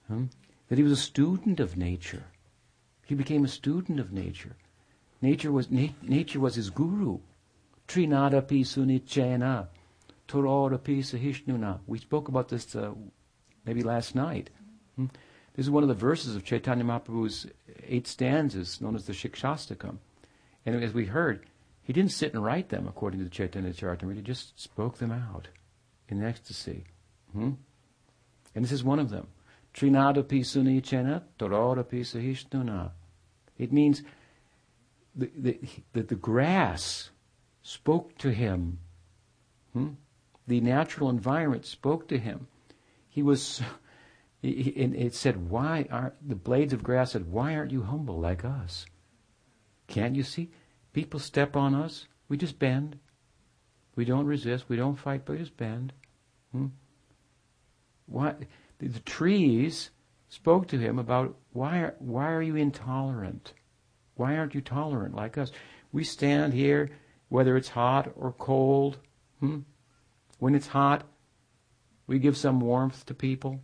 Hmm? 0.08 0.26
That 0.70 0.78
he 0.78 0.84
was 0.84 0.94
a 0.94 0.98
student 0.98 1.60
of 1.60 1.78
nature. 1.78 2.24
He 3.06 3.16
became 3.16 3.46
a 3.46 3.50
student 3.50 4.00
of 4.00 4.12
nature. 4.12 4.56
Nature 5.22 5.52
was, 5.52 5.72
na- 5.72 5.94
nature 6.02 6.40
was 6.40 6.56
his 6.56 6.70
guru. 6.70 7.20
Trinadapi 7.88 8.62
sunichena, 8.62 9.68
Torodapi 10.28 11.00
sahishnuna. 11.00 11.80
We 11.88 12.00
spoke 12.00 12.28
about 12.28 12.50
this 12.50 12.76
uh, 12.76 12.92
maybe 13.66 13.82
last 13.82 14.14
night. 14.14 14.50
Hmm? 14.96 15.06
This 15.56 15.66
is 15.66 15.72
one 15.72 15.84
of 15.84 15.90
the 15.90 15.96
verses 15.96 16.36
of 16.36 16.44
Chaitanya 16.44 16.84
Mahaprabhu's 16.84 17.48
eight 17.88 18.08
stanzas, 18.08 18.80
known 18.80 18.96
as 18.96 19.06
the 19.06 19.14
Shikshastakam. 19.14 19.98
And 20.66 20.84
as 20.84 20.94
we 20.94 21.06
heard, 21.06 21.46
he 21.88 21.94
didn't 21.94 22.12
sit 22.12 22.34
and 22.34 22.44
write 22.44 22.68
them 22.68 22.86
according 22.86 23.22
to 23.22 23.24
the 23.24 23.30
Chaitanya 23.30 23.72
Charitamrita. 23.72 24.16
He 24.16 24.22
just 24.22 24.60
spoke 24.60 24.98
them 24.98 25.10
out 25.10 25.48
in 26.10 26.22
ecstasy. 26.22 26.84
Hmm? 27.32 27.52
And 28.54 28.66
this 28.66 28.74
is 28.74 28.84
one 28.84 29.00
of 29.00 29.10
them. 29.10 29.28
Trinadapi 29.74 30.42
sunichena 30.42 31.24
torodapi 31.40 32.02
sahishnuna. 32.02 32.92
It 33.58 33.72
means 33.72 34.04
that 35.16 35.42
the, 35.42 35.58
the, 35.94 36.04
the, 36.04 36.16
grass 36.16 37.12
spoke 37.62 38.18
to 38.18 38.34
him. 38.34 38.80
Hmm? 39.72 39.92
The 40.46 40.60
natural 40.60 41.10
environment 41.10 41.66
spoke 41.66 42.10
to 42.10 42.18
him. 42.18 42.48
He 43.08 43.24
was, 43.24 43.62
he, 44.42 44.52
it 44.52 45.16
said, 45.16 45.50
why 45.50 45.88
aren't, 45.90 46.28
the 46.28 46.36
blades 46.36 46.74
of 46.74 46.84
grass 46.84 47.14
said, 47.14 47.32
why 47.32 47.56
aren't 47.56 47.72
you 47.72 47.84
humble 47.84 48.20
like 48.20 48.44
us? 48.44 48.88
Can't 49.88 50.18
you 50.18 50.24
see? 50.24 50.52
People 50.98 51.20
step 51.20 51.56
on 51.56 51.76
us, 51.76 52.08
we 52.28 52.38
just 52.38 52.58
bend. 52.58 52.98
We 53.96 54.04
don't 54.04 54.26
resist, 54.26 54.66
we 54.68 54.78
don't 54.78 54.96
fight, 54.96 55.26
but 55.26 55.34
we 55.34 55.38
just 55.38 55.56
bend. 55.56 55.94
Hmm? 56.52 56.70
Why, 58.08 58.34
the, 58.80 58.88
the 58.88 59.02
trees 59.02 59.92
spoke 60.28 60.68
to 60.70 60.80
him 60.80 60.98
about 60.98 61.36
why 61.54 61.82
are, 61.82 61.96
why 62.00 62.32
are 62.32 62.42
you 62.42 62.56
intolerant? 62.56 63.54
Why 64.16 64.38
aren't 64.38 64.56
you 64.56 64.62
tolerant 64.62 65.14
like 65.14 65.38
us? 65.38 65.52
We 65.92 66.04
stand 66.04 66.56
here, 66.56 66.90
whether 67.30 67.56
it's 67.56 67.70
hot 67.70 68.12
or 68.16 68.32
cold, 68.32 68.98
hmm? 69.40 69.60
When 70.40 70.56
it's 70.56 70.66
hot, 70.66 71.04
we 72.08 72.18
give 72.18 72.36
some 72.36 72.60
warmth 72.60 73.06
to 73.06 73.14
people. 73.14 73.62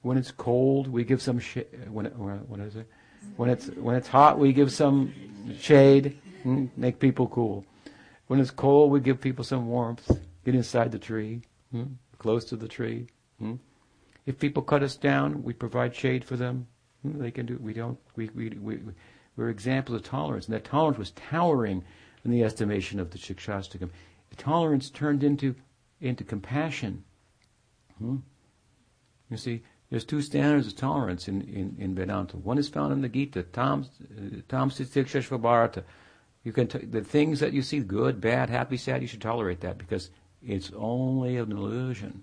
When 0.00 0.16
it's 0.16 0.30
cold, 0.30 0.88
we 0.88 1.04
give 1.04 1.20
some 1.20 1.40
sh- 1.40 1.58
when 1.90 2.06
it? 2.06 2.14
When 2.16 3.50
it's 3.50 3.66
when 3.66 3.96
it's 3.96 4.08
hot, 4.08 4.38
we 4.38 4.54
give 4.54 4.72
some 4.72 5.12
shade? 5.60 6.16
Make 6.44 6.98
people 6.98 7.26
cool. 7.28 7.64
When 8.26 8.40
it's 8.40 8.50
cold, 8.50 8.90
we 8.90 9.00
give 9.00 9.20
people 9.20 9.44
some 9.44 9.68
warmth. 9.68 10.10
Get 10.44 10.54
inside 10.54 10.92
the 10.92 10.98
tree, 10.98 11.42
hmm? 11.72 11.84
close 12.18 12.44
to 12.46 12.56
the 12.56 12.68
tree. 12.68 13.08
Hmm? 13.38 13.56
If 14.26 14.38
people 14.38 14.62
cut 14.62 14.82
us 14.82 14.96
down, 14.96 15.42
we 15.42 15.52
provide 15.52 15.94
shade 15.94 16.24
for 16.24 16.36
them. 16.36 16.66
Hmm? 17.02 17.20
They 17.20 17.30
can 17.30 17.46
do. 17.46 17.58
We 17.60 17.72
don't. 17.72 17.98
We 18.16 18.30
we 18.34 18.50
we 18.50 18.78
we're 19.36 19.48
examples 19.48 19.96
of 19.96 20.04
tolerance, 20.04 20.46
and 20.46 20.54
that 20.54 20.64
tolerance 20.64 20.98
was 20.98 21.10
towering 21.12 21.84
in 22.24 22.30
the 22.30 22.44
estimation 22.44 23.00
of 23.00 23.10
the 23.10 23.18
Shikshastakam. 23.18 23.90
Tolerance 24.36 24.90
turned 24.90 25.24
into 25.24 25.54
into 26.00 26.24
compassion. 26.24 27.04
Hmm? 27.98 28.16
You 29.30 29.36
see, 29.36 29.62
there's 29.90 30.04
two 30.04 30.22
standards 30.22 30.66
of 30.68 30.76
tolerance 30.76 31.28
in, 31.28 31.42
in, 31.42 31.76
in 31.78 31.94
Vedanta. 31.94 32.36
One 32.36 32.58
is 32.58 32.68
found 32.68 32.92
in 32.92 33.00
the 33.00 33.08
Gita, 33.08 33.42
Tam 33.42 33.86
Tam 34.48 34.70
Bharata. 34.70 35.84
You 36.44 36.52
can 36.52 36.68
t- 36.68 36.86
the 36.86 37.02
things 37.02 37.40
that 37.40 37.52
you 37.52 37.62
see, 37.62 37.80
good, 37.80 38.20
bad, 38.20 38.48
happy, 38.50 38.76
sad, 38.76 39.02
you 39.02 39.08
should 39.08 39.20
tolerate 39.20 39.60
that 39.60 39.78
because 39.78 40.10
it's 40.42 40.70
only 40.74 41.36
an 41.36 41.52
illusion. 41.52 42.22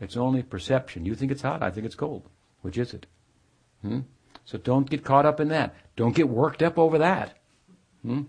It's 0.00 0.16
only 0.16 0.42
perception. 0.42 1.04
You 1.04 1.14
think 1.14 1.32
it's 1.32 1.42
hot, 1.42 1.62
I 1.62 1.70
think 1.70 1.86
it's 1.86 1.94
cold. 1.94 2.28
Which 2.62 2.78
is 2.78 2.94
it? 2.94 3.06
Hmm? 3.82 4.00
So 4.44 4.58
don't 4.58 4.90
get 4.90 5.04
caught 5.04 5.26
up 5.26 5.40
in 5.40 5.48
that. 5.48 5.74
Don't 5.96 6.16
get 6.16 6.28
worked 6.28 6.62
up 6.62 6.78
over 6.78 6.98
that. 6.98 7.36
Hmm? 8.02 8.22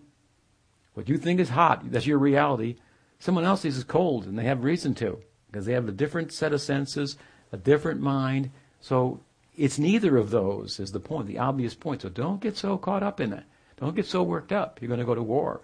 What 0.94 1.10
you 1.10 1.18
think 1.18 1.40
is 1.40 1.50
hot, 1.50 1.92
that's 1.92 2.08
your 2.08 2.18
reality. 2.18 2.76
Someone 3.20 3.46
else 3.46 3.62
thinks 3.62 3.78
it's 3.78 3.84
cold, 3.84 4.26
and 4.26 4.38
they 4.38 4.44
have 4.44 4.64
reason 4.64 4.94
to 4.96 5.20
because 5.52 5.66
they 5.66 5.74
have 5.74 5.88
a 5.88 5.94
different 5.94 6.32
set 6.32 6.54
of 6.54 6.62
senses, 6.62 7.18
a 7.52 7.58
different 7.58 8.02
mind. 8.02 8.52
So 8.80 9.22
it's 9.58 9.80
neither 9.80 10.18
of 10.18 10.30
those 10.30 10.80
is 10.80 10.92
the 10.92 11.00
point, 11.00 11.28
the 11.28 11.40
obvious 11.40 11.74
point. 11.74 12.02
So 12.02 12.10
don't 12.10 12.42
get 12.42 12.58
so 12.58 12.78
caught 12.78 13.04
up 13.04 13.20
in 13.20 13.32
that. 13.32 13.46
Don't 13.80 13.96
get 13.96 14.06
so 14.06 14.24
worked 14.24 14.52
up. 14.52 14.82
You're 14.82 14.90
going 14.90 15.00
to 15.00 15.06
go 15.06 15.16
to 15.16 15.24
war 15.24 15.62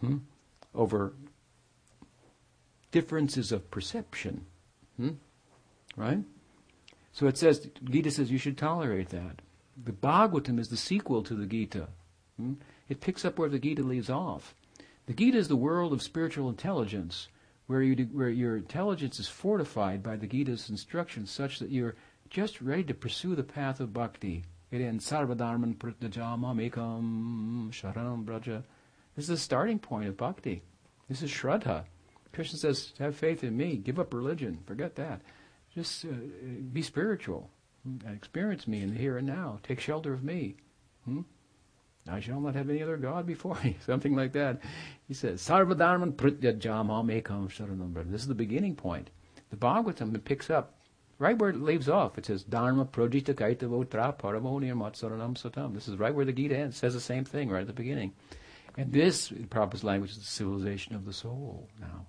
hmm, 0.00 0.18
over 0.74 1.12
differences 2.92 3.52
of 3.52 3.70
perception. 3.70 4.46
Hmm? 4.96 5.10
Right? 5.96 6.20
So 7.12 7.26
it 7.26 7.36
says, 7.36 7.68
Gita 7.84 8.10
says 8.10 8.30
you 8.30 8.38
should 8.38 8.58
tolerate 8.58 9.08
that. 9.08 9.42
The 9.82 9.92
Bhagavatam 9.92 10.58
is 10.58 10.68
the 10.68 10.76
sequel 10.76 11.22
to 11.24 11.34
the 11.34 11.46
Gita. 11.46 11.88
Hmm? 12.38 12.54
It 12.88 13.00
picks 13.00 13.24
up 13.24 13.38
where 13.38 13.48
the 13.48 13.58
Gita 13.58 13.82
leaves 13.82 14.10
off. 14.10 14.54
The 15.06 15.14
Gita 15.14 15.36
is 15.36 15.48
the 15.48 15.56
world 15.56 15.92
of 15.92 16.02
spiritual 16.02 16.48
intelligence 16.48 17.28
where, 17.66 17.82
you, 17.82 18.04
where 18.12 18.28
your 18.28 18.56
intelligence 18.56 19.18
is 19.18 19.28
fortified 19.28 20.02
by 20.02 20.16
the 20.16 20.26
Gita's 20.26 20.70
instructions 20.70 21.30
such 21.30 21.58
that 21.58 21.70
you're 21.70 21.96
just 22.30 22.60
ready 22.60 22.84
to 22.84 22.94
pursue 22.94 23.34
the 23.34 23.42
path 23.42 23.80
of 23.80 23.92
bhakti. 23.92 24.44
It 24.76 24.84
ends 24.84 25.10
sarvadharman 25.10 25.76
pratyajama 25.76 26.54
mekam 26.54 27.70
sharanam 27.70 28.26
braja. 28.26 28.62
This 29.14 29.22
is 29.24 29.28
the 29.28 29.36
starting 29.38 29.78
point 29.78 30.06
of 30.06 30.18
bhakti. 30.18 30.62
This 31.08 31.22
is 31.22 31.30
shraddha. 31.30 31.84
Krishna 32.34 32.58
says, 32.58 32.92
have 32.98 33.16
faith 33.16 33.42
in 33.42 33.56
me. 33.56 33.76
Give 33.76 33.98
up 33.98 34.12
religion. 34.12 34.58
Forget 34.66 34.96
that. 34.96 35.22
Just 35.74 36.04
uh, 36.04 36.08
be 36.74 36.82
spiritual. 36.82 37.48
Experience 38.06 38.68
me 38.68 38.82
in 38.82 38.90
the 38.92 38.98
here 38.98 39.16
and 39.16 39.26
now. 39.26 39.60
Take 39.62 39.80
shelter 39.80 40.12
of 40.12 40.22
me. 40.22 40.56
Hmm? 41.06 41.22
I 42.06 42.20
shall 42.20 42.40
not 42.40 42.54
have 42.54 42.68
any 42.68 42.82
other 42.82 42.98
God 42.98 43.24
before 43.26 43.56
me. 43.64 43.78
Something 43.86 44.14
like 44.14 44.34
that. 44.34 44.60
He 45.08 45.14
says, 45.14 45.40
Sarvadharman 45.40 46.12
pratyajama 46.16 47.02
mekam 47.02 47.48
sharanam. 47.48 48.10
This 48.10 48.20
is 48.20 48.28
the 48.28 48.34
beginning 48.34 48.76
point. 48.76 49.08
The 49.48 49.56
Bhagavatam 49.56 50.22
picks 50.22 50.50
up 50.50 50.74
right 51.18 51.38
where 51.38 51.50
it 51.50 51.60
leaves 51.60 51.88
off. 51.88 52.18
It 52.18 52.26
says, 52.26 52.44
Dharma 52.44 52.84
projita 52.84 53.34
kaitavotra 53.34 54.16
paramoni 54.18 54.72
matsaranam 54.72 55.34
satam. 55.34 55.74
This 55.74 55.88
is 55.88 55.96
right 55.96 56.14
where 56.14 56.24
the 56.24 56.32
Gita 56.32 56.56
ends. 56.56 56.76
It 56.76 56.78
says 56.80 56.94
the 56.94 57.00
same 57.00 57.24
thing 57.24 57.50
right 57.50 57.62
at 57.62 57.66
the 57.66 57.72
beginning. 57.72 58.12
And 58.76 58.92
this, 58.92 59.30
in 59.30 59.46
Prabhupada's 59.46 59.84
language, 59.84 60.10
is 60.10 60.18
the 60.18 60.24
civilization 60.24 60.94
of 60.94 61.04
the 61.04 61.12
soul 61.12 61.68
now. 61.80 62.06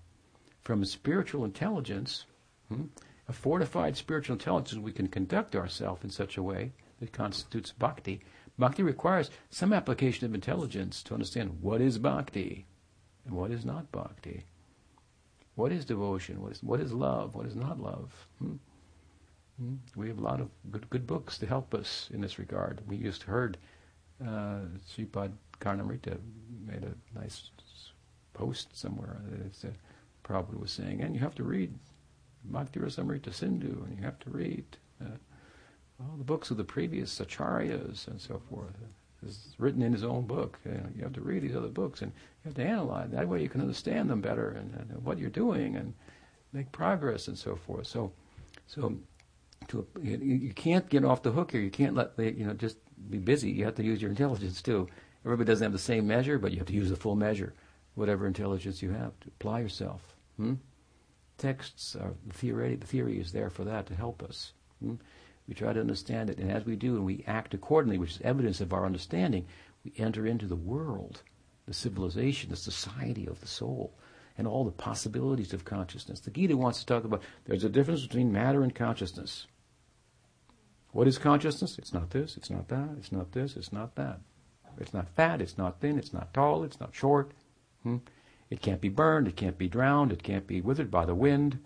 From 0.62 0.82
a 0.82 0.86
spiritual 0.86 1.45
intelligence, 1.45 2.26
hmm, 2.68 2.86
a 3.30 3.34
fortified 3.34 3.95
spiritual 3.95 4.34
intelligence, 4.34 4.82
we 4.82 4.91
can 4.91 5.08
conduct 5.08 5.55
ourselves 5.55 6.03
in 6.03 6.10
such 6.10 6.36
a 6.36 6.43
way 6.43 6.74
that 6.99 7.14
constitutes 7.14 7.72
bhakti 7.72 8.22
Bhakti 8.60 8.82
requires 8.82 9.30
some 9.49 9.72
application 9.72 10.26
of 10.26 10.34
intelligence 10.34 11.03
to 11.03 11.14
understand 11.14 11.62
what 11.62 11.80
is 11.80 11.99
bhakti 11.99 12.66
and 13.26 13.36
what 13.36 13.51
is 13.51 13.64
not 13.64 13.91
bhakti. 13.91 14.45
What 15.55 15.72
is 15.72 15.86
devotion? 15.86 16.41
What 16.41 16.53
is, 16.53 16.64
what 16.64 16.80
is 16.80 16.91
love? 16.91 17.36
What 17.36 17.45
is 17.45 17.55
not 17.55 17.80
love? 17.80 18.28
Hmm? 18.39 18.55
We 19.95 20.08
have 20.08 20.20
a 20.20 20.22
lot 20.22 20.39
of 20.39 20.49
good, 20.72 20.89
good 20.89 21.08
books 21.08 21.38
to 21.39 21.47
help 21.47 21.74
us 21.74 22.10
in 22.14 22.22
this 22.22 22.38
regard. 22.38 22.82
We 22.88 22.97
just 22.97 23.24
heard 23.24 23.58
uh, 24.22 24.60
Sripad 24.88 25.32
Karnamrita 25.60 26.18
made 26.66 26.84
a 26.84 27.20
nice 27.20 27.49
post 28.34 28.78
somewhere 28.78 29.20
that 29.32 29.70
uh, 29.70 29.72
Prabhupada 30.24 30.60
was 30.60 30.72
saying, 30.72 31.01
and 31.01 31.16
you 31.16 31.22
have 31.22 31.36
to 31.36 31.43
read 31.43 31.74
Bhakti 32.45 32.80
Rasamrita 32.80 33.34
Sindhu, 33.34 33.84
and 33.88 33.97
you 33.97 34.03
have 34.03 34.20
to 34.20 34.30
read 34.30 34.64
uh, 35.01 35.18
all 35.99 36.16
the 36.18 36.24
books 36.24 36.51
of 36.51 36.58
the 36.58 36.64
previous 36.64 37.20
acharyas 37.20 38.08
and 38.08 38.22
so 38.22 38.41
forth. 38.49 38.76
It's 39.26 39.55
written 39.58 39.82
in 39.82 39.91
his 39.91 40.03
own 40.03 40.28
book. 40.28 40.60
You, 40.64 40.72
know, 40.72 40.89
you, 40.95 41.03
have 41.03 41.14
to 41.14 41.22
read 41.22 41.41
these 41.41 41.55
other 41.55 41.68
books 41.70 42.03
and 42.03 42.12
you 42.12 42.49
have 42.49 42.53
to 42.55 42.64
analyze. 42.64 43.10
That 43.10 43.28
way 43.28 43.41
you 43.41 43.49
can 43.49 43.62
understand 43.62 44.10
them 44.10 44.22
better 44.22 44.51
and, 44.51 44.74
and 44.76 45.03
what 45.03 45.18
you're 45.18 45.32
doing 45.32 45.76
and 45.76 45.93
make 46.53 46.72
progress 46.72 47.28
and 47.28 47.38
so 47.38 47.55
forth. 47.55 47.88
So, 47.88 48.12
so 48.68 48.95
to, 49.70 49.88
you, 50.01 50.18
you, 50.18 50.53
can't 50.53 50.89
get 50.89 51.03
off 51.03 51.24
the 51.24 51.32
hook 51.32 51.51
here. 51.51 51.62
You 51.62 51.72
can't 51.72 51.95
let 51.95 52.18
you 52.18 52.45
know 52.45 52.53
just 52.53 52.78
be 53.10 53.18
busy. 53.18 53.51
You 53.51 53.66
have 53.66 53.76
to 53.76 53.84
use 53.84 54.01
your 54.01 54.12
intelligence 54.12 54.62
too. 54.62 54.88
Everybody 55.26 55.47
doesn't 55.47 55.66
have 55.66 55.74
the 55.74 55.80
same 55.80 56.08
measure, 56.08 56.39
but 56.39 56.51
you 56.51 56.60
have 56.60 56.68
to 56.68 56.74
use 56.74 56.89
the 56.89 56.95
full 56.95 57.16
measure, 57.16 57.53
whatever 57.95 58.28
intelligence 58.28 58.82
you 58.82 58.91
have 58.91 59.20
to 59.22 59.28
apply 59.28 59.60
yourself. 59.60 60.16
Hmm? 60.38 60.55
Texts 61.38 61.95
are 61.95 62.14
the 62.26 62.34
theory. 62.34 62.76
The 62.76 62.88
theory 62.88 63.20
is 63.20 63.32
there 63.32 63.49
for 63.49 63.64
that 63.66 63.88
to 63.88 63.95
help 63.95 64.24
us. 64.24 64.53
Hmm? 64.82 64.95
We 65.47 65.53
try 65.53 65.74
to 65.74 65.80
understand 65.80 66.30
it, 66.30 66.39
and 66.39 66.51
as 66.51 66.66
we 66.66 66.76
do, 66.76 66.95
and 66.95 67.05
we 67.05 67.24
act 67.26 67.53
accordingly, 67.53 67.97
which 67.97 68.12
is 68.12 68.22
evidence 68.22 68.60
of 68.60 68.74
our 68.74 68.86
understanding, 68.86 69.45
we 69.84 69.93
enter 69.97 70.26
into 70.26 70.45
the 70.45 70.58
world, 70.58 71.24
the 71.66 71.74
civilization, 71.74 72.49
the 72.49 72.58
society 72.58 73.28
of 73.28 73.39
the 73.39 73.47
soul, 73.47 73.93
and 74.38 74.48
all 74.48 74.64
the 74.64 74.72
possibilities 74.72 75.54
of 75.54 75.66
consciousness. 75.66 76.20
The 76.20 76.32
Gita 76.32 76.56
wants 76.56 76.80
to 76.80 76.86
talk 76.86 77.04
about 77.04 77.24
there's 77.46 77.64
a 77.64 77.70
difference 77.70 78.04
between 78.04 78.32
matter 78.32 78.64
and 78.64 78.74
consciousness. 78.74 79.48
What 80.92 81.08
is 81.08 81.18
consciousness? 81.18 81.78
It's 81.78 81.94
not 81.94 82.12
this, 82.12 82.38
it's 82.38 82.50
not 82.50 82.68
that, 82.70 82.90
it's 82.98 83.12
not 83.12 83.32
this, 83.32 83.56
it's 83.56 83.74
not 83.74 83.96
that. 83.96 84.20
It's 84.80 84.94
not 84.94 85.10
fat, 85.10 85.42
it's 85.42 85.58
not 85.58 85.80
thin, 85.80 85.98
it's 85.98 86.14
not 86.14 86.34
tall, 86.34 86.64
it's 86.64 86.80
not 86.80 86.94
short. 86.94 87.32
Hmm? 87.84 87.98
It 88.50 88.62
can't 88.62 88.82
be 88.82 88.90
burned, 88.90 89.28
it 89.28 89.36
can't 89.36 89.58
be 89.58 89.68
drowned, 89.68 90.12
it 90.12 90.24
can't 90.24 90.48
be 90.48 90.62
withered 90.62 90.92
by 90.92 91.06
the 91.06 91.16
wind. 91.16 91.60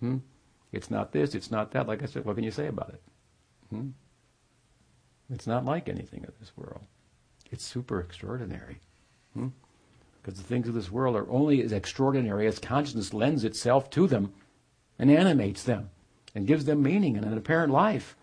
Hmm? 0.00 0.18
It's 0.72 0.90
not 0.90 1.12
this, 1.12 1.34
it's 1.34 1.50
not 1.50 1.70
that. 1.72 1.86
Like 1.86 2.02
I 2.02 2.06
said, 2.06 2.24
what 2.24 2.34
can 2.34 2.44
you 2.44 2.50
say 2.50 2.66
about 2.66 2.90
it? 2.90 3.02
Hmm? 3.70 3.88
It's 5.30 5.46
not 5.46 5.64
like 5.64 5.88
anything 5.88 6.24
of 6.26 6.38
this 6.38 6.52
world. 6.56 6.82
It's 7.50 7.64
super 7.64 8.00
extraordinary. 8.00 8.80
Hmm? 9.34 9.48
Because 10.26 10.40
the 10.40 10.48
things 10.48 10.66
of 10.66 10.74
this 10.74 10.90
world 10.90 11.14
are 11.14 11.30
only 11.30 11.62
as 11.62 11.70
extraordinary 11.70 12.48
as 12.48 12.58
consciousness 12.58 13.14
lends 13.14 13.44
itself 13.44 13.88
to 13.90 14.08
them 14.08 14.32
and 14.98 15.08
animates 15.08 15.62
them 15.62 15.90
and 16.34 16.48
gives 16.48 16.64
them 16.64 16.82
meaning 16.82 17.16
and 17.16 17.24
an 17.24 17.38
apparent 17.38 17.72
life. 17.72 18.16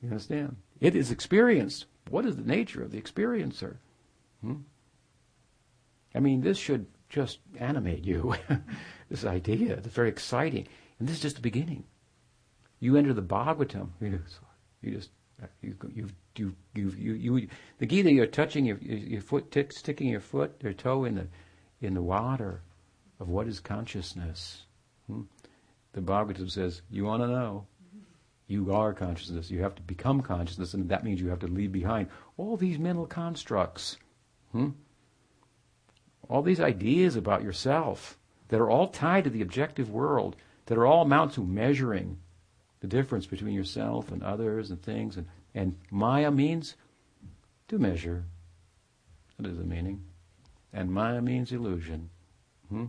You 0.00 0.10
understand? 0.10 0.54
It 0.80 0.94
is 0.94 1.10
experienced. 1.10 1.86
What 2.08 2.24
is 2.24 2.36
the 2.36 2.44
nature 2.44 2.84
of 2.84 2.92
the 2.92 3.02
experiencer? 3.02 3.78
Hmm? 4.42 4.58
I 6.14 6.20
mean, 6.20 6.42
this 6.42 6.58
should 6.58 6.86
just 7.08 7.40
animate 7.58 8.04
you. 8.04 8.36
this 9.10 9.24
idea. 9.24 9.78
It's 9.78 9.88
very 9.88 10.08
exciting. 10.08 10.68
And 11.00 11.08
this 11.08 11.16
is 11.16 11.22
just 11.22 11.36
the 11.36 11.42
beginning. 11.42 11.82
You 12.78 12.96
enter 12.96 13.12
the 13.12 13.22
Bhagavatam, 13.22 13.88
you 14.00 14.20
just, 14.24 14.38
you 14.82 14.92
just 14.92 15.10
you 15.62 15.76
you 15.94 16.08
you 16.36 16.54
you 16.74 16.90
you, 16.90 17.14
you 17.14 17.48
the 17.78 17.86
Gita. 17.86 18.10
You're 18.12 18.26
touching 18.26 18.64
your 18.64 18.78
your 18.78 19.20
foot, 19.20 19.50
t- 19.50 19.66
sticking 19.70 20.08
your 20.08 20.20
foot 20.20 20.62
or 20.64 20.72
toe 20.72 21.04
in 21.04 21.14
the 21.14 21.26
in 21.80 21.94
the 21.94 22.02
water 22.02 22.62
of 23.20 23.28
what 23.28 23.46
is 23.46 23.60
consciousness. 23.60 24.62
Hmm? 25.06 25.22
The 25.92 26.00
Bhagavatam 26.00 26.50
says, 26.50 26.82
you 26.90 27.04
want 27.04 27.22
to 27.22 27.28
know. 27.28 27.66
You 28.46 28.74
are 28.74 28.92
consciousness. 28.92 29.50
You 29.50 29.62
have 29.62 29.74
to 29.76 29.82
become 29.82 30.20
consciousness, 30.20 30.74
and 30.74 30.88
that 30.88 31.04
means 31.04 31.20
you 31.20 31.28
have 31.28 31.38
to 31.40 31.46
leave 31.46 31.72
behind 31.72 32.08
all 32.36 32.56
these 32.56 32.78
mental 32.78 33.06
constructs. 33.06 33.96
Hmm? 34.52 34.70
All 36.28 36.42
these 36.42 36.60
ideas 36.60 37.16
about 37.16 37.42
yourself 37.42 38.18
that 38.48 38.60
are 38.60 38.70
all 38.70 38.88
tied 38.88 39.24
to 39.24 39.30
the 39.30 39.42
objective 39.42 39.90
world, 39.90 40.36
that 40.66 40.76
are 40.76 40.86
all 40.86 41.02
amount 41.02 41.32
to 41.34 41.44
measuring, 41.44 42.18
the 42.84 42.96
difference 42.96 43.24
between 43.24 43.54
yourself 43.54 44.12
and 44.12 44.22
others 44.22 44.70
and 44.70 44.82
things. 44.82 45.16
And, 45.16 45.26
and 45.54 45.74
Maya 45.90 46.30
means 46.30 46.74
to 47.68 47.78
measure. 47.78 48.24
That 49.38 49.48
is 49.48 49.56
the 49.56 49.64
meaning. 49.64 50.04
And 50.70 50.92
Maya 50.92 51.22
means 51.22 51.50
illusion. 51.50 52.10
Hmm? 52.68 52.84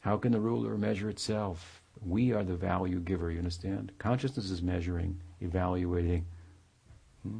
How 0.00 0.18
can 0.18 0.32
the 0.32 0.40
ruler 0.40 0.76
measure 0.76 1.08
itself? 1.08 1.80
We 2.04 2.34
are 2.34 2.44
the 2.44 2.54
value 2.54 3.00
giver, 3.00 3.30
you 3.30 3.38
understand? 3.38 3.92
Consciousness 3.98 4.50
is 4.50 4.60
measuring, 4.60 5.18
evaluating. 5.40 6.26
Hmm? 7.22 7.38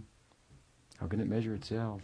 How 0.98 1.08
can 1.08 1.20
it 1.20 1.28
measure 1.28 1.54
itself? 1.54 2.00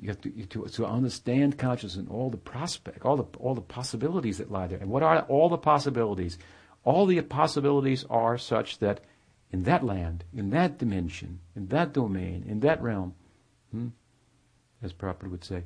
You 0.00 0.08
have 0.08 0.20
to, 0.22 0.30
to, 0.30 0.66
to 0.66 0.86
understand 0.86 1.58
consciousness 1.58 1.96
and 1.96 2.08
all 2.08 2.30
the 2.30 2.38
prospect, 2.38 3.04
all 3.04 3.16
the 3.16 3.26
all 3.38 3.54
the 3.54 3.60
possibilities 3.60 4.38
that 4.38 4.50
lie 4.50 4.66
there. 4.66 4.78
And 4.78 4.88
what 4.88 5.02
are 5.02 5.20
all 5.22 5.48
the 5.48 5.58
possibilities? 5.58 6.38
All 6.84 7.04
the 7.04 7.20
possibilities 7.20 8.06
are 8.08 8.38
such 8.38 8.78
that 8.78 9.00
in 9.52 9.64
that 9.64 9.84
land, 9.84 10.24
in 10.34 10.50
that 10.50 10.78
dimension, 10.78 11.40
in 11.54 11.66
that 11.68 11.92
domain, 11.92 12.44
in 12.48 12.60
that 12.60 12.82
realm, 12.82 13.14
hmm, 13.70 13.88
as 14.82 14.92
Prabhupada 14.92 15.30
would 15.30 15.44
say, 15.44 15.64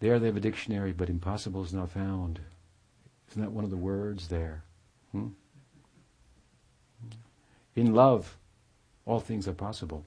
there 0.00 0.18
they 0.18 0.26
have 0.26 0.36
a 0.36 0.40
dictionary, 0.40 0.92
but 0.92 1.10
impossible 1.10 1.62
is 1.62 1.72
not 1.72 1.90
found. 1.90 2.40
Isn't 3.30 3.42
that 3.42 3.52
one 3.52 3.64
of 3.64 3.70
the 3.70 3.76
words 3.76 4.28
there? 4.28 4.64
Hmm? 5.12 5.28
In 7.74 7.94
love, 7.94 8.36
all 9.06 9.20
things 9.20 9.48
are 9.48 9.54
possible. 9.54 10.04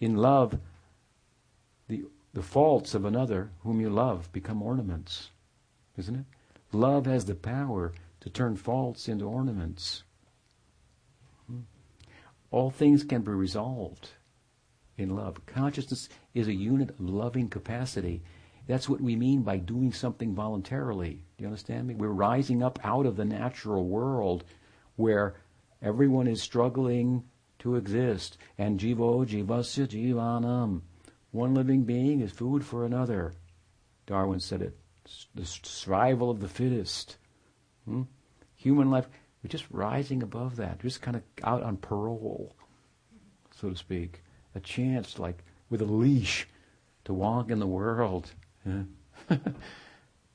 In 0.00 0.16
love, 0.16 0.58
the, 1.90 2.04
the 2.32 2.42
faults 2.42 2.94
of 2.94 3.04
another 3.04 3.50
whom 3.62 3.80
you 3.80 3.90
love 3.90 4.32
become 4.32 4.62
ornaments, 4.62 5.30
isn't 5.98 6.14
it? 6.14 6.24
Love 6.72 7.06
has 7.06 7.24
the 7.24 7.34
power 7.34 7.92
to 8.20 8.30
turn 8.30 8.56
faults 8.56 9.08
into 9.08 9.24
ornaments. 9.24 10.04
Hmm. 11.48 11.60
All 12.52 12.70
things 12.70 13.02
can 13.02 13.22
be 13.22 13.32
resolved 13.32 14.10
in 14.96 15.16
love. 15.16 15.44
Consciousness 15.46 16.08
is 16.32 16.46
a 16.46 16.54
unit 16.54 16.90
of 16.90 17.00
loving 17.00 17.48
capacity. 17.48 18.22
That's 18.68 18.88
what 18.88 19.00
we 19.00 19.16
mean 19.16 19.42
by 19.42 19.56
doing 19.56 19.92
something 19.92 20.32
voluntarily. 20.32 21.22
Do 21.36 21.42
you 21.42 21.46
understand 21.46 21.88
me? 21.88 21.94
We're 21.94 22.08
rising 22.08 22.62
up 22.62 22.78
out 22.84 23.04
of 23.04 23.16
the 23.16 23.24
natural 23.24 23.84
world 23.84 24.44
where 24.94 25.34
everyone 25.82 26.28
is 26.28 26.40
struggling 26.40 27.24
to 27.60 27.74
exist. 27.74 28.38
And 28.56 28.78
jivo 28.78 29.26
jivasya 29.26 29.88
jivanam. 29.88 30.82
One 31.32 31.54
living 31.54 31.84
being 31.84 32.20
is 32.20 32.32
food 32.32 32.64
for 32.64 32.84
another. 32.84 33.34
Darwin 34.06 34.40
said 34.40 34.62
it. 34.62 34.76
The 35.34 35.44
survival 35.44 36.30
of 36.30 36.40
the 36.40 36.48
fittest. 36.48 37.16
Hmm? 37.84 38.02
Human 38.56 38.90
life, 38.90 39.08
we're 39.42 39.48
just 39.48 39.66
rising 39.70 40.22
above 40.22 40.56
that. 40.56 40.78
We're 40.78 40.90
just 40.90 41.02
kind 41.02 41.16
of 41.16 41.22
out 41.44 41.62
on 41.62 41.76
parole, 41.76 42.54
so 43.54 43.70
to 43.70 43.76
speak. 43.76 44.22
A 44.54 44.60
chance, 44.60 45.18
like 45.18 45.44
with 45.70 45.80
a 45.80 45.86
leash, 45.86 46.46
to 47.04 47.14
walk 47.14 47.50
in 47.50 47.60
the 47.60 47.66
world. 47.66 48.30
now, 48.64 48.80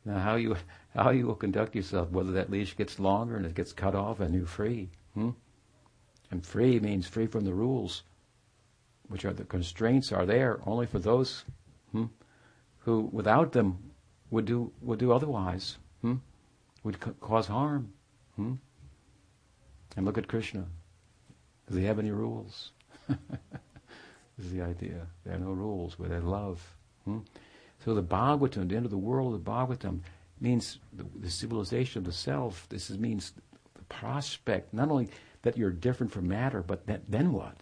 how 0.05 0.35
you 0.35 0.55
how 0.95 1.09
you 1.11 1.27
will 1.27 1.35
conduct 1.35 1.75
yourself, 1.75 2.09
whether 2.09 2.31
that 2.31 2.49
leash 2.49 2.75
gets 2.77 2.99
longer 2.99 3.35
and 3.35 3.45
it 3.45 3.53
gets 3.53 3.73
cut 3.73 3.95
off 3.95 4.21
and 4.21 4.33
you're 4.33 4.45
free. 4.45 4.89
Hmm? 5.13 5.31
And 6.31 6.45
free 6.45 6.79
means 6.79 7.07
free 7.07 7.27
from 7.27 7.43
the 7.43 7.53
rules, 7.53 8.03
which 9.07 9.25
are 9.25 9.33
the 9.33 9.43
constraints 9.43 10.11
are 10.11 10.25
there 10.25 10.59
only 10.65 10.85
for 10.85 10.99
those 10.99 11.43
hmm, 11.91 12.05
who, 12.79 13.09
without 13.11 13.51
them, 13.51 13.77
would 14.31 14.45
do 14.45 14.71
would 14.81 14.99
do 14.99 15.11
otherwise. 15.11 15.77
Hmm? 16.01 16.15
Would 16.83 16.99
ca- 16.99 17.13
cause 17.21 17.47
harm. 17.47 17.93
Hmm? 18.35 18.53
And 19.95 20.05
look 20.05 20.17
at 20.17 20.27
Krishna. 20.27 20.65
Does 21.67 21.77
he 21.77 21.85
have 21.85 21.99
any 21.99 22.11
rules? 22.11 22.71
this 23.07 23.17
is 24.39 24.51
the 24.51 24.61
idea. 24.61 25.07
There 25.25 25.35
are 25.35 25.39
no 25.39 25.51
rules 25.51 25.97
where 25.97 26.09
there's 26.09 26.23
love. 26.23 26.61
Hmm? 27.05 27.19
So 27.83 27.93
the 27.93 28.03
Bhagavatam, 28.03 28.69
the 28.69 28.75
end 28.75 28.85
of 28.85 28.91
the 28.91 28.97
world 28.97 29.33
of 29.33 29.43
the 29.43 29.51
Bhagavatam, 29.51 30.01
means 30.39 30.79
the, 30.93 31.05
the 31.19 31.29
civilization 31.29 31.99
of 31.99 32.05
the 32.05 32.11
self. 32.11 32.67
This 32.69 32.89
is, 32.89 32.97
means 32.97 33.33
the 33.75 33.83
prospect, 33.83 34.73
not 34.73 34.89
only 34.89 35.09
that 35.43 35.57
you're 35.57 35.71
different 35.71 36.11
from 36.11 36.27
matter, 36.27 36.61
but 36.61 36.85
that, 36.87 37.03
then 37.07 37.31
what? 37.31 37.55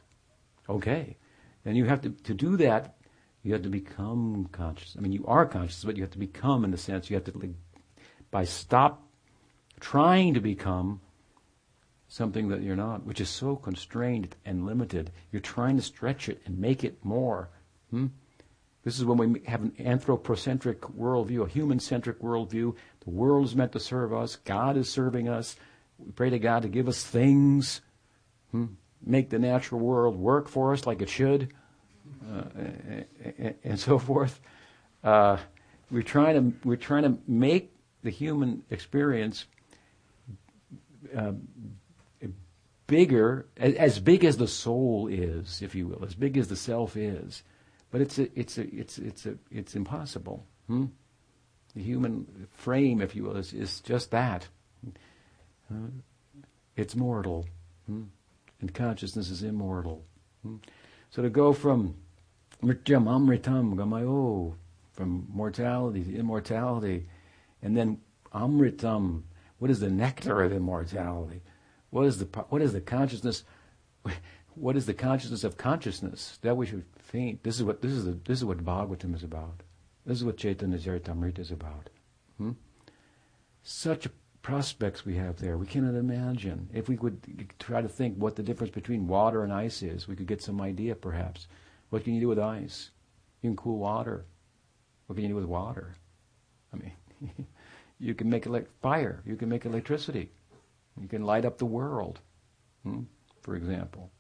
Okay. 0.70 1.18
And 1.66 1.78
you 1.78 1.86
have 1.86 2.02
to, 2.02 2.10
to 2.10 2.34
do 2.34 2.58
that, 2.58 2.96
you 3.44 3.54
have 3.54 3.64
to 3.64 3.70
become 3.70 4.48
conscious. 4.52 4.96
I 4.98 5.02
mean, 5.02 5.12
you 5.12 5.26
are 5.28 5.46
conscious, 5.46 5.84
but 5.84 5.98
you 5.98 6.04
have 6.04 6.12
to 6.12 6.20
become 6.20 6.64
in 6.64 6.72
the 6.72 6.78
sense 6.78 7.10
you 7.10 7.16
have 7.16 7.26
to, 7.26 7.38
like, 7.38 7.52
by 8.32 8.46
stop 8.46 9.08
trying 9.80 10.34
to 10.34 10.40
become 10.40 11.02
something 12.08 12.48
that 12.50 12.62
you're 12.62 12.76
not, 12.76 13.06
which 13.06 13.20
is 13.20 13.30
so 13.30 13.56
constrained 13.56 14.36
and 14.46 14.66
limited. 14.66 15.12
You're 15.32 15.42
trying 15.42 15.76
to 15.78 15.82
stretch 15.82 16.30
it 16.30 16.42
and 16.46 16.60
make 16.60 16.84
it 16.84 17.04
more. 17.04 17.50
Hmm? 17.90 18.08
This 18.84 19.00
is 19.00 19.06
when 19.06 19.18
we 19.18 19.42
have 19.48 19.62
an 19.62 19.74
anthropocentric 19.80 20.82
worldview, 20.82 21.46
a 21.46 21.50
human 21.50 21.80
centric 21.80 22.20
worldview. 22.20 22.76
The 23.04 23.10
world 23.10 23.46
is 23.46 23.56
meant 23.56 23.72
to 23.72 23.80
serve 23.80 24.14
us, 24.14 24.36
God 24.36 24.78
is 24.78 24.92
serving 24.92 25.28
us. 25.28 25.56
We 25.98 26.12
pray 26.12 26.30
to 26.30 26.40
God 26.40 26.64
to 26.64 26.68
give 26.70 26.88
us 26.88 27.04
things, 27.04 27.82
hmm? 28.52 28.66
Make 29.06 29.30
the 29.30 29.40
natural 29.40 29.82
world 29.82 30.16
work 30.16 30.48
for 30.48 30.74
us 30.74 30.86
like 30.86 31.02
it 31.02 31.10
should, 31.10 31.54
uh, 32.32 32.44
and, 33.38 33.56
and, 33.64 33.80
so 33.80 34.00
forth. 34.00 34.40
Uh, 35.04 35.38
we're 35.92 36.02
trying 36.02 36.36
to 36.36 36.68
we're 36.68 36.76
trying 36.76 37.04
to 37.04 37.18
make 37.28 37.74
the 38.04 38.10
human 38.10 38.64
experience 38.70 39.46
uh, 41.16 41.34
bigger, 42.88 43.48
as 43.58 44.00
big 44.00 44.24
as 44.24 44.38
the 44.38 44.48
soul 44.48 45.08
is, 45.08 45.62
if 45.62 45.74
you 45.74 45.88
will, 45.88 46.06
as 46.06 46.16
big 46.16 46.38
as 46.38 46.48
the 46.48 46.56
self 46.56 46.96
is. 46.96 47.44
But 47.92 48.02
it's 48.02 48.20
a, 48.20 48.40
it's 48.40 48.58
a, 48.58 48.76
it's 48.76 48.98
it's 48.98 49.26
a, 49.26 49.36
it's 49.52 49.76
impossible. 49.76 50.46
Hmm? 50.68 50.86
The 51.76 51.82
human 51.82 52.48
frame, 52.52 53.02
if 53.02 53.16
you 53.16 53.24
will, 53.24 53.38
is, 53.38 53.54
is 53.54 53.80
just 53.82 54.12
that. 54.12 54.48
Uh, 55.72 55.90
it's 56.76 56.96
mortal, 56.96 57.46
hmm? 57.88 58.04
And 58.64 58.74
consciousness 58.74 59.30
is 59.30 59.44
immortal. 59.44 60.06
Hmm? 60.42 60.56
So 61.10 61.22
to 61.22 61.30
go 61.30 61.52
from 61.52 61.96
mrityam 62.64 63.08
amritam 63.08 63.76
gamayo, 63.76 64.56
from 64.94 65.28
mortality 65.30 66.02
to 66.06 66.16
immortality, 66.16 67.08
and 67.62 67.76
then 67.76 68.00
amritam 68.34 69.24
what 69.60 69.70
is 69.70 69.82
the 69.82 69.90
nectar 69.90 70.42
of 70.42 70.54
immortality? 70.54 71.42
What 71.90 72.06
is 72.06 72.20
the 72.20 72.26
what 72.48 72.62
is 72.62 72.72
the 72.74 72.82
consciousness? 72.82 73.44
What 74.56 74.78
is 74.78 74.86
the 74.86 74.94
consciousness 74.94 75.44
of 75.44 75.58
consciousness? 75.58 76.38
That 76.44 76.56
we 76.56 76.68
should 76.68 76.86
think. 77.00 77.42
This 77.42 77.56
is 77.56 77.64
what 77.64 77.82
this 77.82 77.92
is. 77.92 78.06
The, 78.06 78.12
this 78.12 78.38
is 78.38 78.46
what 78.46 78.64
Bhagavatam 78.64 79.16
is 79.16 79.24
about. 79.24 79.64
This 80.06 80.20
is 80.20 80.24
what 80.24 80.38
Chaitanya 80.38 80.78
Charitamrita 80.78 81.40
is 81.40 81.50
about. 81.50 81.90
Hmm? 82.38 82.52
Such 83.64 84.08
prospects 84.44 85.06
we 85.06 85.16
have 85.16 85.38
there. 85.38 85.58
We 85.58 85.66
cannot 85.66 85.96
imagine. 85.96 86.70
If 86.72 86.88
we 86.88 86.98
could 86.98 87.18
try 87.58 87.82
to 87.82 87.88
think 87.88 88.16
what 88.18 88.36
the 88.36 88.44
difference 88.44 88.74
between 88.74 89.08
water 89.08 89.44
and 89.44 89.52
ice 89.52 89.82
is, 89.82 90.08
we 90.08 90.16
could 90.16 90.28
get 90.28 90.42
some 90.42 90.62
idea 90.62 90.94
perhaps. 90.96 91.48
What 91.90 92.04
can 92.04 92.14
you 92.14 92.22
do 92.22 92.28
with 92.28 92.40
ice? 92.40 92.92
You 93.42 93.50
can 93.50 93.58
cool 93.58 93.80
water. 93.80 94.26
What 95.08 95.16
can 95.16 95.24
you 95.24 95.30
do 95.30 95.36
with 95.36 95.46
water? 95.46 95.96
I 96.72 96.78
mean, 96.78 96.94
You 98.00 98.14
can 98.14 98.30
make 98.30 98.46
ele- 98.46 98.68
fire. 98.82 99.22
You 99.26 99.38
can 99.38 99.48
make 99.48 99.66
electricity. 99.66 100.30
You 101.00 101.08
can 101.08 101.24
light 101.24 101.46
up 101.46 101.58
the 101.58 101.66
world, 101.66 102.20
hmm, 102.84 103.04
for 103.42 103.56
example. 103.56 104.12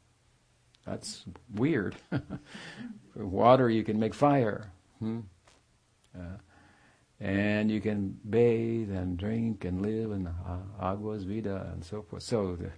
That's 0.86 1.26
weird. 1.54 1.96
for 2.10 2.22
water, 3.26 3.70
you 3.70 3.84
can 3.84 4.00
make 4.00 4.14
fire. 4.14 4.72
Hmm? 5.00 5.20
Uh, 6.18 6.38
and 7.24 7.72
you 7.72 7.80
can 7.80 8.20
bathe 8.30 8.92
and 8.92 9.18
drink 9.18 9.64
and 9.64 9.82
live 9.82 10.12
in 10.12 10.30
aguas 10.82 11.24
vida 11.24 11.70
and 11.72 11.84
so 11.84 12.02
forth. 12.02 12.22
So 12.22 12.58
the 12.58 12.72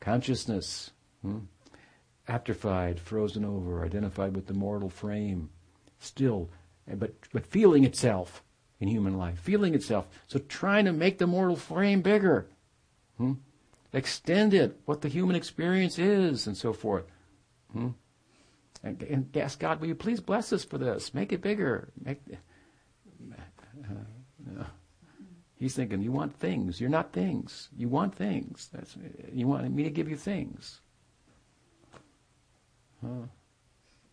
consciousness, 0.00 0.90
hmm, 1.22 1.38
atrophied, 2.28 3.00
frozen 3.00 3.42
over, 3.42 3.82
identified 3.82 4.36
with 4.36 4.48
the 4.48 4.52
mortal 4.54 4.90
frame, 4.90 5.48
still, 5.98 6.50
but 6.86 7.14
but 7.32 7.46
feeling 7.46 7.84
itself 7.84 8.42
in 8.80 8.88
human 8.88 9.16
life, 9.16 9.38
feeling 9.38 9.74
itself. 9.74 10.06
So 10.26 10.40
trying 10.40 10.84
to 10.84 10.92
make 10.92 11.16
the 11.16 11.26
mortal 11.26 11.56
frame 11.56 12.02
bigger, 12.02 12.50
hmm? 13.16 13.32
extend 13.94 14.52
it, 14.52 14.78
what 14.84 15.00
the 15.00 15.08
human 15.08 15.36
experience 15.36 15.98
is, 15.98 16.46
and 16.46 16.54
so 16.54 16.74
forth. 16.74 17.06
Hmm? 17.72 17.88
And, 18.82 19.02
and, 19.04 19.36
ask 19.38 19.58
God, 19.58 19.80
will 19.80 19.88
you 19.88 19.94
please 19.94 20.20
bless 20.20 20.52
us 20.52 20.64
for 20.64 20.76
this? 20.76 21.14
Make 21.14 21.32
it 21.32 21.40
bigger. 21.40 21.88
Make, 22.04 22.20
uh, 23.90 23.94
uh, 24.60 24.64
he's 25.58 25.74
thinking, 25.74 26.02
you 26.02 26.12
want 26.12 26.38
things. 26.38 26.80
You're 26.80 26.90
not 26.90 27.12
things. 27.12 27.68
You 27.76 27.88
want 27.88 28.14
things. 28.14 28.68
That's, 28.72 28.96
you 29.32 29.46
want 29.46 29.70
me 29.70 29.84
to 29.84 29.90
give 29.90 30.08
you 30.08 30.16
things. 30.16 30.80
Huh? 33.02 33.26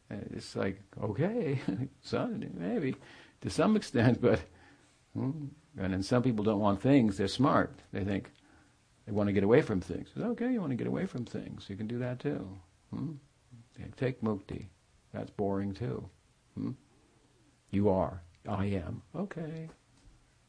It's 0.10 0.56
like, 0.56 0.80
okay, 1.02 1.60
son, 2.02 2.52
maybe 2.56 2.96
to 3.42 3.50
some 3.50 3.76
extent, 3.76 4.22
but 4.22 4.42
Hmm? 5.14 5.46
And 5.78 5.94
then 5.94 6.04
some 6.04 6.24
people 6.24 6.44
don't 6.44 6.60
want 6.60 6.82
things, 6.82 7.18
they're 7.18 7.28
smart. 7.28 7.80
They 7.92 8.04
think 8.04 8.32
they 9.06 9.12
want 9.12 9.28
to 9.28 9.34
get 9.34 9.44
away 9.44 9.62
from 9.62 9.82
things. 9.82 10.10
Okay, 10.18 10.52
you 10.52 10.60
want 10.60 10.72
to 10.72 10.76
get 10.76 10.88
away 10.88 11.06
from 11.06 11.26
things. 11.26 11.66
You 11.70 11.76
can 11.76 11.88
do 11.88 12.00
that 12.00 12.20
too. 12.20 12.48
Hmm? 12.92 13.14
Take 13.98 14.22
mukti. 14.22 14.68
That's 15.14 15.32
boring 15.32 15.74
too. 15.74 16.08
Hmm? 16.56 16.72
You 17.72 17.90
are. 17.90 18.22
I 18.48 18.66
am. 18.66 19.02
Okay. 19.16 19.70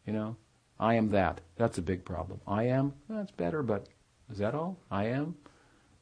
You 0.07 0.13
know, 0.13 0.37
I 0.79 0.95
am 0.95 1.11
that. 1.11 1.41
That's 1.57 1.79
a 1.79 1.83
big 1.83 2.05
problem. 2.05 2.41
I 2.47 2.65
am, 2.65 2.95
that's 3.09 3.31
better, 3.31 3.63
but 3.63 3.87
is 4.31 4.39
that 4.39 4.55
all? 4.55 4.79
I 4.91 5.07
am? 5.07 5.37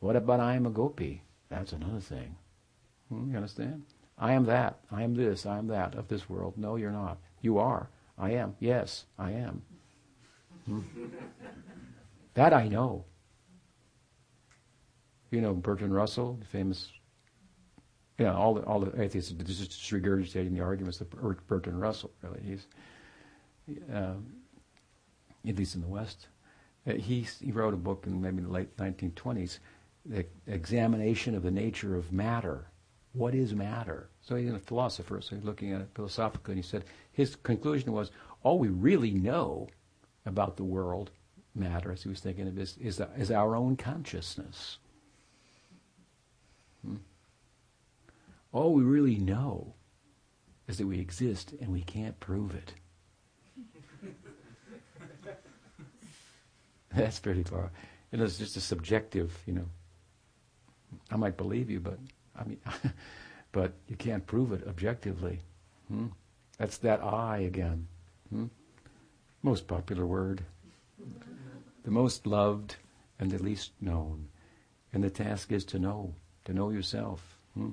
What 0.00 0.16
about 0.16 0.40
I 0.40 0.54
am 0.54 0.66
a 0.66 0.70
gopi? 0.70 1.22
That's 1.48 1.72
another 1.72 2.00
thing. 2.00 2.36
Hmm, 3.08 3.30
you 3.30 3.36
understand? 3.36 3.84
I 4.18 4.32
am 4.32 4.46
that. 4.46 4.78
I 4.90 5.02
am 5.02 5.14
this. 5.14 5.46
I 5.46 5.58
am 5.58 5.66
that 5.68 5.94
of 5.94 6.08
this 6.08 6.28
world. 6.28 6.54
No, 6.56 6.76
you're 6.76 6.90
not. 6.90 7.18
You 7.40 7.58
are. 7.58 7.88
I 8.18 8.30
am. 8.32 8.54
Yes, 8.60 9.04
I 9.18 9.32
am. 9.32 9.62
Hmm? 10.66 10.80
that 12.34 12.54
I 12.54 12.68
know. 12.68 13.04
You 15.30 15.40
know 15.40 15.54
Bertrand 15.54 15.94
Russell, 15.94 16.36
the 16.40 16.46
famous. 16.46 16.88
You 18.18 18.26
know, 18.26 18.34
all 18.34 18.54
the 18.54 18.62
all 18.62 18.80
the 18.80 19.02
atheists 19.02 19.32
just 19.32 19.90
regurgitating 19.90 20.54
the 20.54 20.60
arguments 20.60 21.00
of 21.00 21.10
Bertrand 21.48 21.80
Russell. 21.80 22.12
Really, 22.22 22.40
he's 22.44 22.66
uh, 23.92 24.14
at 25.46 25.56
least 25.56 25.74
in 25.74 25.80
the 25.80 25.86
West. 25.86 26.28
Uh, 26.86 26.94
he 26.94 27.26
he 27.40 27.52
wrote 27.52 27.74
a 27.74 27.78
book 27.78 28.04
in 28.06 28.20
maybe 28.20 28.42
the 28.42 28.48
late 28.48 28.76
1920s, 28.76 29.58
the 30.04 30.26
examination 30.46 31.34
of 31.34 31.42
the 31.42 31.50
nature 31.50 31.96
of 31.96 32.12
matter. 32.12 32.66
What 33.12 33.34
is 33.34 33.54
matter? 33.54 34.08
So 34.22 34.36
he's 34.36 34.52
a 34.52 34.58
philosopher, 34.58 35.20
so 35.20 35.36
he's 35.36 35.44
looking 35.44 35.72
at 35.72 35.82
it 35.82 35.90
philosophically, 35.94 36.52
and 36.52 36.64
he 36.64 36.68
said 36.68 36.84
his 37.12 37.36
conclusion 37.36 37.92
was 37.92 38.10
all 38.42 38.58
we 38.58 38.68
really 38.68 39.12
know 39.12 39.68
about 40.26 40.56
the 40.56 40.64
world, 40.64 41.10
matter, 41.54 41.92
as 41.92 42.02
he 42.02 42.08
was 42.08 42.20
thinking 42.20 42.48
of 42.48 42.54
this, 42.54 42.76
is, 42.78 43.00
is 43.16 43.30
our 43.30 43.54
own 43.54 43.76
consciousness. 43.76 44.78
Hmm? 46.84 46.96
All 48.52 48.72
we 48.72 48.82
really 48.82 49.16
know 49.16 49.74
is 50.68 50.78
that 50.78 50.86
we 50.86 51.00
exist 51.00 51.54
and 51.60 51.70
we 51.70 51.82
can't 51.82 52.18
prove 52.20 52.54
it. 52.54 52.74
That's 56.96 57.20
pretty 57.20 57.42
far. 57.42 57.70
And 58.12 58.20
it's 58.20 58.38
just 58.38 58.56
a 58.56 58.60
subjective, 58.60 59.36
you 59.46 59.54
know. 59.54 59.68
I 61.10 61.16
might 61.16 61.36
believe 61.36 61.70
you, 61.70 61.80
but 61.80 61.98
I 62.38 62.44
mean, 62.44 62.58
but 63.52 63.72
you 63.88 63.96
can't 63.96 64.26
prove 64.26 64.52
it 64.52 64.66
objectively. 64.68 65.40
Hmm? 65.88 66.08
That's 66.58 66.78
that 66.78 67.02
I 67.02 67.38
again. 67.38 67.88
Hmm? 68.30 68.46
Most 69.42 69.66
popular 69.66 70.06
word. 70.06 70.44
The 71.84 71.90
most 71.90 72.26
loved 72.26 72.76
and 73.18 73.30
the 73.30 73.42
least 73.42 73.72
known. 73.80 74.28
And 74.92 75.02
the 75.02 75.10
task 75.10 75.50
is 75.50 75.64
to 75.66 75.78
know, 75.78 76.14
to 76.44 76.52
know 76.52 76.70
yourself. 76.70 77.38
Hmm? 77.54 77.70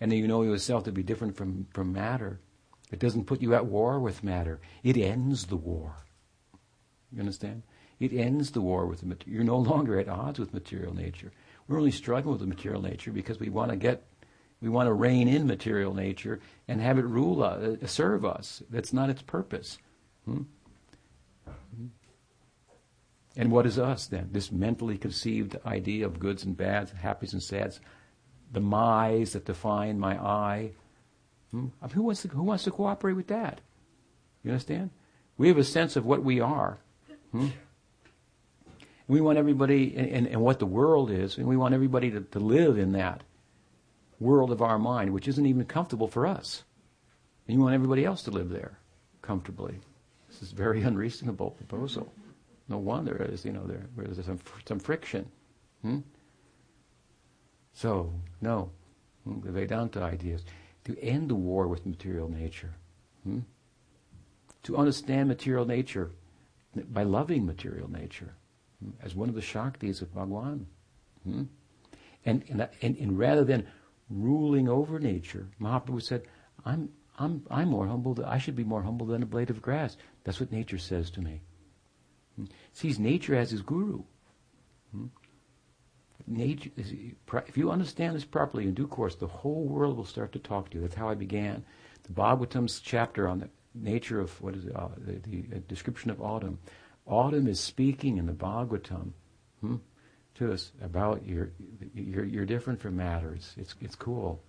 And 0.00 0.12
you 0.12 0.26
know 0.26 0.42
yourself 0.42 0.84
to 0.84 0.92
be 0.92 1.02
different 1.02 1.36
from, 1.36 1.66
from 1.72 1.92
matter. 1.92 2.40
It 2.90 2.98
doesn't 2.98 3.26
put 3.26 3.42
you 3.42 3.54
at 3.54 3.66
war 3.66 4.00
with 4.00 4.24
matter. 4.24 4.60
It 4.82 4.96
ends 4.96 5.46
the 5.46 5.56
war. 5.56 5.96
You 7.12 7.20
understand? 7.20 7.62
It 8.04 8.12
ends 8.12 8.50
the 8.50 8.60
war 8.60 8.86
with 8.86 9.00
the 9.00 9.06
material. 9.06 9.34
You're 9.34 9.44
no 9.44 9.58
longer 9.58 9.98
at 9.98 10.08
odds 10.08 10.38
with 10.38 10.52
material 10.52 10.94
nature. 10.94 11.32
We're 11.66 11.78
only 11.78 11.90
struggling 11.90 12.32
with 12.32 12.40
the 12.40 12.46
material 12.46 12.82
nature 12.82 13.10
because 13.10 13.40
we 13.40 13.48
want 13.48 13.70
to 13.70 13.76
get, 13.76 14.04
we 14.60 14.68
want 14.68 14.88
to 14.88 14.92
rein 14.92 15.28
in 15.28 15.46
material 15.46 15.94
nature 15.94 16.40
and 16.68 16.80
have 16.80 16.98
it 16.98 17.06
rule 17.06 17.42
us, 17.42 17.78
uh, 17.82 17.86
serve 17.86 18.24
us. 18.24 18.62
That's 18.68 18.92
not 18.92 19.08
its 19.08 19.22
purpose. 19.22 19.78
Hmm? 20.26 20.42
And 23.36 23.50
what 23.50 23.66
is 23.66 23.78
us 23.78 24.06
then? 24.06 24.28
This 24.30 24.52
mentally 24.52 24.96
conceived 24.96 25.56
idea 25.66 26.06
of 26.06 26.20
goods 26.20 26.44
and 26.44 26.56
bads, 26.56 26.92
happies 26.92 27.32
and 27.32 27.42
sads, 27.42 27.80
the 28.52 28.60
my's 28.60 29.32
that 29.32 29.46
define 29.46 29.98
my 29.98 30.16
I. 30.16 30.70
Hmm? 31.50 31.66
who, 31.92 32.02
wants 32.02 32.22
to, 32.22 32.28
who 32.28 32.42
wants 32.42 32.64
to 32.64 32.70
cooperate 32.70 33.14
with 33.14 33.28
that? 33.28 33.60
You 34.44 34.50
understand? 34.50 34.90
We 35.36 35.48
have 35.48 35.58
a 35.58 35.64
sense 35.64 35.96
of 35.96 36.06
what 36.06 36.22
we 36.22 36.40
are. 36.40 36.78
Hmm? 37.32 37.48
We 39.06 39.20
want 39.20 39.36
everybody, 39.36 39.94
and, 39.96 40.26
and, 40.26 40.40
what 40.40 40.58
the 40.58 40.66
world 40.66 41.10
is, 41.10 41.36
and 41.36 41.46
we 41.46 41.56
want 41.56 41.74
everybody 41.74 42.10
to, 42.10 42.20
to 42.20 42.38
live 42.38 42.78
in 42.78 42.92
that 42.92 43.22
world 44.18 44.50
of 44.50 44.62
our 44.62 44.78
mind, 44.78 45.12
which 45.12 45.28
isn't 45.28 45.44
even 45.44 45.66
comfortable 45.66 46.08
for 46.08 46.26
us. 46.26 46.64
And 47.46 47.56
you 47.56 47.62
want 47.62 47.74
everybody 47.74 48.04
else 48.06 48.22
to 48.22 48.30
live 48.30 48.48
there 48.48 48.78
comfortably. 49.20 49.78
This 50.28 50.42
is 50.42 50.52
a 50.52 50.54
very 50.54 50.82
unreasonable 50.90 51.50
proposal. 51.50 52.10
No 52.68 52.78
wonder 52.78 53.14
there's, 53.18 53.44
you 53.44 53.52
know, 53.52 53.66
there, 53.66 53.86
there's 53.96 54.24
some, 54.24 54.40
some 54.66 54.78
friction. 54.78 55.30
Hmm? 55.82 55.98
So, 57.74 58.10
no. 58.40 58.70
Hmm? 59.24 59.40
The 59.40 59.52
Vedanta 59.52 60.00
idea 60.02 60.36
is 60.36 60.44
to 60.84 60.98
end 60.98 61.28
the 61.28 61.34
war 61.34 61.68
with 61.68 61.84
material 61.84 62.30
nature. 62.30 62.72
Hmm? 63.24 63.40
To 64.62 64.78
understand 64.78 65.28
material 65.28 65.66
nature 65.66 66.10
by 66.74 67.02
loving 67.02 67.44
material 67.44 67.90
nature 67.90 68.34
as 69.02 69.14
one 69.14 69.28
of 69.28 69.34
the 69.34 69.40
Shaktis 69.40 70.02
of 70.02 70.14
Bhagwan. 70.14 70.66
Hmm? 71.24 71.44
And, 72.24 72.42
and, 72.48 72.68
and, 72.80 72.96
and, 72.96 73.18
rather 73.18 73.44
than 73.44 73.66
ruling 74.08 74.68
over 74.68 74.98
nature, 74.98 75.48
Mahaprabhu 75.60 76.02
said, 76.02 76.22
I'm, 76.64 76.88
I'm, 77.18 77.44
I'm 77.50 77.68
more 77.68 77.86
humble, 77.86 78.18
I 78.24 78.38
should 78.38 78.56
be 78.56 78.64
more 78.64 78.82
humble 78.82 79.06
than 79.06 79.22
a 79.22 79.26
blade 79.26 79.50
of 79.50 79.60
grass. 79.60 79.96
That's 80.24 80.40
what 80.40 80.52
nature 80.52 80.78
says 80.78 81.10
to 81.10 81.20
me. 81.20 81.40
Hmm? 82.36 82.44
Sees 82.72 82.98
nature 82.98 83.34
as 83.34 83.50
his 83.50 83.62
guru. 83.62 84.02
Hmm? 84.92 85.06
Nature, 86.26 86.70
if 87.46 87.56
you 87.58 87.70
understand 87.70 88.16
this 88.16 88.24
properly 88.24 88.64
in 88.64 88.72
due 88.72 88.86
course, 88.86 89.14
the 89.14 89.26
whole 89.26 89.64
world 89.64 89.96
will 89.96 90.06
start 90.06 90.32
to 90.32 90.38
talk 90.38 90.70
to 90.70 90.76
you. 90.76 90.82
That's 90.82 90.94
how 90.94 91.10
I 91.10 91.14
began. 91.14 91.64
The 92.04 92.12
Bhagavatam's 92.14 92.80
chapter 92.80 93.28
on 93.28 93.40
the 93.40 93.50
nature 93.74 94.20
of 94.20 94.40
what 94.40 94.54
is 94.54 94.64
it, 94.64 94.76
uh, 94.76 94.88
the, 94.96 95.12
the 95.28 95.56
uh, 95.56 95.58
description 95.68 96.10
of 96.10 96.22
autumn 96.22 96.58
Autumn 97.06 97.46
is 97.46 97.60
speaking 97.60 98.16
in 98.16 98.26
the 98.26 98.32
Bhagavatam 98.32 99.12
hmm, 99.60 99.76
to 100.36 100.52
us 100.52 100.72
about 100.82 101.26
you're, 101.26 101.50
you're, 101.94 102.24
you're 102.24 102.46
different 102.46 102.80
from 102.80 102.96
matter. 102.96 103.34
It's, 103.34 103.54
it's, 103.56 103.74
it's 103.80 103.94
cool. 103.94 104.42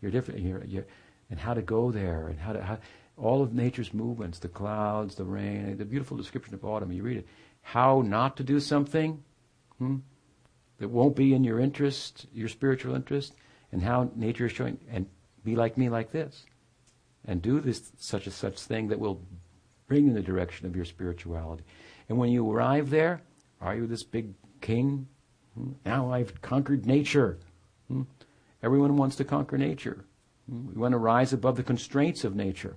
You're 0.00 0.10
different. 0.10 0.40
You're, 0.40 0.64
you're, 0.64 0.86
and 1.30 1.38
how 1.38 1.54
to 1.54 1.62
go 1.62 1.90
there 1.90 2.28
and 2.28 2.38
how 2.38 2.52
to, 2.54 2.62
how, 2.62 2.78
all 3.16 3.42
of 3.42 3.52
nature's 3.52 3.92
movements, 3.92 4.38
the 4.38 4.48
clouds, 4.48 5.16
the 5.16 5.24
rain, 5.24 5.76
the 5.76 5.84
beautiful 5.84 6.16
description 6.16 6.54
of 6.54 6.64
autumn. 6.64 6.92
You 6.92 7.02
read 7.02 7.18
it. 7.18 7.26
How 7.60 8.02
not 8.02 8.36
to 8.38 8.44
do 8.44 8.60
something 8.60 9.22
hmm, 9.78 9.96
that 10.78 10.88
won't 10.88 11.16
be 11.16 11.34
in 11.34 11.44
your 11.44 11.60
interest, 11.60 12.26
your 12.32 12.48
spiritual 12.48 12.94
interest, 12.94 13.34
and 13.72 13.82
how 13.82 14.10
nature 14.14 14.46
is 14.46 14.52
showing, 14.52 14.78
and 14.90 15.06
be 15.44 15.56
like 15.56 15.76
me 15.76 15.88
like 15.88 16.12
this. 16.12 16.46
And 17.24 17.42
do 17.42 17.60
this 17.60 17.92
such 17.98 18.26
a 18.26 18.30
such 18.30 18.58
thing 18.58 18.88
that 18.88 18.98
will 18.98 19.20
bring 19.88 20.06
in 20.06 20.14
the 20.14 20.22
direction 20.22 20.66
of 20.66 20.76
your 20.76 20.84
spirituality. 20.84 21.64
And 22.08 22.16
when 22.16 22.30
you 22.30 22.48
arrive 22.50 22.90
there, 22.90 23.22
are 23.60 23.74
you 23.74 23.86
this 23.86 24.04
big 24.04 24.34
king? 24.60 25.08
Hmm? 25.54 25.72
Now 25.84 26.12
I've 26.12 26.40
conquered 26.40 26.86
nature. 26.86 27.38
Hmm? 27.88 28.02
Everyone 28.62 28.96
wants 28.96 29.16
to 29.16 29.24
conquer 29.24 29.58
nature. 29.58 30.04
Hmm? 30.48 30.68
We 30.68 30.74
want 30.74 30.92
to 30.92 30.98
rise 30.98 31.32
above 31.32 31.56
the 31.56 31.62
constraints 31.64 32.22
of 32.22 32.36
nature. 32.36 32.76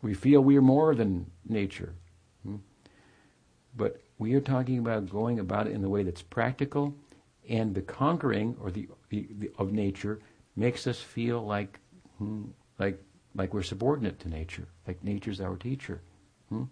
We 0.00 0.14
feel 0.14 0.40
we 0.40 0.56
are 0.56 0.62
more 0.62 0.94
than 0.94 1.30
nature. 1.46 1.94
But 3.76 4.00
we 4.18 4.34
are 4.34 4.40
talking 4.40 4.78
about 4.78 5.08
going 5.08 5.38
about 5.38 5.66
it 5.66 5.72
in 5.72 5.82
the 5.82 5.88
way 5.88 6.02
that's 6.02 6.22
practical, 6.22 6.94
and 7.48 7.74
the 7.74 7.82
conquering 7.82 8.56
or 8.60 8.70
the, 8.70 8.88
the, 9.08 9.28
the 9.38 9.50
of 9.58 9.72
nature 9.72 10.20
makes 10.56 10.86
us 10.86 11.00
feel 11.00 11.44
like 11.44 11.78
like 12.78 13.00
like 13.34 13.54
we're 13.54 13.62
subordinate 13.62 14.18
to 14.20 14.28
nature, 14.28 14.68
like 14.86 15.02
nature's 15.04 15.40
our 15.40 15.56
teacher. 15.56 16.00
Hmm? 16.48 16.64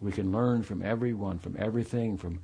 We 0.00 0.12
can 0.12 0.32
learn 0.32 0.62
from 0.62 0.82
everyone, 0.82 1.38
from 1.38 1.56
everything, 1.58 2.16
from 2.16 2.40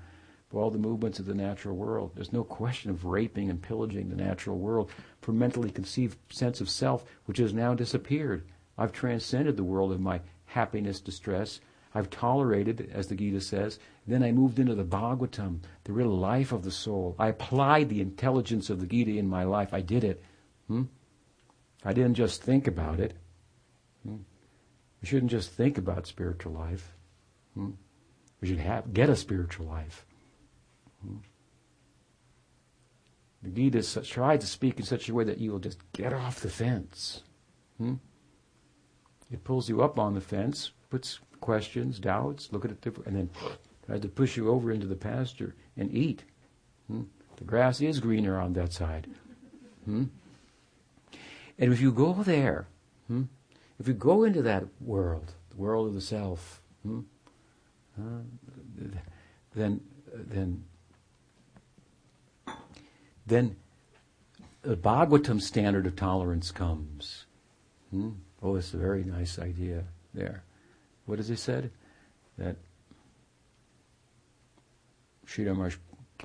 all 0.52 0.70
the 0.70 0.78
movements 0.78 1.18
of 1.18 1.26
the 1.26 1.34
natural 1.34 1.76
world. 1.76 2.12
There's 2.14 2.32
no 2.32 2.44
question 2.44 2.90
of 2.90 3.04
raping 3.04 3.50
and 3.50 3.60
pillaging 3.60 4.08
the 4.08 4.16
natural 4.16 4.58
world 4.58 4.90
for 5.20 5.32
mentally 5.32 5.70
conceived 5.70 6.18
sense 6.32 6.60
of 6.60 6.70
self, 6.70 7.04
which 7.24 7.38
has 7.38 7.52
now 7.52 7.74
disappeared. 7.74 8.46
I've 8.78 8.92
transcended 8.92 9.56
the 9.56 9.64
world 9.64 9.92
of 9.92 10.00
my 10.00 10.20
happiness, 10.46 11.00
distress. 11.00 11.60
I've 11.94 12.10
tolerated, 12.10 12.90
as 12.92 13.08
the 13.08 13.16
Gita 13.16 13.40
says. 13.40 13.78
Then 14.06 14.22
I 14.22 14.30
moved 14.30 14.58
into 14.58 14.74
the 14.74 14.84
Bhagavatam, 14.84 15.60
the 15.84 15.92
real 15.92 16.16
life 16.16 16.52
of 16.52 16.62
the 16.62 16.70
soul. 16.70 17.16
I 17.18 17.28
applied 17.28 17.88
the 17.88 18.02
intelligence 18.02 18.70
of 18.70 18.80
the 18.80 18.86
Gita 18.86 19.12
in 19.12 19.28
my 19.28 19.44
life. 19.44 19.72
I 19.72 19.80
did 19.80 20.04
it. 20.04 20.22
Hmm? 20.68 20.84
I 21.84 21.92
didn't 21.92 22.14
just 22.14 22.42
think 22.42 22.66
about 22.66 23.00
it. 23.00 23.14
We 25.00 25.08
shouldn't 25.08 25.30
just 25.30 25.50
think 25.50 25.78
about 25.78 26.06
spiritual 26.06 26.52
life. 26.52 26.92
Hmm? 27.54 27.72
We 28.40 28.48
should 28.48 28.58
have 28.58 28.92
get 28.92 29.10
a 29.10 29.16
spiritual 29.16 29.66
life. 29.66 30.06
Hmm? 31.02 31.16
The 33.42 33.50
Gita 33.50 34.02
tries 34.02 34.40
to 34.40 34.46
speak 34.46 34.78
in 34.78 34.84
such 34.84 35.08
a 35.08 35.14
way 35.14 35.24
that 35.24 35.38
you 35.38 35.52
will 35.52 35.58
just 35.58 35.80
get 35.92 36.12
off 36.12 36.40
the 36.40 36.50
fence. 36.50 37.22
Hmm? 37.78 37.94
It 39.30 39.44
pulls 39.44 39.68
you 39.68 39.82
up 39.82 39.98
on 39.98 40.14
the 40.14 40.20
fence, 40.20 40.72
puts 40.90 41.20
questions, 41.40 41.98
doubts, 41.98 42.52
look 42.52 42.64
at 42.64 42.70
it 42.70 42.80
different, 42.80 43.08
and 43.08 43.16
then 43.16 43.30
tries 43.86 44.00
to 44.00 44.08
push 44.08 44.36
you 44.36 44.50
over 44.50 44.72
into 44.72 44.86
the 44.86 44.96
pasture 44.96 45.54
and 45.76 45.92
eat. 45.92 46.24
Hmm? 46.88 47.02
The 47.36 47.44
grass 47.44 47.80
is 47.80 48.00
greener 48.00 48.40
on 48.40 48.54
that 48.54 48.72
side. 48.72 49.08
Hmm? 49.84 50.04
And 51.58 51.72
if 51.72 51.80
you 51.80 51.92
go 51.92 52.12
there, 52.14 52.66
hmm, 53.08 53.24
If 53.78 53.88
you 53.88 53.94
go 53.94 54.24
into 54.24 54.42
that 54.42 54.64
world, 54.80 55.32
the 55.50 55.56
world 55.56 55.88
of 55.88 55.94
the 55.94 56.00
self, 56.00 56.62
hmm, 56.82 57.00
uh, 57.98 58.20
then 59.54 59.80
then 60.12 60.64
then 63.26 63.56
the 64.62 64.76
Bhagavatam 64.76 65.40
standard 65.40 65.86
of 65.86 65.96
tolerance 65.96 66.50
comes. 66.50 67.26
Hmm? 67.90 68.10
Oh, 68.42 68.56
it's 68.56 68.74
a 68.74 68.78
very 68.78 69.04
nice 69.04 69.38
idea 69.38 69.84
there. 70.14 70.42
What 71.06 71.18
has 71.18 71.28
he 71.28 71.36
said? 71.36 71.70
That 72.38 72.56
Sridhar 75.26 75.54
Maharaj 75.54 75.76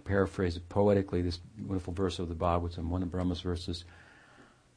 paraphrased 0.03 0.67
poetically 0.69 1.21
this 1.21 1.39
wonderful 1.59 1.93
verse 1.93 2.19
of 2.19 2.29
the 2.29 2.35
Bhagavatam, 2.35 2.89
one 2.89 3.03
of 3.03 3.11
Brahma's 3.11 3.41
verses. 3.41 3.85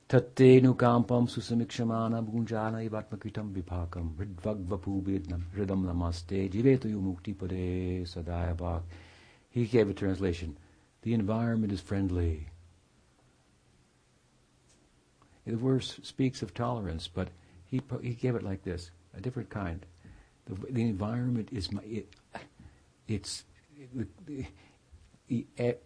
Tatte 0.07 0.61
nukampam 0.61 1.27
susamikshamana 1.27 2.23
gunjana 2.23 2.87
ivatmakritam 2.87 3.55
vipakam 3.55 4.15
ridvagvapubidnam 4.17 5.43
ridam 5.57 5.83
namaste 5.87 6.51
jivetu 6.51 6.93
mukti 7.01 7.35
pade 7.35 8.07
sadaya 8.07 8.83
He 9.49 9.65
gave 9.65 9.89
a 9.89 9.95
translation. 9.95 10.59
The 11.03 11.15
environment 11.15 11.73
is 11.73 11.81
friendly. 11.81 12.49
The 15.47 15.57
verse 15.57 15.99
speaks 16.03 16.43
of 16.43 16.53
tolerance, 16.53 17.09
but 17.09 17.29
he, 17.71 17.81
he 18.03 18.11
gave 18.11 18.35
it 18.35 18.43
like 18.43 18.63
this, 18.63 18.91
a 19.17 19.21
different 19.21 19.49
kind. 19.49 19.87
The, 20.47 20.73
the 20.73 20.83
environment 20.83 21.49
is 21.51 21.73
my, 21.73 21.83
it, 21.83 22.09
it's, 23.09 23.45
the, 24.27 24.47
the, 25.29 25.77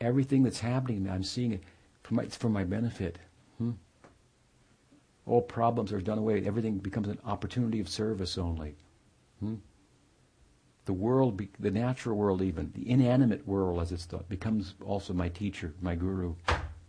everything 0.00 0.42
that's 0.42 0.60
happening, 0.60 1.08
I'm 1.08 1.24
seeing 1.24 1.52
it 1.52 1.62
for 2.10 2.14
my, 2.14 2.22
it's 2.24 2.36
for 2.36 2.48
my 2.48 2.64
benefit. 2.64 3.18
Hmm? 3.58 3.70
All 5.26 5.40
problems 5.40 5.92
are 5.92 6.00
done 6.00 6.18
away. 6.18 6.44
Everything 6.44 6.78
becomes 6.78 7.06
an 7.06 7.18
opportunity 7.24 7.78
of 7.78 7.88
service 7.88 8.36
only. 8.36 8.74
Hmm? 9.38 9.54
The 10.86 10.92
world, 10.92 11.36
be, 11.36 11.50
the 11.60 11.70
natural 11.70 12.16
world, 12.16 12.42
even 12.42 12.72
the 12.74 12.90
inanimate 12.90 13.46
world, 13.46 13.80
as 13.80 13.92
it's 13.92 14.06
thought, 14.06 14.28
becomes 14.28 14.74
also 14.84 15.12
my 15.12 15.28
teacher, 15.28 15.72
my 15.80 15.94
guru, 15.94 16.34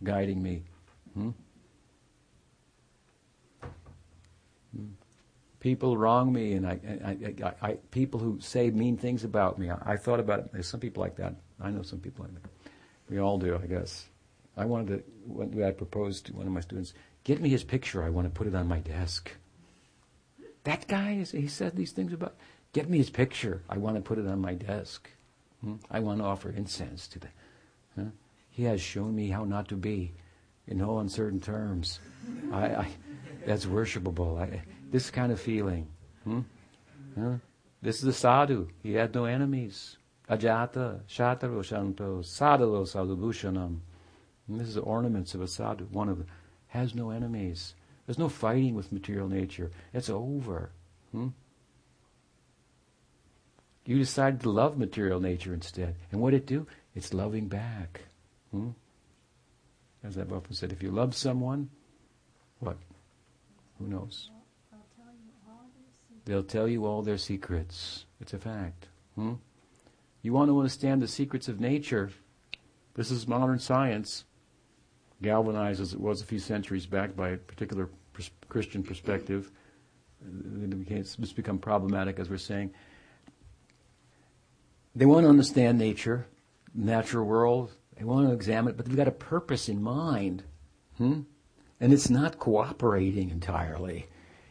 guiding 0.02 0.42
me. 0.42 0.64
Hmm? 1.14 1.30
People 5.60 5.96
wrong 5.96 6.32
me, 6.32 6.54
and 6.54 6.66
I, 6.66 6.80
I, 7.04 7.46
I, 7.46 7.68
I, 7.68 7.72
people 7.92 8.18
who 8.18 8.40
say 8.40 8.70
mean 8.70 8.96
things 8.96 9.22
about 9.22 9.56
me. 9.56 9.70
I, 9.70 9.96
thought 9.96 10.18
about 10.18 10.40
it. 10.40 10.52
There's 10.52 10.66
some 10.66 10.80
people 10.80 11.00
like 11.00 11.14
that. 11.16 11.36
I 11.60 11.70
know 11.70 11.82
some 11.82 12.00
people 12.00 12.24
like 12.24 12.34
that. 12.42 12.50
We 13.08 13.20
all 13.20 13.38
do, 13.38 13.60
I 13.62 13.66
guess. 13.68 14.08
I 14.56 14.64
wanted 14.64 15.04
to. 15.28 15.66
I 15.66 15.70
proposed 15.70 16.26
to 16.26 16.32
one 16.34 16.46
of 16.46 16.52
my 16.52 16.60
students, 16.60 16.94
get 17.24 17.40
me 17.40 17.48
his 17.48 17.64
picture. 17.64 18.02
I 18.02 18.10
want 18.10 18.26
to 18.26 18.30
put 18.30 18.46
it 18.46 18.54
on 18.54 18.68
my 18.68 18.80
desk. 18.80 19.30
That 20.64 20.86
guy, 20.86 21.24
he 21.24 21.48
said 21.48 21.76
these 21.76 21.92
things 21.92 22.12
about. 22.12 22.36
Get 22.72 22.88
me 22.88 22.98
his 22.98 23.10
picture. 23.10 23.62
I 23.68 23.78
want 23.78 23.96
to 23.96 24.02
put 24.02 24.18
it 24.18 24.26
on 24.26 24.40
my 24.40 24.54
desk. 24.54 25.10
Hmm? 25.62 25.74
I 25.90 26.00
want 26.00 26.20
to 26.20 26.24
offer 26.24 26.50
incense 26.50 27.06
to 27.08 27.18
that. 27.20 27.32
He 28.52 28.64
has 28.64 28.82
shown 28.82 29.14
me 29.14 29.28
how 29.28 29.44
not 29.44 29.68
to 29.68 29.76
be, 29.76 30.12
in 30.66 30.78
no 30.78 30.98
uncertain 30.98 31.40
terms. 31.40 32.00
I, 32.52 32.66
I 32.66 32.88
that's 33.46 33.64
worshipable. 33.64 34.38
I, 34.38 34.62
this 34.90 35.10
kind 35.10 35.32
of 35.32 35.40
feeling. 35.40 35.88
Hmm? 36.24 36.40
Huh? 37.18 37.36
This 37.80 37.96
is 37.96 38.02
the 38.02 38.12
sadhu. 38.12 38.68
He 38.82 38.92
had 38.92 39.14
no 39.14 39.24
enemies. 39.24 39.96
Ajata, 40.30 41.00
Shataro 41.08 41.64
Shanto, 41.64 42.20
Sadhalo 42.20 42.84
Sadhubhushanam. 42.84 43.78
And 44.48 44.60
this 44.60 44.68
is 44.68 44.74
the 44.74 44.80
ornaments 44.80 45.34
of 45.34 45.40
a 45.40 45.48
sadhu. 45.48 45.84
One 45.86 46.08
of 46.08 46.18
them 46.18 46.26
has 46.68 46.94
no 46.94 47.10
enemies. 47.10 47.74
There's 48.06 48.18
no 48.18 48.28
fighting 48.28 48.74
with 48.74 48.92
material 48.92 49.28
nature. 49.28 49.70
It's 49.92 50.10
over. 50.10 50.70
Hmm? 51.12 51.28
You 53.84 53.98
decided 53.98 54.40
to 54.40 54.50
love 54.50 54.78
material 54.78 55.20
nature 55.20 55.54
instead. 55.54 55.96
And 56.10 56.20
what 56.20 56.34
it 56.34 56.46
do? 56.46 56.66
It's 56.94 57.14
loving 57.14 57.48
back. 57.48 58.02
Hmm? 58.50 58.70
As 60.04 60.18
I've 60.18 60.32
often 60.32 60.54
said, 60.54 60.72
if 60.72 60.82
you 60.82 60.90
love 60.90 61.14
someone, 61.14 61.70
what? 62.58 62.76
Who 63.78 63.86
knows? 63.86 64.30
They'll 66.24 66.44
tell 66.44 66.68
you 66.68 66.86
all 66.86 67.02
their 67.02 67.18
secrets. 67.18 68.04
It's 68.20 68.32
a 68.32 68.38
fact. 68.38 68.88
Hmm? 69.16 69.34
You 70.22 70.32
want 70.32 70.48
to 70.48 70.58
understand 70.58 71.02
the 71.02 71.08
secrets 71.08 71.48
of 71.48 71.60
nature. 71.60 72.10
This 72.94 73.10
is 73.10 73.26
modern 73.26 73.58
science, 73.58 74.24
galvanized 75.22 75.80
as 75.80 75.92
it 75.94 76.00
was 76.00 76.20
a 76.20 76.24
few 76.24 76.38
centuries 76.38 76.86
back 76.86 77.16
by 77.16 77.30
a 77.30 77.36
particular 77.36 77.88
pers- 78.12 78.30
Christian 78.48 78.82
perspective. 78.82 79.50
It's 80.88 81.32
become 81.32 81.58
problematic, 81.58 82.18
as 82.18 82.28
we're 82.28 82.38
saying. 82.38 82.72
They 84.94 85.06
want 85.06 85.24
to 85.24 85.30
understand 85.30 85.78
nature, 85.78 86.26
natural 86.74 87.26
world. 87.26 87.72
They 87.96 88.04
want 88.04 88.28
to 88.28 88.34
examine 88.34 88.74
it, 88.74 88.76
but 88.76 88.86
they've 88.86 88.96
got 88.96 89.08
a 89.08 89.12
purpose 89.12 89.68
in 89.68 89.82
mind. 89.82 90.44
Hmm? 90.98 91.20
And 91.80 91.92
it's 91.92 92.10
not 92.10 92.38
cooperating 92.38 93.30
entirely. 93.30 94.06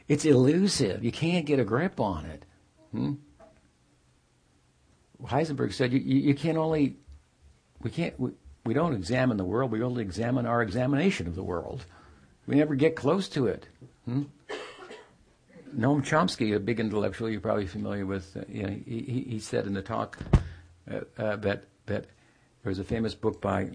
It's 0.08 0.26
elusive. 0.26 1.04
You 1.04 1.12
can't 1.12 1.46
get 1.46 1.60
a 1.60 1.64
grip 1.64 2.00
on 2.00 2.26
it. 2.26 2.46
Hmm? 2.92 3.14
Heisenberg 5.24 5.74
said 5.74 5.94
you, 5.94 6.00
you, 6.00 6.20
you, 6.20 6.34
can 6.34 6.58
only, 6.58 6.98
we 7.82 7.92
can't, 7.92 8.20
we, 8.20 8.32
we 8.66 8.74
don't 8.74 8.94
examine 8.94 9.38
the 9.38 9.46
world, 9.46 9.72
we 9.72 9.82
only 9.82 10.02
examine 10.02 10.46
our 10.46 10.62
examination 10.62 11.28
of 11.28 11.36
the 11.36 11.44
world. 11.44 11.86
We 12.48 12.56
never 12.56 12.76
get 12.76 12.96
close 12.96 13.28
to 13.30 13.48
it. 13.48 13.68
Hmm? 14.06 14.24
Noam 15.76 16.04
Chomsky, 16.04 16.56
a 16.56 16.60
big 16.60 16.80
intellectual 16.80 17.30
you're 17.30 17.40
probably 17.40 17.68
familiar 17.68 18.06
with, 18.06 18.36
uh, 18.36 18.42
you 18.50 18.64
know, 18.64 18.78
he, 18.86 19.26
he, 19.30 19.40
said 19.40 19.66
in 19.66 19.74
the 19.74 19.82
talk 19.82 20.18
uh, 20.92 21.00
uh, 21.18 21.38
that, 21.38 21.64
that 21.86 22.06
there 22.64 22.70
was 22.70 22.80
a 22.80 22.84
famous 22.84 23.16
book 23.16 23.40
by, 23.40 23.70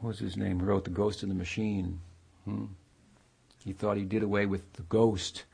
what 0.00 0.08
was 0.08 0.18
his 0.18 0.36
name, 0.36 0.60
who 0.60 0.66
wrote 0.66 0.84
The 0.84 0.90
Ghost 0.90 1.22
in 1.22 1.28
the 1.28 1.34
Machine. 1.34 2.00
Hmm? 2.46 2.64
He 3.64 3.74
thought 3.74 3.98
he 3.98 4.04
did 4.04 4.22
away 4.22 4.46
with 4.46 4.72
the 4.72 4.82
ghost 4.82 5.44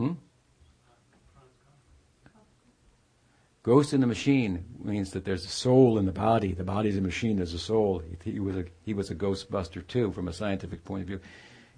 Hmm? 0.00 0.12
Ghost 3.62 3.92
in 3.92 4.00
the 4.00 4.06
machine 4.06 4.64
means 4.82 5.10
that 5.10 5.24
there's 5.24 5.44
a 5.44 5.48
soul 5.48 5.98
in 5.98 6.06
the 6.06 6.12
body. 6.12 6.52
The 6.52 6.64
body's 6.64 6.96
a 6.96 7.02
machine. 7.02 7.36
There's 7.36 7.52
a 7.52 7.58
soul. 7.58 8.02
He, 8.24 8.32
he, 8.32 8.40
was 8.40 8.56
a 8.56 8.64
he 8.84 8.94
was 8.94 9.10
a 9.10 9.14
ghostbuster 9.14 9.86
too, 9.86 10.12
from 10.12 10.28
a 10.28 10.32
scientific 10.32 10.84
point 10.84 11.02
of 11.02 11.08
view. 11.08 11.20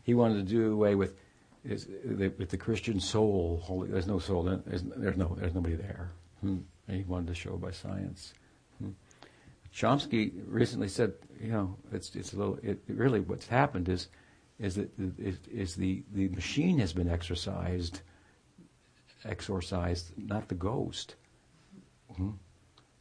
He 0.05 0.15
wanted 0.15 0.47
to 0.47 0.53
do 0.53 0.73
away 0.73 0.95
with 0.95 1.15
is, 1.65 1.89
the, 2.05 2.29
with 2.39 2.51
the 2.51 2.57
Christian 2.57 3.01
soul. 3.01 3.61
Holy, 3.65 3.89
there's 3.89 4.07
no 4.07 4.21
soul. 4.21 4.45
There's, 4.45 4.83
there's 4.83 5.17
no 5.17 5.37
there's 5.39 5.55
nobody 5.55 5.75
there. 5.75 6.13
Hmm. 6.41 6.59
he 6.89 7.03
wanted 7.03 7.29
to 7.29 7.35
show 7.35 7.57
by 7.57 7.73
science. 7.73 8.35
Hmm. 8.79 8.91
Chomsky 9.75 10.33
recently 10.47 10.89
said, 10.89 11.15
you 11.41 11.51
know, 11.51 11.77
it's 11.93 12.15
it's 12.15 12.33
a 12.33 12.37
little. 12.37 12.59
It, 12.63 12.81
really, 12.87 13.21
what's 13.21 13.49
happened 13.49 13.89
is 13.89 14.09
is 14.61 14.77
that 14.77 14.91
is, 15.51 15.75
the 15.75 16.05
the 16.13 16.29
machine 16.29 16.79
has 16.79 16.93
been 16.93 17.09
exercised 17.09 18.03
exorcised, 19.25 20.13
not 20.17 20.49
the 20.49 20.55
ghost. 20.55 21.17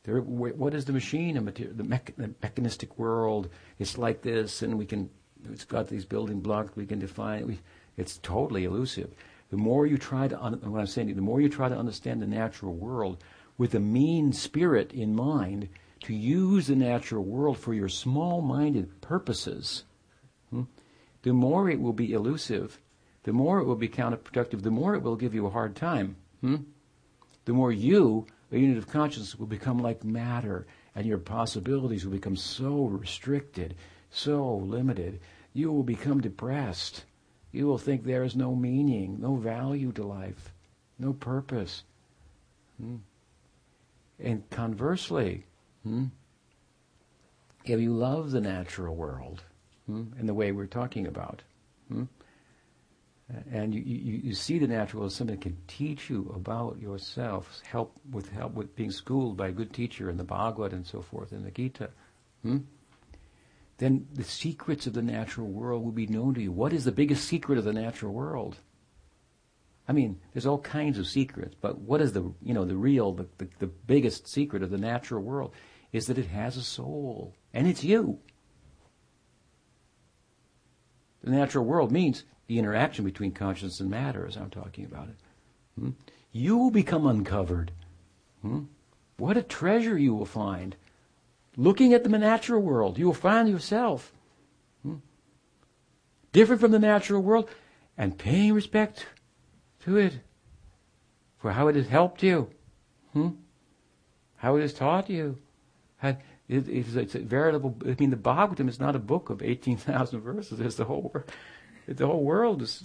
There, 0.04 0.20
what 0.20 0.74
is 0.74 0.86
the 0.86 0.94
machine? 0.94 1.44
The, 1.44 1.52
the, 1.52 1.84
mech, 1.84 2.14
the, 2.18 2.34
mechanistic 2.42 2.98
world. 2.98 3.50
It's 3.80 3.98
like 3.98 4.22
this, 4.22 4.62
and 4.62 4.78
we 4.78 4.86
can. 4.86 5.10
It's 5.52 5.66
got 5.66 5.88
these 5.88 6.06
building 6.06 6.40
blocks. 6.40 6.76
We 6.76 6.86
can 6.86 7.00
define. 7.00 7.48
We, 7.48 7.60
it's 7.98 8.18
totally 8.20 8.66
elusive. 8.66 9.14
The 9.50 9.58
more 9.58 9.86
you 9.86 9.98
try 9.98 10.28
to, 10.28 10.42
un, 10.42 10.54
what 10.64 10.80
I'm 10.80 10.88
saying, 10.88 11.14
the 11.16 11.22
more 11.22 11.42
you 11.42 11.50
try 11.50 11.70
to 11.70 11.78
understand 11.78 12.22
the 12.22 12.28
natural 12.28 12.74
world 12.74 13.24
with 13.58 13.76
a 13.76 13.80
mean 13.80 14.34
spirit 14.34 14.94
in 14.94 15.14
mind, 15.16 15.68
to 16.06 16.16
use 16.16 16.68
the 16.68 16.76
natural 16.76 17.24
world 17.24 17.60
for 17.60 17.74
your 17.74 17.90
small-minded 17.90 19.02
purposes, 19.02 19.84
hmm, 20.50 20.64
the 21.22 21.34
more 21.34 21.70
it 21.70 21.80
will 21.80 21.94
be 21.94 22.14
elusive 22.14 22.80
the 23.24 23.34
more 23.34 23.60
it 23.60 23.66
will 23.66 23.76
be 23.76 23.90
counterproductive, 23.90 24.64
the 24.64 24.72
more 24.72 24.96
it 24.96 25.04
will 25.04 25.16
give 25.16 25.34
you 25.34 25.46
a 25.46 25.52
hard 25.52 25.76
time. 25.76 26.16
Hmm? 26.42 26.56
The 27.46 27.54
more 27.54 27.72
you, 27.72 28.26
a 28.52 28.58
unit 28.58 28.78
of 28.78 28.90
consciousness, 28.90 29.38
will 29.38 29.48
become 29.48 29.80
like 29.80 30.04
matter, 30.04 30.68
and 30.96 31.06
your 31.06 31.18
possibilities 31.18 32.06
will 32.06 32.12
become 32.12 32.36
so 32.36 32.86
restricted, 32.86 33.76
so 34.10 34.56
limited. 34.56 35.20
You 35.54 35.72
will 35.72 35.84
become 35.84 36.22
depressed. 36.22 37.06
You 37.52 37.68
will 37.68 37.78
think 37.78 38.04
there 38.04 38.24
is 38.24 38.36
no 38.36 38.56
meaning, 38.56 39.18
no 39.20 39.36
value 39.36 39.92
to 39.94 40.04
life, 40.04 40.54
no 41.00 41.14
purpose. 41.14 41.84
Hmm? 42.80 42.98
And 44.20 44.50
conversely, 44.50 45.46
hmm, 45.84 46.06
if 47.66 47.80
you 47.80 47.94
love 47.94 48.32
the 48.32 48.42
natural 48.42 48.96
world 48.96 49.44
hmm, 49.86 50.04
in 50.20 50.26
the 50.26 50.34
way 50.34 50.52
we're 50.52 50.66
talking 50.66 51.08
about, 51.08 51.42
hmm, 51.88 52.04
and 53.52 53.74
you, 53.74 53.82
you, 53.82 54.22
you, 54.24 54.34
see 54.34 54.60
the 54.60 54.68
natural 54.68 55.06
as 55.06 55.16
something 55.16 55.36
that 55.36 55.42
can 55.42 55.58
teach 55.68 56.10
you 56.10 56.32
about 56.36 56.80
yourself, 56.80 57.62
help 57.66 57.94
with 58.12 58.30
help 58.30 58.54
with 58.54 58.76
being 58.76 58.92
schooled 58.92 59.38
by 59.38 59.48
a 59.48 59.52
good 59.52 59.74
teacher 59.74 60.10
in 60.10 60.18
the 60.18 60.24
Bhagavad 60.24 60.74
and 60.74 60.86
so 60.86 61.02
forth 61.02 61.32
in 61.32 61.44
the 61.44 61.52
Gita. 61.52 61.90
Hmm? 62.44 62.58
then 63.82 64.06
the 64.14 64.24
secrets 64.24 64.86
of 64.86 64.94
the 64.94 65.02
natural 65.02 65.48
world 65.48 65.84
will 65.84 65.92
be 65.92 66.06
known 66.06 66.36
to 66.36 66.42
you. 66.42 66.52
What 66.52 66.72
is 66.72 66.86
the 66.86 66.92
biggest 66.92 67.28
secret 67.28 67.58
of 67.58 67.64
the 67.64 67.74
natural 67.74 68.14
world? 68.14 68.58
I 69.88 69.92
mean, 69.92 70.22
there's 70.32 70.46
all 70.46 70.60
kinds 70.60 71.00
of 71.00 71.08
secrets, 71.08 71.56
but 71.60 71.80
what 71.80 72.00
is 72.00 72.14
the 72.14 72.32
you 72.44 72.54
know 72.54 72.64
the 72.64 72.78
real 72.78 73.12
the, 73.12 73.28
the, 73.40 73.48
the 73.58 73.66
biggest 73.66 74.28
secret 74.28 74.62
of 74.62 74.70
the 74.70 74.78
natural 74.78 75.24
world 75.24 75.56
is 75.92 76.06
that 76.06 76.20
it 76.20 76.28
has 76.28 76.58
a 76.58 76.62
soul 76.62 77.34
and 77.56 77.68
it's 77.68 77.84
you. 77.84 78.20
The 81.24 81.32
natural 81.32 81.66
world 81.66 81.92
means 81.92 82.24
the 82.52 82.60
interaction 82.60 83.06
between 83.06 83.32
consciousness 83.32 83.80
and 83.80 83.90
matter, 83.90 84.28
as 84.28 84.36
I'm 84.36 84.50
talking 84.50 84.84
about 84.84 85.08
it. 85.08 85.16
Hmm? 85.80 85.90
You 86.34 86.58
will 86.58 86.70
become 86.70 87.08
uncovered. 87.08 87.72
Hmm? 88.42 88.64
What 89.16 89.38
a 89.38 89.42
treasure 89.42 89.98
you 89.98 90.14
will 90.14 90.26
find. 90.26 90.76
Looking 91.56 91.94
at 91.94 92.04
the 92.04 92.10
natural 92.10 92.62
world, 92.62 92.98
you 92.98 93.06
will 93.06 93.14
find 93.14 93.48
yourself 93.48 94.12
hmm? 94.84 94.96
different 96.34 96.60
from 96.60 96.72
the 96.72 96.80
natural 96.80 97.22
world 97.22 97.50
and 97.98 98.18
paying 98.18 98.52
respect 98.52 99.06
to 99.86 99.96
it 99.96 100.20
for 101.38 101.54
how 101.54 101.70
it 101.70 101.78
has 101.78 101.88
helped 101.88 102.22
you, 102.22 102.50
hmm? 103.14 103.30
how 104.36 104.58
it 104.58 104.62
has 104.62 104.74
taught 104.74 105.10
you. 105.10 105.38
How, 106.00 106.18
it, 106.50 106.68
it's, 106.68 106.96
it's, 106.96 107.16
a 107.16 107.20
veritable. 107.20 107.78
I 107.86 107.96
mean, 107.98 108.10
the 108.10 108.18
Bhagavatam 108.18 108.68
is 108.68 108.78
not 108.78 108.98
a 108.98 109.00
book 109.00 109.30
of 109.30 109.42
eighteen 109.42 109.78
thousand 109.78 110.20
verses. 110.20 110.60
It's 110.60 110.76
the 110.76 110.84
whole. 110.84 111.16
The 111.88 112.08
whole 112.08 112.24
world 112.24 112.62
is. 112.62 112.84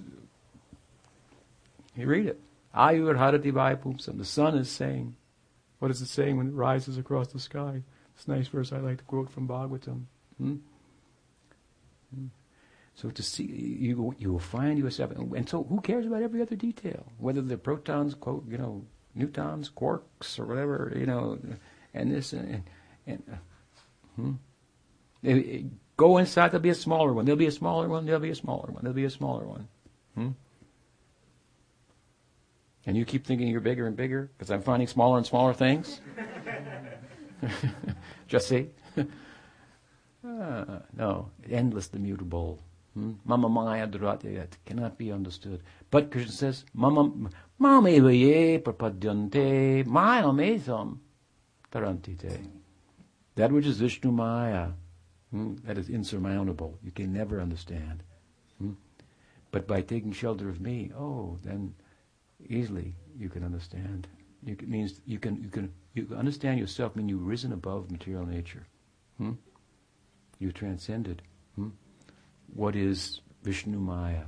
You 1.94 2.06
read 2.06 2.26
it. 2.26 2.40
Ayur 2.74 3.16
Harati 3.16 3.52
Vaipumsam. 3.52 4.18
The 4.18 4.24
sun 4.24 4.56
is 4.56 4.70
saying. 4.70 5.16
What 5.78 5.90
is 5.90 6.00
it 6.00 6.08
saying 6.08 6.36
when 6.36 6.48
it 6.48 6.54
rises 6.54 6.98
across 6.98 7.28
the 7.28 7.38
sky? 7.38 7.82
It's 8.14 8.26
a 8.26 8.30
nice 8.30 8.48
verse 8.48 8.72
I 8.72 8.78
like 8.78 8.98
to 8.98 9.04
quote 9.04 9.30
from 9.30 9.46
Bhagavatam. 9.46 10.04
Hmm? 10.38 10.56
Hmm. 12.14 12.26
So 12.94 13.10
to 13.10 13.22
see, 13.22 13.44
you 13.44 14.14
you 14.18 14.32
will 14.32 14.38
find 14.38 14.78
yourself, 14.78 15.10
and 15.10 15.46
so 15.46 15.64
who 15.64 15.82
cares 15.82 16.06
about 16.06 16.22
every 16.22 16.40
other 16.40 16.56
detail? 16.56 17.12
Whether 17.18 17.42
they're 17.42 17.58
protons, 17.58 18.14
quote, 18.14 18.48
you 18.48 18.56
know, 18.56 18.86
neutrons, 19.14 19.68
quarks, 19.68 20.38
or 20.38 20.46
whatever, 20.46 20.94
you 20.96 21.04
know, 21.04 21.38
and 21.92 22.10
this 22.10 22.32
and, 22.32 22.62
and 23.06 23.22
uh, 23.30 23.36
hmm? 24.16 24.32
It, 25.22 25.36
it, 25.36 25.64
go 25.96 26.18
inside. 26.18 26.50
There'll 26.50 26.62
be 26.62 26.70
a 26.70 26.74
smaller 26.74 27.12
one. 27.12 27.24
There'll 27.24 27.38
be 27.38 27.46
a 27.46 27.52
smaller 27.52 27.88
one. 27.88 28.06
There'll 28.06 28.20
be 28.20 28.30
a 28.30 28.34
smaller 28.34 28.70
one. 28.70 28.82
There'll 28.82 28.94
be 28.94 29.04
a 29.04 29.10
smaller 29.10 29.46
one. 29.46 29.68
Hmm? 30.14 30.28
And 32.86 32.96
you 32.96 33.04
keep 33.04 33.26
thinking 33.26 33.48
you're 33.48 33.60
bigger 33.60 33.86
and 33.86 33.96
bigger 33.96 34.30
because 34.36 34.50
I'm 34.50 34.62
finding 34.62 34.86
smaller 34.86 35.18
and 35.18 35.26
smaller 35.26 35.52
things. 35.52 36.00
Just 38.28 38.48
see. 38.48 38.68
uh, 38.96 39.04
no, 40.96 41.30
endless, 41.50 41.90
immutable. 41.92 42.62
Hmm? 42.94 43.12
Mama 43.24 43.48
Maya 43.48 43.86
Duratyaya 43.86 44.46
cannot 44.64 44.96
be 44.96 45.10
understood. 45.12 45.62
But 45.90 46.10
Krishna 46.10 46.32
says, 46.32 46.64
Mama 46.72 47.30
Mama 47.58 47.90
ye 47.90 48.58
prapadyante 48.58 49.84
Maya 49.84 50.26
mesam 50.26 50.98
tarantite. 51.70 52.48
That 53.34 53.52
which 53.52 53.66
is 53.66 53.78
Vishnu 53.78 54.12
Maya, 54.12 54.68
hmm? 55.30 55.54
that 55.64 55.78
is 55.78 55.88
insurmountable. 55.88 56.78
You 56.82 56.90
can 56.90 57.12
never 57.12 57.40
understand. 57.40 58.02
Hmm? 58.58 58.72
But 59.50 59.66
by 59.66 59.82
taking 59.82 60.12
shelter 60.12 60.48
of 60.48 60.60
me, 60.60 60.90
oh, 60.96 61.38
then 61.42 61.74
easily 62.48 62.94
you 63.18 63.28
can 63.28 63.44
understand. 63.44 64.08
it 64.46 64.68
means 64.68 65.00
you 65.06 65.18
can 65.18 65.42
you 65.42 65.48
can 65.48 65.72
you 65.94 66.08
understand 66.16 66.58
yourself. 66.58 66.96
Mean 66.96 67.08
you've 67.08 67.26
risen 67.26 67.52
above 67.52 67.90
material 67.90 68.26
nature. 68.26 68.66
Hmm? 69.18 69.32
You 70.38 70.52
transcended. 70.52 71.22
Hmm? 71.54 71.70
what 72.54 72.76
is 72.76 73.20
Vishnu 73.42 73.78
Maya. 73.78 74.24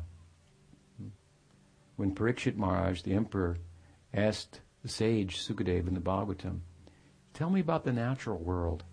When 1.96 2.14
Parikshit 2.14 2.56
Maharaj, 2.56 3.02
the 3.02 3.14
emperor, 3.14 3.58
asked 4.14 4.60
the 4.82 4.88
sage 4.88 5.38
Sukadeva 5.38 5.88
in 5.88 5.94
the 5.94 6.00
Bhagavatam, 6.00 6.60
tell 7.34 7.50
me 7.50 7.60
about 7.60 7.84
the 7.84 7.92
natural 7.92 8.38
world, 8.38 8.84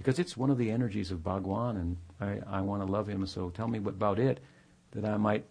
because 0.00 0.18
it's 0.18 0.34
one 0.34 0.48
of 0.48 0.56
the 0.56 0.70
energies 0.70 1.10
of 1.10 1.22
Bhagwan, 1.22 1.76
and 1.76 1.96
I, 2.22 2.58
I 2.58 2.62
want 2.62 2.80
to 2.80 2.90
love 2.90 3.06
him, 3.06 3.26
so 3.26 3.50
tell 3.50 3.68
me 3.68 3.78
about 3.78 4.18
it, 4.18 4.40
that 4.92 5.04
I 5.04 5.18
might 5.18 5.44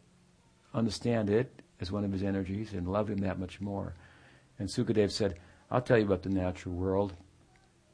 understand 0.73 1.29
it 1.29 1.61
as 1.79 1.91
one 1.91 2.03
of 2.03 2.11
his 2.11 2.23
energies 2.23 2.73
and 2.73 2.87
love 2.87 3.11
him 3.11 3.19
that 3.19 3.37
much 3.37 3.61
more. 3.61 3.93
And 4.57 4.67
Sukadev 4.67 5.11
said, 5.11 5.35
I'll 5.69 5.81
tell 5.81 5.99
you 5.99 6.05
about 6.05 6.23
the 6.23 6.29
natural 6.29 6.73
world. 6.73 7.13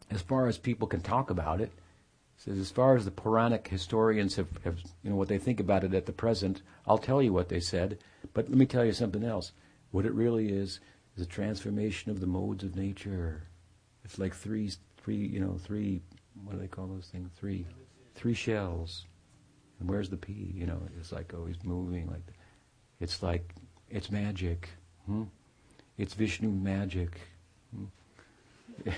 As 0.09 0.21
far 0.21 0.47
as 0.47 0.57
people 0.57 0.87
can 0.87 1.01
talk 1.01 1.29
about 1.29 1.59
it, 1.59 1.73
says 2.37 2.57
as 2.57 2.71
far 2.71 2.95
as 2.95 3.03
the 3.03 3.11
Puranic 3.11 3.67
historians 3.67 4.37
have, 4.37 4.47
have, 4.63 4.79
you 5.03 5.09
know, 5.09 5.17
what 5.17 5.27
they 5.27 5.37
think 5.37 5.59
about 5.59 5.83
it 5.83 5.93
at 5.93 6.05
the 6.05 6.13
present, 6.13 6.61
I'll 6.87 6.97
tell 6.97 7.21
you 7.21 7.33
what 7.33 7.49
they 7.49 7.59
said, 7.59 7.97
but 8.33 8.47
let 8.47 8.57
me 8.57 8.65
tell 8.65 8.85
you 8.85 8.93
something 8.93 9.25
else. 9.25 9.51
What 9.91 10.05
it 10.05 10.13
really 10.13 10.53
is 10.53 10.79
is 11.17 11.23
a 11.23 11.27
transformation 11.27 12.11
of 12.11 12.21
the 12.21 12.27
modes 12.27 12.63
of 12.63 12.77
nature. 12.77 13.43
It's 14.05 14.17
like 14.17 14.33
three, 14.33 14.71
three, 14.95 15.17
you 15.17 15.41
know, 15.41 15.57
three. 15.61 16.01
What 16.43 16.53
do 16.53 16.59
they 16.59 16.67
call 16.67 16.87
those 16.87 17.07
things? 17.11 17.29
Three, 17.35 17.65
three 18.15 18.33
shells. 18.33 19.05
And 19.79 19.89
where's 19.89 20.09
the 20.09 20.17
pea? 20.17 20.53
You 20.53 20.65
know, 20.65 20.81
it's 20.99 21.11
like 21.11 21.33
always 21.33 21.57
moving. 21.63 22.07
Like, 22.07 22.23
it's 22.99 23.21
like 23.21 23.53
it's 23.89 24.11
magic. 24.11 24.69
Hmm? 25.05 25.23
It's 25.97 26.13
Vishnu 26.13 26.49
magic. 26.49 27.19
Hmm? 27.75 27.85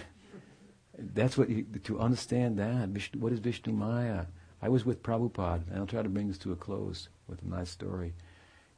That's 1.00 1.38
what 1.38 1.50
you, 1.50 1.64
to 1.84 2.00
understand 2.00 2.58
that. 2.58 2.90
What 3.16 3.32
is 3.32 3.40
Vishnu 3.40 3.72
Maya? 3.72 4.26
I 4.62 4.70
was 4.70 4.86
with 4.86 5.04
Prabhupada, 5.04 5.70
and 5.70 5.78
I'll 5.78 5.86
try 5.86 6.02
to 6.02 6.10
bring 6.10 6.28
this 6.28 6.40
to 6.40 6.52
a 6.52 6.56
close 6.56 7.10
with 7.28 7.44
a 7.44 7.48
nice 7.48 7.70
story. 7.70 8.14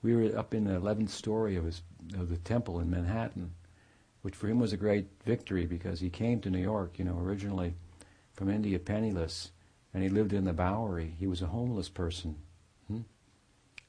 We 0.02 0.16
were 0.16 0.38
up 0.38 0.54
in 0.54 0.66
the 0.66 0.80
11th 0.80 1.10
story 1.10 1.56
of, 1.56 1.64
his, 1.64 1.82
of 2.16 2.30
the 2.30 2.38
temple 2.38 2.80
in 2.80 2.90
Manhattan, 2.90 3.52
which 4.22 4.36
for 4.36 4.48
him 4.48 4.60
was 4.60 4.74
a 4.74 4.78
great 4.78 5.08
victory 5.26 5.66
because 5.66 6.02
he 6.02 6.10
came 6.10 6.42
to 6.42 6.50
New 6.50 6.60
York, 6.60 7.00
you 7.00 7.06
know, 7.06 7.18
originally 7.18 7.74
from 8.40 8.50
India 8.50 8.80
penniless, 8.80 9.52
and 9.94 10.02
he 10.02 10.08
lived 10.08 10.32
in 10.32 10.46
the 10.46 10.54
Bowery. 10.54 11.14
He 11.20 11.28
was 11.28 11.42
a 11.42 11.48
homeless 11.48 11.90
person. 11.90 12.38
Hmm? 12.88 13.02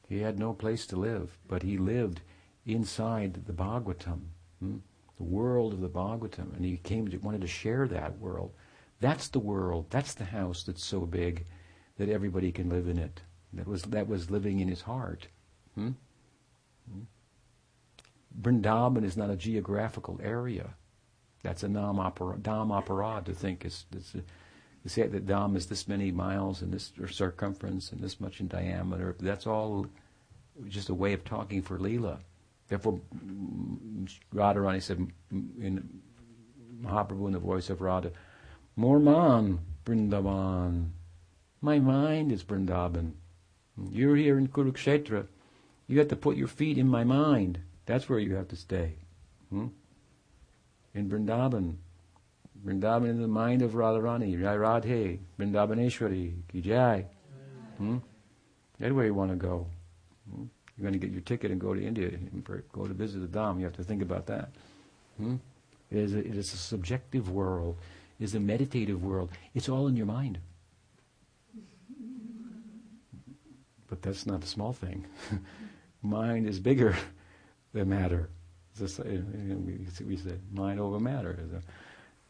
He 0.08 0.18
had 0.18 0.40
no 0.40 0.52
place 0.52 0.86
to 0.88 0.96
live, 0.96 1.38
but 1.46 1.62
he 1.62 1.78
lived 1.78 2.20
inside 2.66 3.46
the 3.46 3.52
Bhagavatam. 3.52 4.22
Hmm? 4.58 4.78
the 5.20 5.24
world 5.24 5.74
of 5.74 5.80
the 5.80 5.88
Bhagavatam, 5.88 6.56
and 6.56 6.64
he 6.64 6.78
came 6.78 7.06
to, 7.06 7.18
wanted 7.18 7.42
to 7.42 7.46
share 7.46 7.86
that 7.86 8.18
world. 8.18 8.52
That's 9.00 9.28
the 9.28 9.38
world. 9.38 9.86
That's 9.90 10.14
the 10.14 10.24
house 10.24 10.62
that's 10.62 10.82
so 10.82 11.00
big 11.00 11.44
that 11.98 12.08
everybody 12.08 12.50
can 12.50 12.70
live 12.70 12.88
in 12.88 12.98
it. 12.98 13.20
That 13.52 13.68
was 13.68 13.82
that 13.82 14.08
was 14.08 14.30
living 14.30 14.60
in 14.60 14.68
his 14.68 14.80
heart. 14.80 15.28
Hmm? 15.74 15.90
Hmm? 16.90 17.02
Vrindavan 18.40 19.04
is 19.04 19.16
not 19.16 19.30
a 19.30 19.36
geographical 19.36 20.18
area. 20.22 20.70
That's 21.42 21.62
a 21.62 21.68
nam 21.68 22.00
opera, 22.00 22.38
dam 22.38 22.72
opera 22.72 23.22
to 23.24 23.34
think 23.34 23.64
is, 23.64 23.84
is 23.94 24.16
to 24.82 24.88
say 24.88 25.06
that 25.06 25.26
dam 25.26 25.56
is 25.56 25.66
this 25.66 25.88
many 25.88 26.10
miles 26.10 26.62
and 26.62 26.72
this 26.72 26.92
circumference 27.10 27.92
and 27.92 28.00
this 28.00 28.20
much 28.20 28.40
in 28.40 28.48
diameter. 28.48 29.14
That's 29.20 29.46
all 29.46 29.86
just 30.68 30.88
a 30.88 30.94
way 30.94 31.12
of 31.12 31.24
talking 31.24 31.62
for 31.62 31.78
Leela. 31.78 32.18
Therefore, 32.68 33.00
Radharani 34.34 34.82
said 34.82 35.06
in 35.30 36.00
Mahaprabhu 36.82 37.26
in 37.26 37.32
the 37.32 37.38
voice 37.38 37.68
of 37.68 37.80
Radha, 37.80 38.12
More 38.76 39.00
man, 39.00 39.58
Vrindavan. 39.84 40.90
My 41.60 41.78
mind 41.78 42.32
is 42.32 42.42
Vrindavan. 42.42 43.12
You're 43.90 44.16
here 44.16 44.38
in 44.38 44.48
Kurukshetra. 44.48 45.26
You 45.88 45.98
have 45.98 46.08
to 46.08 46.16
put 46.16 46.36
your 46.36 46.48
feet 46.48 46.78
in 46.78 46.88
my 46.88 47.04
mind. 47.04 47.58
That's 47.86 48.08
where 48.08 48.18
you 48.18 48.36
have 48.36 48.48
to 48.48 48.56
stay. 48.56 48.94
Hmm? 49.50 49.68
In 50.94 51.10
Vrindavan. 51.10 51.76
Vrindavan 52.64 53.10
in 53.10 53.22
the 53.22 53.28
mind 53.28 53.62
of 53.62 53.72
Radharani. 53.72 54.38
Jai 54.40 54.56
Radhe. 54.56 55.18
Vrindavaneshwari. 55.38 56.34
Ki 56.48 56.60
Jai. 56.60 57.06
Hmm? 57.78 57.98
That's 58.78 58.92
where 58.92 59.06
you 59.06 59.14
want 59.14 59.30
to 59.30 59.36
go. 59.36 59.66
Hmm? 60.32 60.44
you're 60.80 60.90
going 60.90 60.98
to 60.98 61.06
get 61.06 61.12
your 61.12 61.20
ticket 61.20 61.50
and 61.50 61.60
go 61.60 61.74
to 61.74 61.84
India 61.84 62.08
and 62.08 62.44
go 62.72 62.86
to 62.86 62.94
visit 62.94 63.20
the 63.20 63.38
Dham, 63.38 63.58
you 63.58 63.64
have 63.64 63.76
to 63.76 63.84
think 63.84 64.00
about 64.00 64.26
that. 64.26 64.48
Hmm? 65.18 65.36
It, 65.90 65.98
is 65.98 66.14
a, 66.14 66.18
it 66.18 66.36
is 66.36 66.54
a 66.54 66.56
subjective 66.56 67.30
world. 67.30 67.76
It 68.18 68.24
is 68.24 68.34
a 68.34 68.40
meditative 68.40 69.04
world. 69.04 69.30
It's 69.54 69.68
all 69.68 69.88
in 69.88 69.96
your 69.96 70.06
mind. 70.06 70.38
But 73.88 74.00
that's 74.00 74.24
not 74.24 74.42
a 74.42 74.46
small 74.46 74.72
thing. 74.72 75.04
mind 76.02 76.48
is 76.48 76.58
bigger 76.58 76.96
than 77.74 77.90
matter. 77.90 78.30
You 78.78 78.88
know, 78.88 79.56
we, 79.56 79.86
we 80.06 80.16
say 80.16 80.36
mind 80.50 80.80
over 80.80 80.98
matter. 80.98 81.38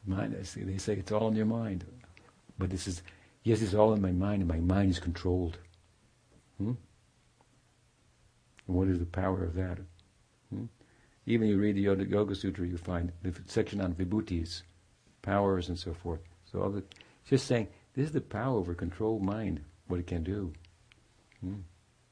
Mind, 0.07 0.35
they 0.35 0.79
say 0.79 0.95
it's 0.95 1.13
all 1.13 1.29
in 1.29 1.37
your 1.37 1.47
mind. 1.47 1.85
But 2.59 2.71
this 2.71 2.87
is, 2.87 3.03
yes, 3.43 3.63
it's 3.63 3.75
all 3.75 3.93
in 3.93 4.03
my 4.03 4.13
mind, 4.13 4.43
and 4.43 4.49
my 4.49 4.59
mind 4.59 4.91
is 4.91 4.99
controlled. 4.99 5.59
Hmm? 6.59 6.73
What 8.67 8.89
is 8.89 8.99
the 8.99 9.07
power 9.07 9.45
of 9.45 9.55
that? 9.55 9.79
Hmm? 10.51 10.67
Even 11.27 11.49
you 11.49 11.59
read 11.59 11.77
the 11.77 11.81
Yoga, 11.83 12.35
Sutra, 12.35 12.67
you 12.67 12.77
find 12.77 13.13
the 13.23 13.35
section 13.47 13.81
on 13.81 13.95
vibhutis, 13.95 14.63
powers 15.23 15.69
and 15.69 15.79
so 15.79 15.95
forth. 15.95 16.21
So 16.51 16.63
all 16.63 16.71
the, 16.71 16.83
just 17.25 17.47
saying, 17.47 17.69
this 17.95 18.07
is 18.07 18.13
the 18.13 18.21
power 18.21 18.59
over 18.59 18.75
controlled 18.75 19.23
mind. 19.23 19.61
what 19.87 20.01
it 20.01 20.07
can 20.07 20.23
do. 20.23 20.53
Hmm? 21.41 21.61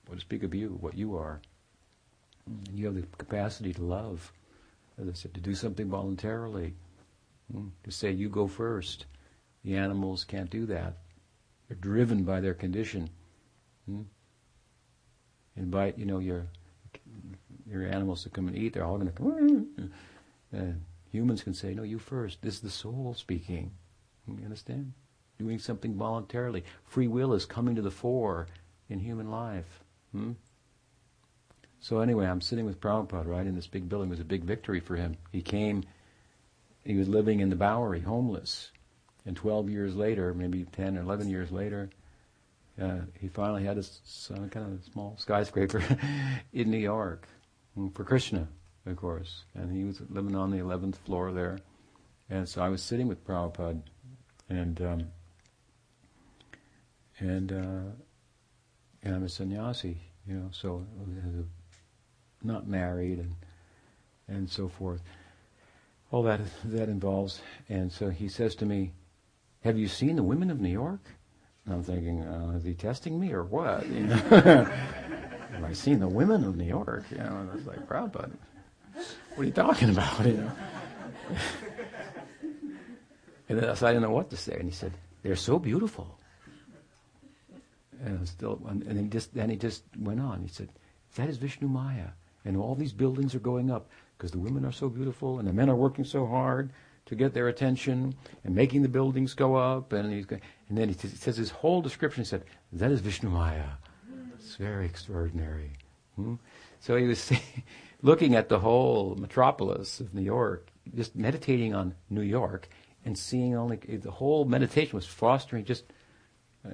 What 0.07 0.17
to 0.17 0.21
speak 0.21 0.43
of 0.43 0.55
you, 0.55 0.79
what 0.81 0.97
you 0.97 1.17
are. 1.17 1.41
And 2.47 2.79
you 2.79 2.87
have 2.87 2.95
the 2.95 3.07
capacity 3.19 3.75
to 3.75 3.83
love, 3.83 4.33
as 5.01 5.09
I 5.09 5.13
said, 5.13 5.35
to 5.35 5.41
do 5.41 5.55
something 5.55 5.89
voluntarily, 5.89 6.69
hmm? 6.69 6.88
To 7.85 7.91
say, 7.91 8.11
you 8.11 8.29
go 8.29 8.47
first. 8.47 9.07
The 9.65 9.77
animals 9.77 10.25
can't 10.25 10.51
do 10.51 10.67
that. 10.67 10.99
They're 11.67 11.77
driven 11.77 12.25
by 12.25 12.41
their 12.41 12.55
condition. 12.55 13.11
Hmm? 13.87 14.03
Invite, 15.57 15.99
you 15.99 16.07
know, 16.07 16.19
your 16.19 16.47
your 17.69 17.87
animals 17.87 18.23
to 18.23 18.31
come 18.31 18.49
and 18.49 18.57
eat. 18.57 18.73
They're 18.73 18.85
all 18.85 18.97
going 18.97 19.11
to 19.11 19.13
come. 19.13 19.91
And 20.53 20.83
humans 21.11 21.43
can 21.43 21.53
say, 21.53 21.75
"No, 21.75 21.83
you 21.83 21.99
first. 21.99 22.41
This 22.41 22.55
is 22.55 22.61
the 22.61 22.71
soul 22.71 23.15
speaking." 23.17 23.73
You 24.27 24.45
understand? 24.45 24.93
Doing 25.39 25.59
something 25.59 25.95
voluntarily. 25.95 26.65
Free 26.85 27.09
will 27.09 27.33
is 27.33 27.47
coming 27.47 27.75
to 27.75 27.83
the 27.83 27.91
fore 27.91 28.47
in 28.89 28.99
human 28.99 29.31
life. 29.31 29.83
Hmm? 30.13 30.33
So 31.81 32.01
anyway, 32.01 32.27
I'm 32.27 32.41
sitting 32.41 32.65
with 32.65 32.81
Prabhupada, 32.81 33.27
right, 33.27 33.47
in 33.47 33.55
this 33.55 33.67
big 33.67 33.89
building. 33.89 34.09
It 34.09 34.11
was 34.11 34.21
a 34.21 34.25
big 34.25 34.45
victory 34.45 34.81
for 34.81 34.97
him. 34.97 35.17
He 35.31 35.43
came, 35.43 35.85
he 36.85 36.97
was 36.97 37.09
living 37.09 37.41
in 37.41 37.51
the 37.51 37.57
Bowery, 37.57 38.01
homeless. 38.01 38.71
And 39.27 39.37
12 39.37 39.69
years 39.69 39.95
later, 39.95 40.33
maybe 40.33 40.65
10 40.65 40.97
or 40.97 41.03
11 41.03 41.29
years 41.29 41.51
later, 41.51 41.91
uh, 42.81 43.01
he 43.19 43.29
finally 43.29 43.65
had 43.65 43.77
a 43.77 43.83
kind 44.49 44.73
of 44.73 44.85
small 44.93 45.17
skyscraper 45.19 45.83
in 46.53 46.71
New 46.71 46.79
York 46.79 47.29
mm, 47.77 47.95
for 47.95 48.05
Krishna, 48.05 48.49
of 48.87 48.97
course. 48.97 49.45
And 49.55 49.71
he 49.71 49.85
was 49.85 50.01
living 50.09 50.37
on 50.37 50.51
the 50.51 50.59
11th 50.59 50.97
floor 50.97 51.33
there. 51.33 51.59
And 52.31 52.49
so 52.49 52.63
I 52.63 52.69
was 52.69 52.83
sitting 52.83 53.09
with 53.09 53.27
Prabhupada, 53.27 53.83
and 54.51 54.81
um, 54.83 55.07
and 57.19 57.53
uh, 57.53 57.93
and 59.03 59.15
I'm 59.15 59.25
a 59.25 59.29
sannyasi, 59.29 59.99
you 60.27 60.35
know, 60.35 60.49
so 60.53 60.85
not 62.43 62.69
married 62.69 63.19
and 63.19 63.35
and 64.29 64.51
so 64.51 64.69
forth. 64.69 65.01
All 66.11 66.23
that 66.23 66.41
that 66.65 66.89
involves. 66.89 67.41
And 67.69 67.93
so 67.93 68.11
he 68.11 68.29
says 68.29 68.55
to 68.57 68.67
me, 68.67 68.93
"Have 69.63 69.79
you 69.79 69.89
seen 69.89 70.17
the 70.17 70.23
women 70.23 70.51
of 70.51 70.61
New 70.61 70.71
York?" 70.71 71.01
And 71.65 71.75
I'm 71.75 71.83
thinking, 71.83 72.23
uh, 72.23 72.53
"Is 72.57 72.65
he 72.65 72.75
testing 72.75 73.21
me 73.21 73.33
or 73.33 73.45
what?" 73.45 73.87
You 73.89 74.01
know? 74.07 74.17
Have 74.17 75.65
I 75.65 75.73
seen 75.73 75.99
the 76.01 76.09
women 76.09 76.45
of 76.45 76.57
New 76.57 76.65
York? 76.65 77.05
You 77.11 77.19
know, 77.19 77.37
and 77.41 77.51
I 77.51 77.55
was 77.55 77.67
like, 77.67 77.87
"Proud 77.87 78.13
"Prabhupada, 78.13 78.37
what 79.35 79.43
are 79.43 79.47
you 79.47 79.53
talking 79.53 79.91
about?" 79.91 80.19
You 80.27 80.33
know. 80.35 80.53
and 83.51 83.59
then, 83.59 83.77
so 83.77 83.87
I 83.87 83.91
didn't 83.91 84.03
know 84.03 84.11
what 84.11 84.31
to 84.31 84.37
say. 84.37 84.55
And 84.55 84.65
he 84.65 84.75
said, 84.75 84.93
"They're 85.23 85.37
so 85.37 85.59
beautiful." 85.59 86.19
And 88.03 88.29
still, 88.29 88.61
and 88.69 88.99
he 88.99 89.09
just 89.09 89.35
then 89.35 89.51
he 89.51 89.57
just 89.57 89.83
went 89.99 90.21
on. 90.21 90.41
He 90.41 90.49
said, 90.49 90.71
"That 91.17 91.29
is 91.29 91.37
Vishnu 91.37 91.69
Maya, 91.69 92.11
and 92.45 92.57
all 92.57 92.75
these 92.75 92.93
buildings 92.93 93.35
are 93.35 93.41
going 93.41 93.71
up 93.71 93.91
because 94.19 94.33
the 94.33 94.39
women 94.39 94.65
are 94.65 94.73
so 94.73 94.91
beautiful 94.91 95.39
and 95.39 95.49
the 95.49 95.53
men 95.53 95.71
are 95.71 95.77
working 95.77 96.05
so 96.05 96.27
hard 96.27 96.73
to 97.07 97.15
get 97.15 97.33
their 97.33 97.49
attention 97.49 98.15
and 98.45 98.55
making 98.55 98.83
the 98.83 98.89
buildings 98.89 99.33
go 99.33 99.55
up." 99.55 99.93
And 99.93 100.13
he's 100.13 100.27
going, 100.27 100.43
and 100.69 100.77
then 100.77 100.89
he, 100.89 100.95
t- 100.95 101.09
says 101.09 101.37
his 101.37 101.51
whole 101.51 101.81
description. 101.81 102.25
He 102.25 102.29
said, 102.29 102.45
"That 102.73 102.91
is 102.91 103.01
Vishnu 103.01 103.31
Maya." 103.31 103.71
It's 104.35 104.57
very 104.57 104.87
extraordinary. 104.87 105.73
Hmm? 106.17 106.35
So 106.81 106.97
he 106.97 107.07
was 107.07 107.33
looking 108.03 108.35
at 108.35 108.49
the 108.49 108.61
whole 108.61 109.15
metropolis 109.17 110.01
of 110.01 110.15
New 110.15 110.23
York, 110.23 110.71
just 110.95 111.17
meditating 111.17 111.75
on 111.75 111.95
New 112.11 112.23
York, 112.23 112.69
and 113.05 113.19
seeing 113.19 113.57
only 113.57 113.77
the 113.77 114.11
whole 114.11 114.45
meditation 114.45 114.97
was 114.97 115.07
fostering 115.07 115.65
just 115.65 115.85
uh, 116.65 116.71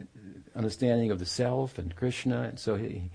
understanding 0.55 1.11
of 1.11 1.19
the 1.19 1.27
self 1.27 1.79
and 1.79 1.95
Krishna. 1.95 2.43
And 2.43 2.59
so 2.59 2.77
he, 2.77 3.11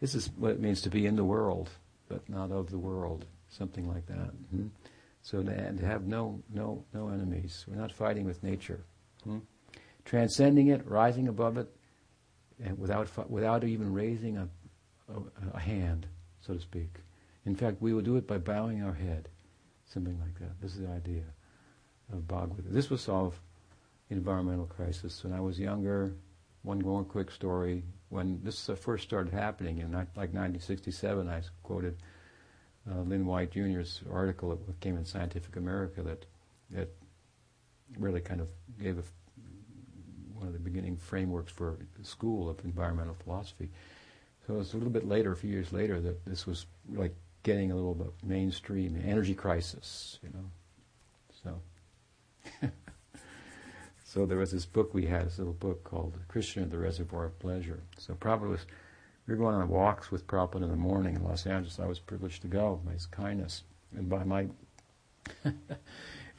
this 0.00 0.14
is 0.14 0.30
what 0.36 0.52
it 0.52 0.60
means 0.60 0.80
to 0.82 0.90
be 0.90 1.06
in 1.06 1.16
the 1.16 1.24
world, 1.24 1.70
but 2.08 2.28
not 2.28 2.50
of 2.50 2.70
the 2.70 2.78
world, 2.78 3.26
something 3.52 3.88
like 3.88 4.06
that. 4.06 4.30
Hmm? 4.50 4.66
So 5.22 5.42
to, 5.42 5.72
to, 5.72 5.86
have 5.86 6.06
no, 6.06 6.42
no, 6.52 6.84
no 6.92 7.08
enemies. 7.08 7.64
We're 7.68 7.76
not 7.76 7.92
fighting 7.92 8.24
with 8.24 8.42
nature. 8.42 8.84
Hmm? 9.24 9.38
Transcending 10.04 10.68
it, 10.68 10.86
rising 10.86 11.28
above 11.28 11.58
it, 11.58 11.68
and 12.64 12.78
without, 12.78 13.08
without 13.30 13.62
even 13.62 13.92
raising 13.92 14.36
a, 14.36 14.48
a, 15.08 15.56
a 15.56 15.60
hand, 15.60 16.06
so 16.40 16.54
to 16.54 16.60
speak. 16.60 16.96
In 17.46 17.54
fact, 17.54 17.80
we 17.80 17.92
will 17.92 18.02
do 18.02 18.16
it 18.16 18.26
by 18.26 18.38
bowing 18.38 18.82
our 18.82 18.94
head, 18.94 19.28
something 19.84 20.18
like 20.20 20.38
that. 20.40 20.60
This 20.60 20.74
is 20.74 20.80
the 20.80 20.88
idea 20.88 21.24
of 22.12 22.26
Bhagavad. 22.26 22.64
This 22.68 22.90
will 22.90 22.98
solve 22.98 23.40
environmental 24.10 24.66
crisis. 24.66 25.22
When 25.22 25.32
I 25.32 25.40
was 25.40 25.58
younger, 25.58 26.14
one 26.62 26.80
more 26.80 27.04
quick 27.04 27.30
story. 27.30 27.84
When 28.08 28.40
this 28.42 28.70
first 28.76 29.04
started 29.04 29.32
happening 29.32 29.78
in 29.78 29.92
like 29.92 30.14
1967, 30.14 31.28
I 31.28 31.42
quoted 31.62 31.96
uh, 32.90 33.00
Lynn 33.00 33.26
White 33.26 33.52
Jr.'s 33.52 34.00
article 34.10 34.50
that 34.50 34.80
came 34.80 34.96
in 34.96 35.04
Scientific 35.04 35.56
American 35.56 36.04
that 36.04 36.26
that 36.70 36.88
really 37.98 38.20
kind 38.20 38.40
of 38.40 38.48
gave 38.80 38.98
a, 38.98 39.02
one 40.34 40.46
of 40.46 40.52
the 40.52 40.58
beginning 40.58 40.96
frameworks 40.96 41.52
for 41.52 41.76
school 42.02 42.48
of 42.48 42.64
environmental 42.64 43.14
philosophy. 43.14 43.68
So 44.46 44.54
it 44.54 44.58
was 44.58 44.72
a 44.72 44.76
little 44.76 44.92
bit 44.92 45.06
later, 45.06 45.32
a 45.32 45.36
few 45.36 45.50
years 45.50 45.72
later, 45.72 46.00
that 46.00 46.24
this 46.24 46.46
was 46.46 46.66
like 46.94 47.14
getting 47.42 47.70
a 47.70 47.74
little 47.74 47.94
bit 47.94 48.10
mainstream, 48.24 49.00
energy 49.06 49.34
crisis, 49.34 50.18
you 50.22 50.30
know. 50.30 51.60
So 52.62 52.68
So 54.12 54.26
there 54.26 54.36
was 54.36 54.50
this 54.50 54.66
book 54.66 54.92
we 54.92 55.06
had, 55.06 55.24
this 55.24 55.38
little 55.38 55.54
book 55.54 55.84
called 55.84 56.12
Christian 56.28 56.64
Krishna, 56.64 56.76
the 56.76 56.84
Reservoir 56.84 57.24
of 57.24 57.38
Pleasure. 57.38 57.80
So 57.96 58.12
Prabhupada 58.12 58.50
was, 58.50 58.66
we 59.26 59.34
were 59.34 59.38
going 59.38 59.54
on 59.54 59.68
walks 59.68 60.10
with 60.10 60.26
Prabhupada 60.26 60.62
in 60.62 60.70
the 60.70 60.76
morning 60.76 61.14
in 61.14 61.24
Los 61.24 61.46
Angeles. 61.46 61.78
I 61.78 61.86
was 61.86 61.98
privileged 61.98 62.42
to 62.42 62.48
go 62.48 62.80
by 62.84 62.92
his 62.92 63.06
kindness 63.06 63.62
and 63.96 64.08
by 64.08 64.24
my 64.24 64.48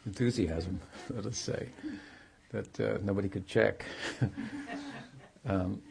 enthusiasm, 0.05 0.79
let 1.09 1.25
us 1.25 1.37
say, 1.37 1.69
that 2.51 2.79
uh, 2.79 2.97
nobody 3.03 3.29
could 3.29 3.47
check. 3.47 3.85
um, 5.45 5.81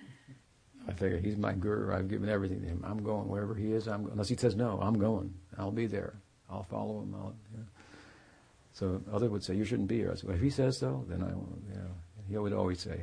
I 0.88 0.92
figure 0.92 1.18
he's 1.18 1.36
my 1.36 1.52
guru. 1.52 1.94
I've 1.94 2.08
given 2.08 2.28
everything 2.28 2.60
to 2.60 2.66
him. 2.66 2.84
I'm 2.86 3.02
going 3.02 3.28
wherever 3.28 3.54
he 3.54 3.72
is. 3.72 3.86
I'm 3.88 4.06
unless 4.06 4.28
he 4.28 4.36
says 4.36 4.56
no. 4.56 4.78
I'm 4.82 4.98
going. 4.98 5.32
I'll 5.56 5.70
be 5.70 5.86
there. 5.86 6.14
I'll 6.50 6.64
follow 6.64 7.02
him. 7.02 7.14
I'll, 7.14 7.34
so 8.72 9.00
other 9.12 9.28
would 9.28 9.44
say, 9.44 9.54
you 9.54 9.64
shouldn't 9.64 9.88
be 9.88 9.98
here. 9.98 10.10
I 10.10 10.14
said, 10.14 10.24
well, 10.24 10.36
if 10.36 10.42
he 10.42 10.50
says 10.50 10.78
so, 10.78 11.04
then 11.08 11.22
I 11.22 11.28
know. 11.28 11.48
He 12.28 12.38
would 12.38 12.52
always 12.52 12.80
say, 12.80 13.02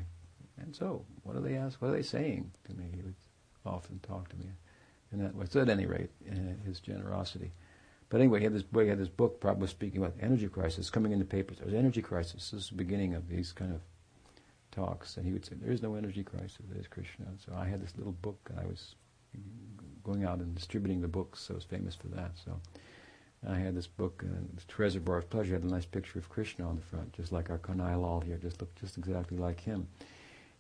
and 0.60 0.76
so, 0.76 1.06
what 1.24 1.36
do 1.36 1.42
they 1.42 1.56
ask? 1.56 1.82
What 1.82 1.90
are 1.90 1.96
they 1.96 2.02
saying 2.02 2.52
to 2.66 2.74
me? 2.74 2.86
He 2.96 3.02
would 3.02 3.16
often 3.70 4.00
talk 4.00 4.30
to 4.30 4.38
me 4.38 4.48
in 5.12 5.20
that 5.24 5.36
way. 5.36 5.46
So 5.50 5.62
at 5.62 5.70
any 5.70 5.86
rate, 5.86 6.10
uh, 6.30 6.36
his 6.66 6.80
generosity. 6.80 7.52
But 8.10 8.22
anyway, 8.22 8.40
he 8.40 8.46
had 8.46 8.54
this, 8.54 8.64
he 8.74 8.88
had 8.88 9.00
this 9.00 9.08
book, 9.08 9.40
probably 9.40 9.68
speaking 9.68 10.02
about 10.02 10.16
energy 10.20 10.48
crisis, 10.48 10.90
coming 10.90 11.12
in 11.12 11.20
the 11.20 11.26
papers. 11.26 11.58
There's 11.60 11.74
energy 11.74 12.02
crisis. 12.02 12.50
This 12.50 12.64
is 12.64 12.70
the 12.70 12.76
beginning 12.76 13.14
of 13.14 13.30
these 13.30 13.52
kind 13.52 13.72
of 13.72 13.82
talks. 14.72 15.18
And 15.18 15.26
he 15.26 15.32
would 15.32 15.46
say, 15.46 15.56
there 15.62 15.72
is 15.72 15.82
no 15.82 15.96
energy 15.96 16.24
crisis, 16.24 16.58
there's 16.72 16.88
Krishna. 16.88 17.26
So 17.46 17.54
I 17.56 17.68
had 17.68 17.82
this 17.82 17.94
little 17.98 18.14
book, 18.14 18.50
and 18.50 18.60
I 18.60 18.66
was 18.66 18.96
going 20.04 20.24
out 20.24 20.40
and 20.40 20.56
distributing 20.56 21.02
the 21.02 21.08
books. 21.08 21.42
So 21.42 21.54
I 21.54 21.56
was 21.56 21.66
famous 21.66 21.96
for 21.96 22.08
that. 22.08 22.32
So 22.44 22.60
I 23.48 23.58
had 23.58 23.76
this 23.76 23.88
book, 23.88 24.24
uh, 24.26 24.40
this 24.54 24.66
Reservoir 24.78 25.18
of 25.20 25.30
Pleasure, 25.30 25.54
had 25.54 25.64
a 25.64 25.68
nice 25.68 25.86
picture 25.86 26.20
of 26.20 26.30
Krishna 26.30 26.68
on 26.68 26.76
the 26.76 26.82
front, 26.82 27.14
just 27.14 27.32
like 27.32 27.50
our 27.50 27.60
Kanhaiya 27.60 28.02
Lal 28.02 28.22
here, 28.22 28.38
just 28.38 28.60
looked 28.60 28.80
just 28.80 28.98
exactly 28.98 29.38
like 29.38 29.60
him. 29.60 29.88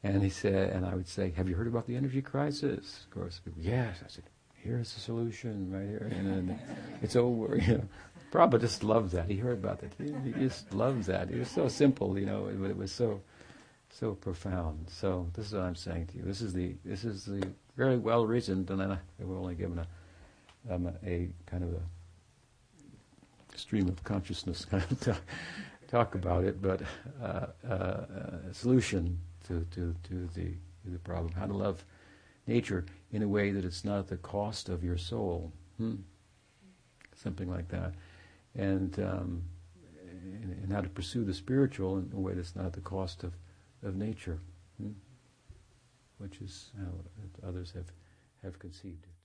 And 0.03 0.23
he 0.23 0.29
said, 0.29 0.71
and 0.71 0.85
I 0.85 0.95
would 0.95 1.07
say, 1.07 1.31
"Have 1.31 1.49
you 1.49 1.55
heard 1.55 1.67
about 1.67 1.85
the 1.85 1.95
energy 1.95 2.21
crisis?" 2.21 3.05
Of 3.05 3.11
course, 3.11 3.41
yes. 3.57 3.97
I 4.03 4.07
said, 4.07 4.23
"Here's 4.53 4.93
the 4.93 5.01
solution 5.01 5.71
right 5.71 5.87
here," 5.87 6.09
and 6.11 6.27
then 6.27 6.59
it's 7.01 7.15
over. 7.15 7.57
You 7.67 7.77
know, 7.79 7.83
Prabhupada 8.31 8.61
just 8.61 8.83
loved 8.83 9.11
that. 9.13 9.27
He 9.27 9.37
heard 9.37 9.57
about 9.57 9.79
that. 9.79 9.91
He, 9.97 10.13
he 10.23 10.31
just 10.47 10.71
loved 10.73 11.05
that. 11.05 11.31
It 11.31 11.39
was 11.39 11.49
so 11.49 11.67
simple, 11.67 12.17
you 12.17 12.27
know, 12.27 12.49
but 12.59 12.69
it 12.69 12.77
was 12.77 12.91
so 12.91 13.21
so 13.89 14.13
profound. 14.13 14.87
So 14.89 15.27
this 15.33 15.47
is 15.47 15.53
what 15.53 15.63
I'm 15.63 15.75
saying 15.75 16.07
to 16.07 16.17
you. 16.17 16.23
This 16.23 16.41
is 16.41 16.53
the 16.53 16.75
this 16.85 17.03
is 17.03 17.25
the 17.25 17.47
very 17.75 17.97
well 17.97 18.25
reasoned, 18.25 18.69
and 18.69 18.79
then 18.79 18.91
I, 18.91 18.99
we're 19.19 19.37
only 19.37 19.55
given 19.55 19.79
a 19.79 20.73
um, 20.73 20.91
a 21.05 21.29
kind 21.45 21.63
of 21.63 21.73
a 21.73 23.57
stream 23.57 23.87
of 23.87 24.03
consciousness 24.03 24.65
kind 24.65 24.83
of 24.83 24.99
talk, 25.01 25.21
talk 25.87 26.15
about 26.15 26.43
it, 26.43 26.61
but 26.61 26.81
uh, 27.21 27.47
uh, 27.67 28.05
a 28.49 28.53
solution 28.53 29.19
to, 29.49 29.65
to, 29.71 29.95
to, 30.03 30.29
the, 30.33 30.45
to 30.83 30.89
the 30.89 30.99
problem. 30.99 31.33
How 31.33 31.45
to 31.45 31.53
love 31.53 31.83
nature 32.47 32.85
in 33.11 33.21
a 33.21 33.27
way 33.27 33.51
that 33.51 33.65
it's 33.65 33.83
not 33.83 33.99
at 33.99 34.07
the 34.07 34.17
cost 34.17 34.69
of 34.69 34.83
your 34.83 34.97
soul. 34.97 35.51
Hmm? 35.77 35.95
Something 37.15 37.49
like 37.49 37.67
that. 37.69 37.93
And, 38.55 38.97
um, 38.99 39.43
and, 40.01 40.57
and, 40.63 40.71
how 40.71 40.81
to 40.81 40.89
pursue 40.89 41.23
the 41.23 41.33
spiritual 41.33 41.97
in 41.97 42.09
a 42.15 42.19
way 42.19 42.33
that's 42.33 42.55
not 42.55 42.65
at 42.65 42.73
the 42.73 42.81
cost 42.81 43.23
of, 43.23 43.33
of 43.83 43.95
nature, 43.95 44.39
hmm? 44.81 44.91
which 46.17 46.41
is 46.41 46.69
how 46.79 47.47
others 47.47 47.71
have, 47.71 47.91
have 48.43 48.57
conceived 48.59 49.03
it. 49.03 49.18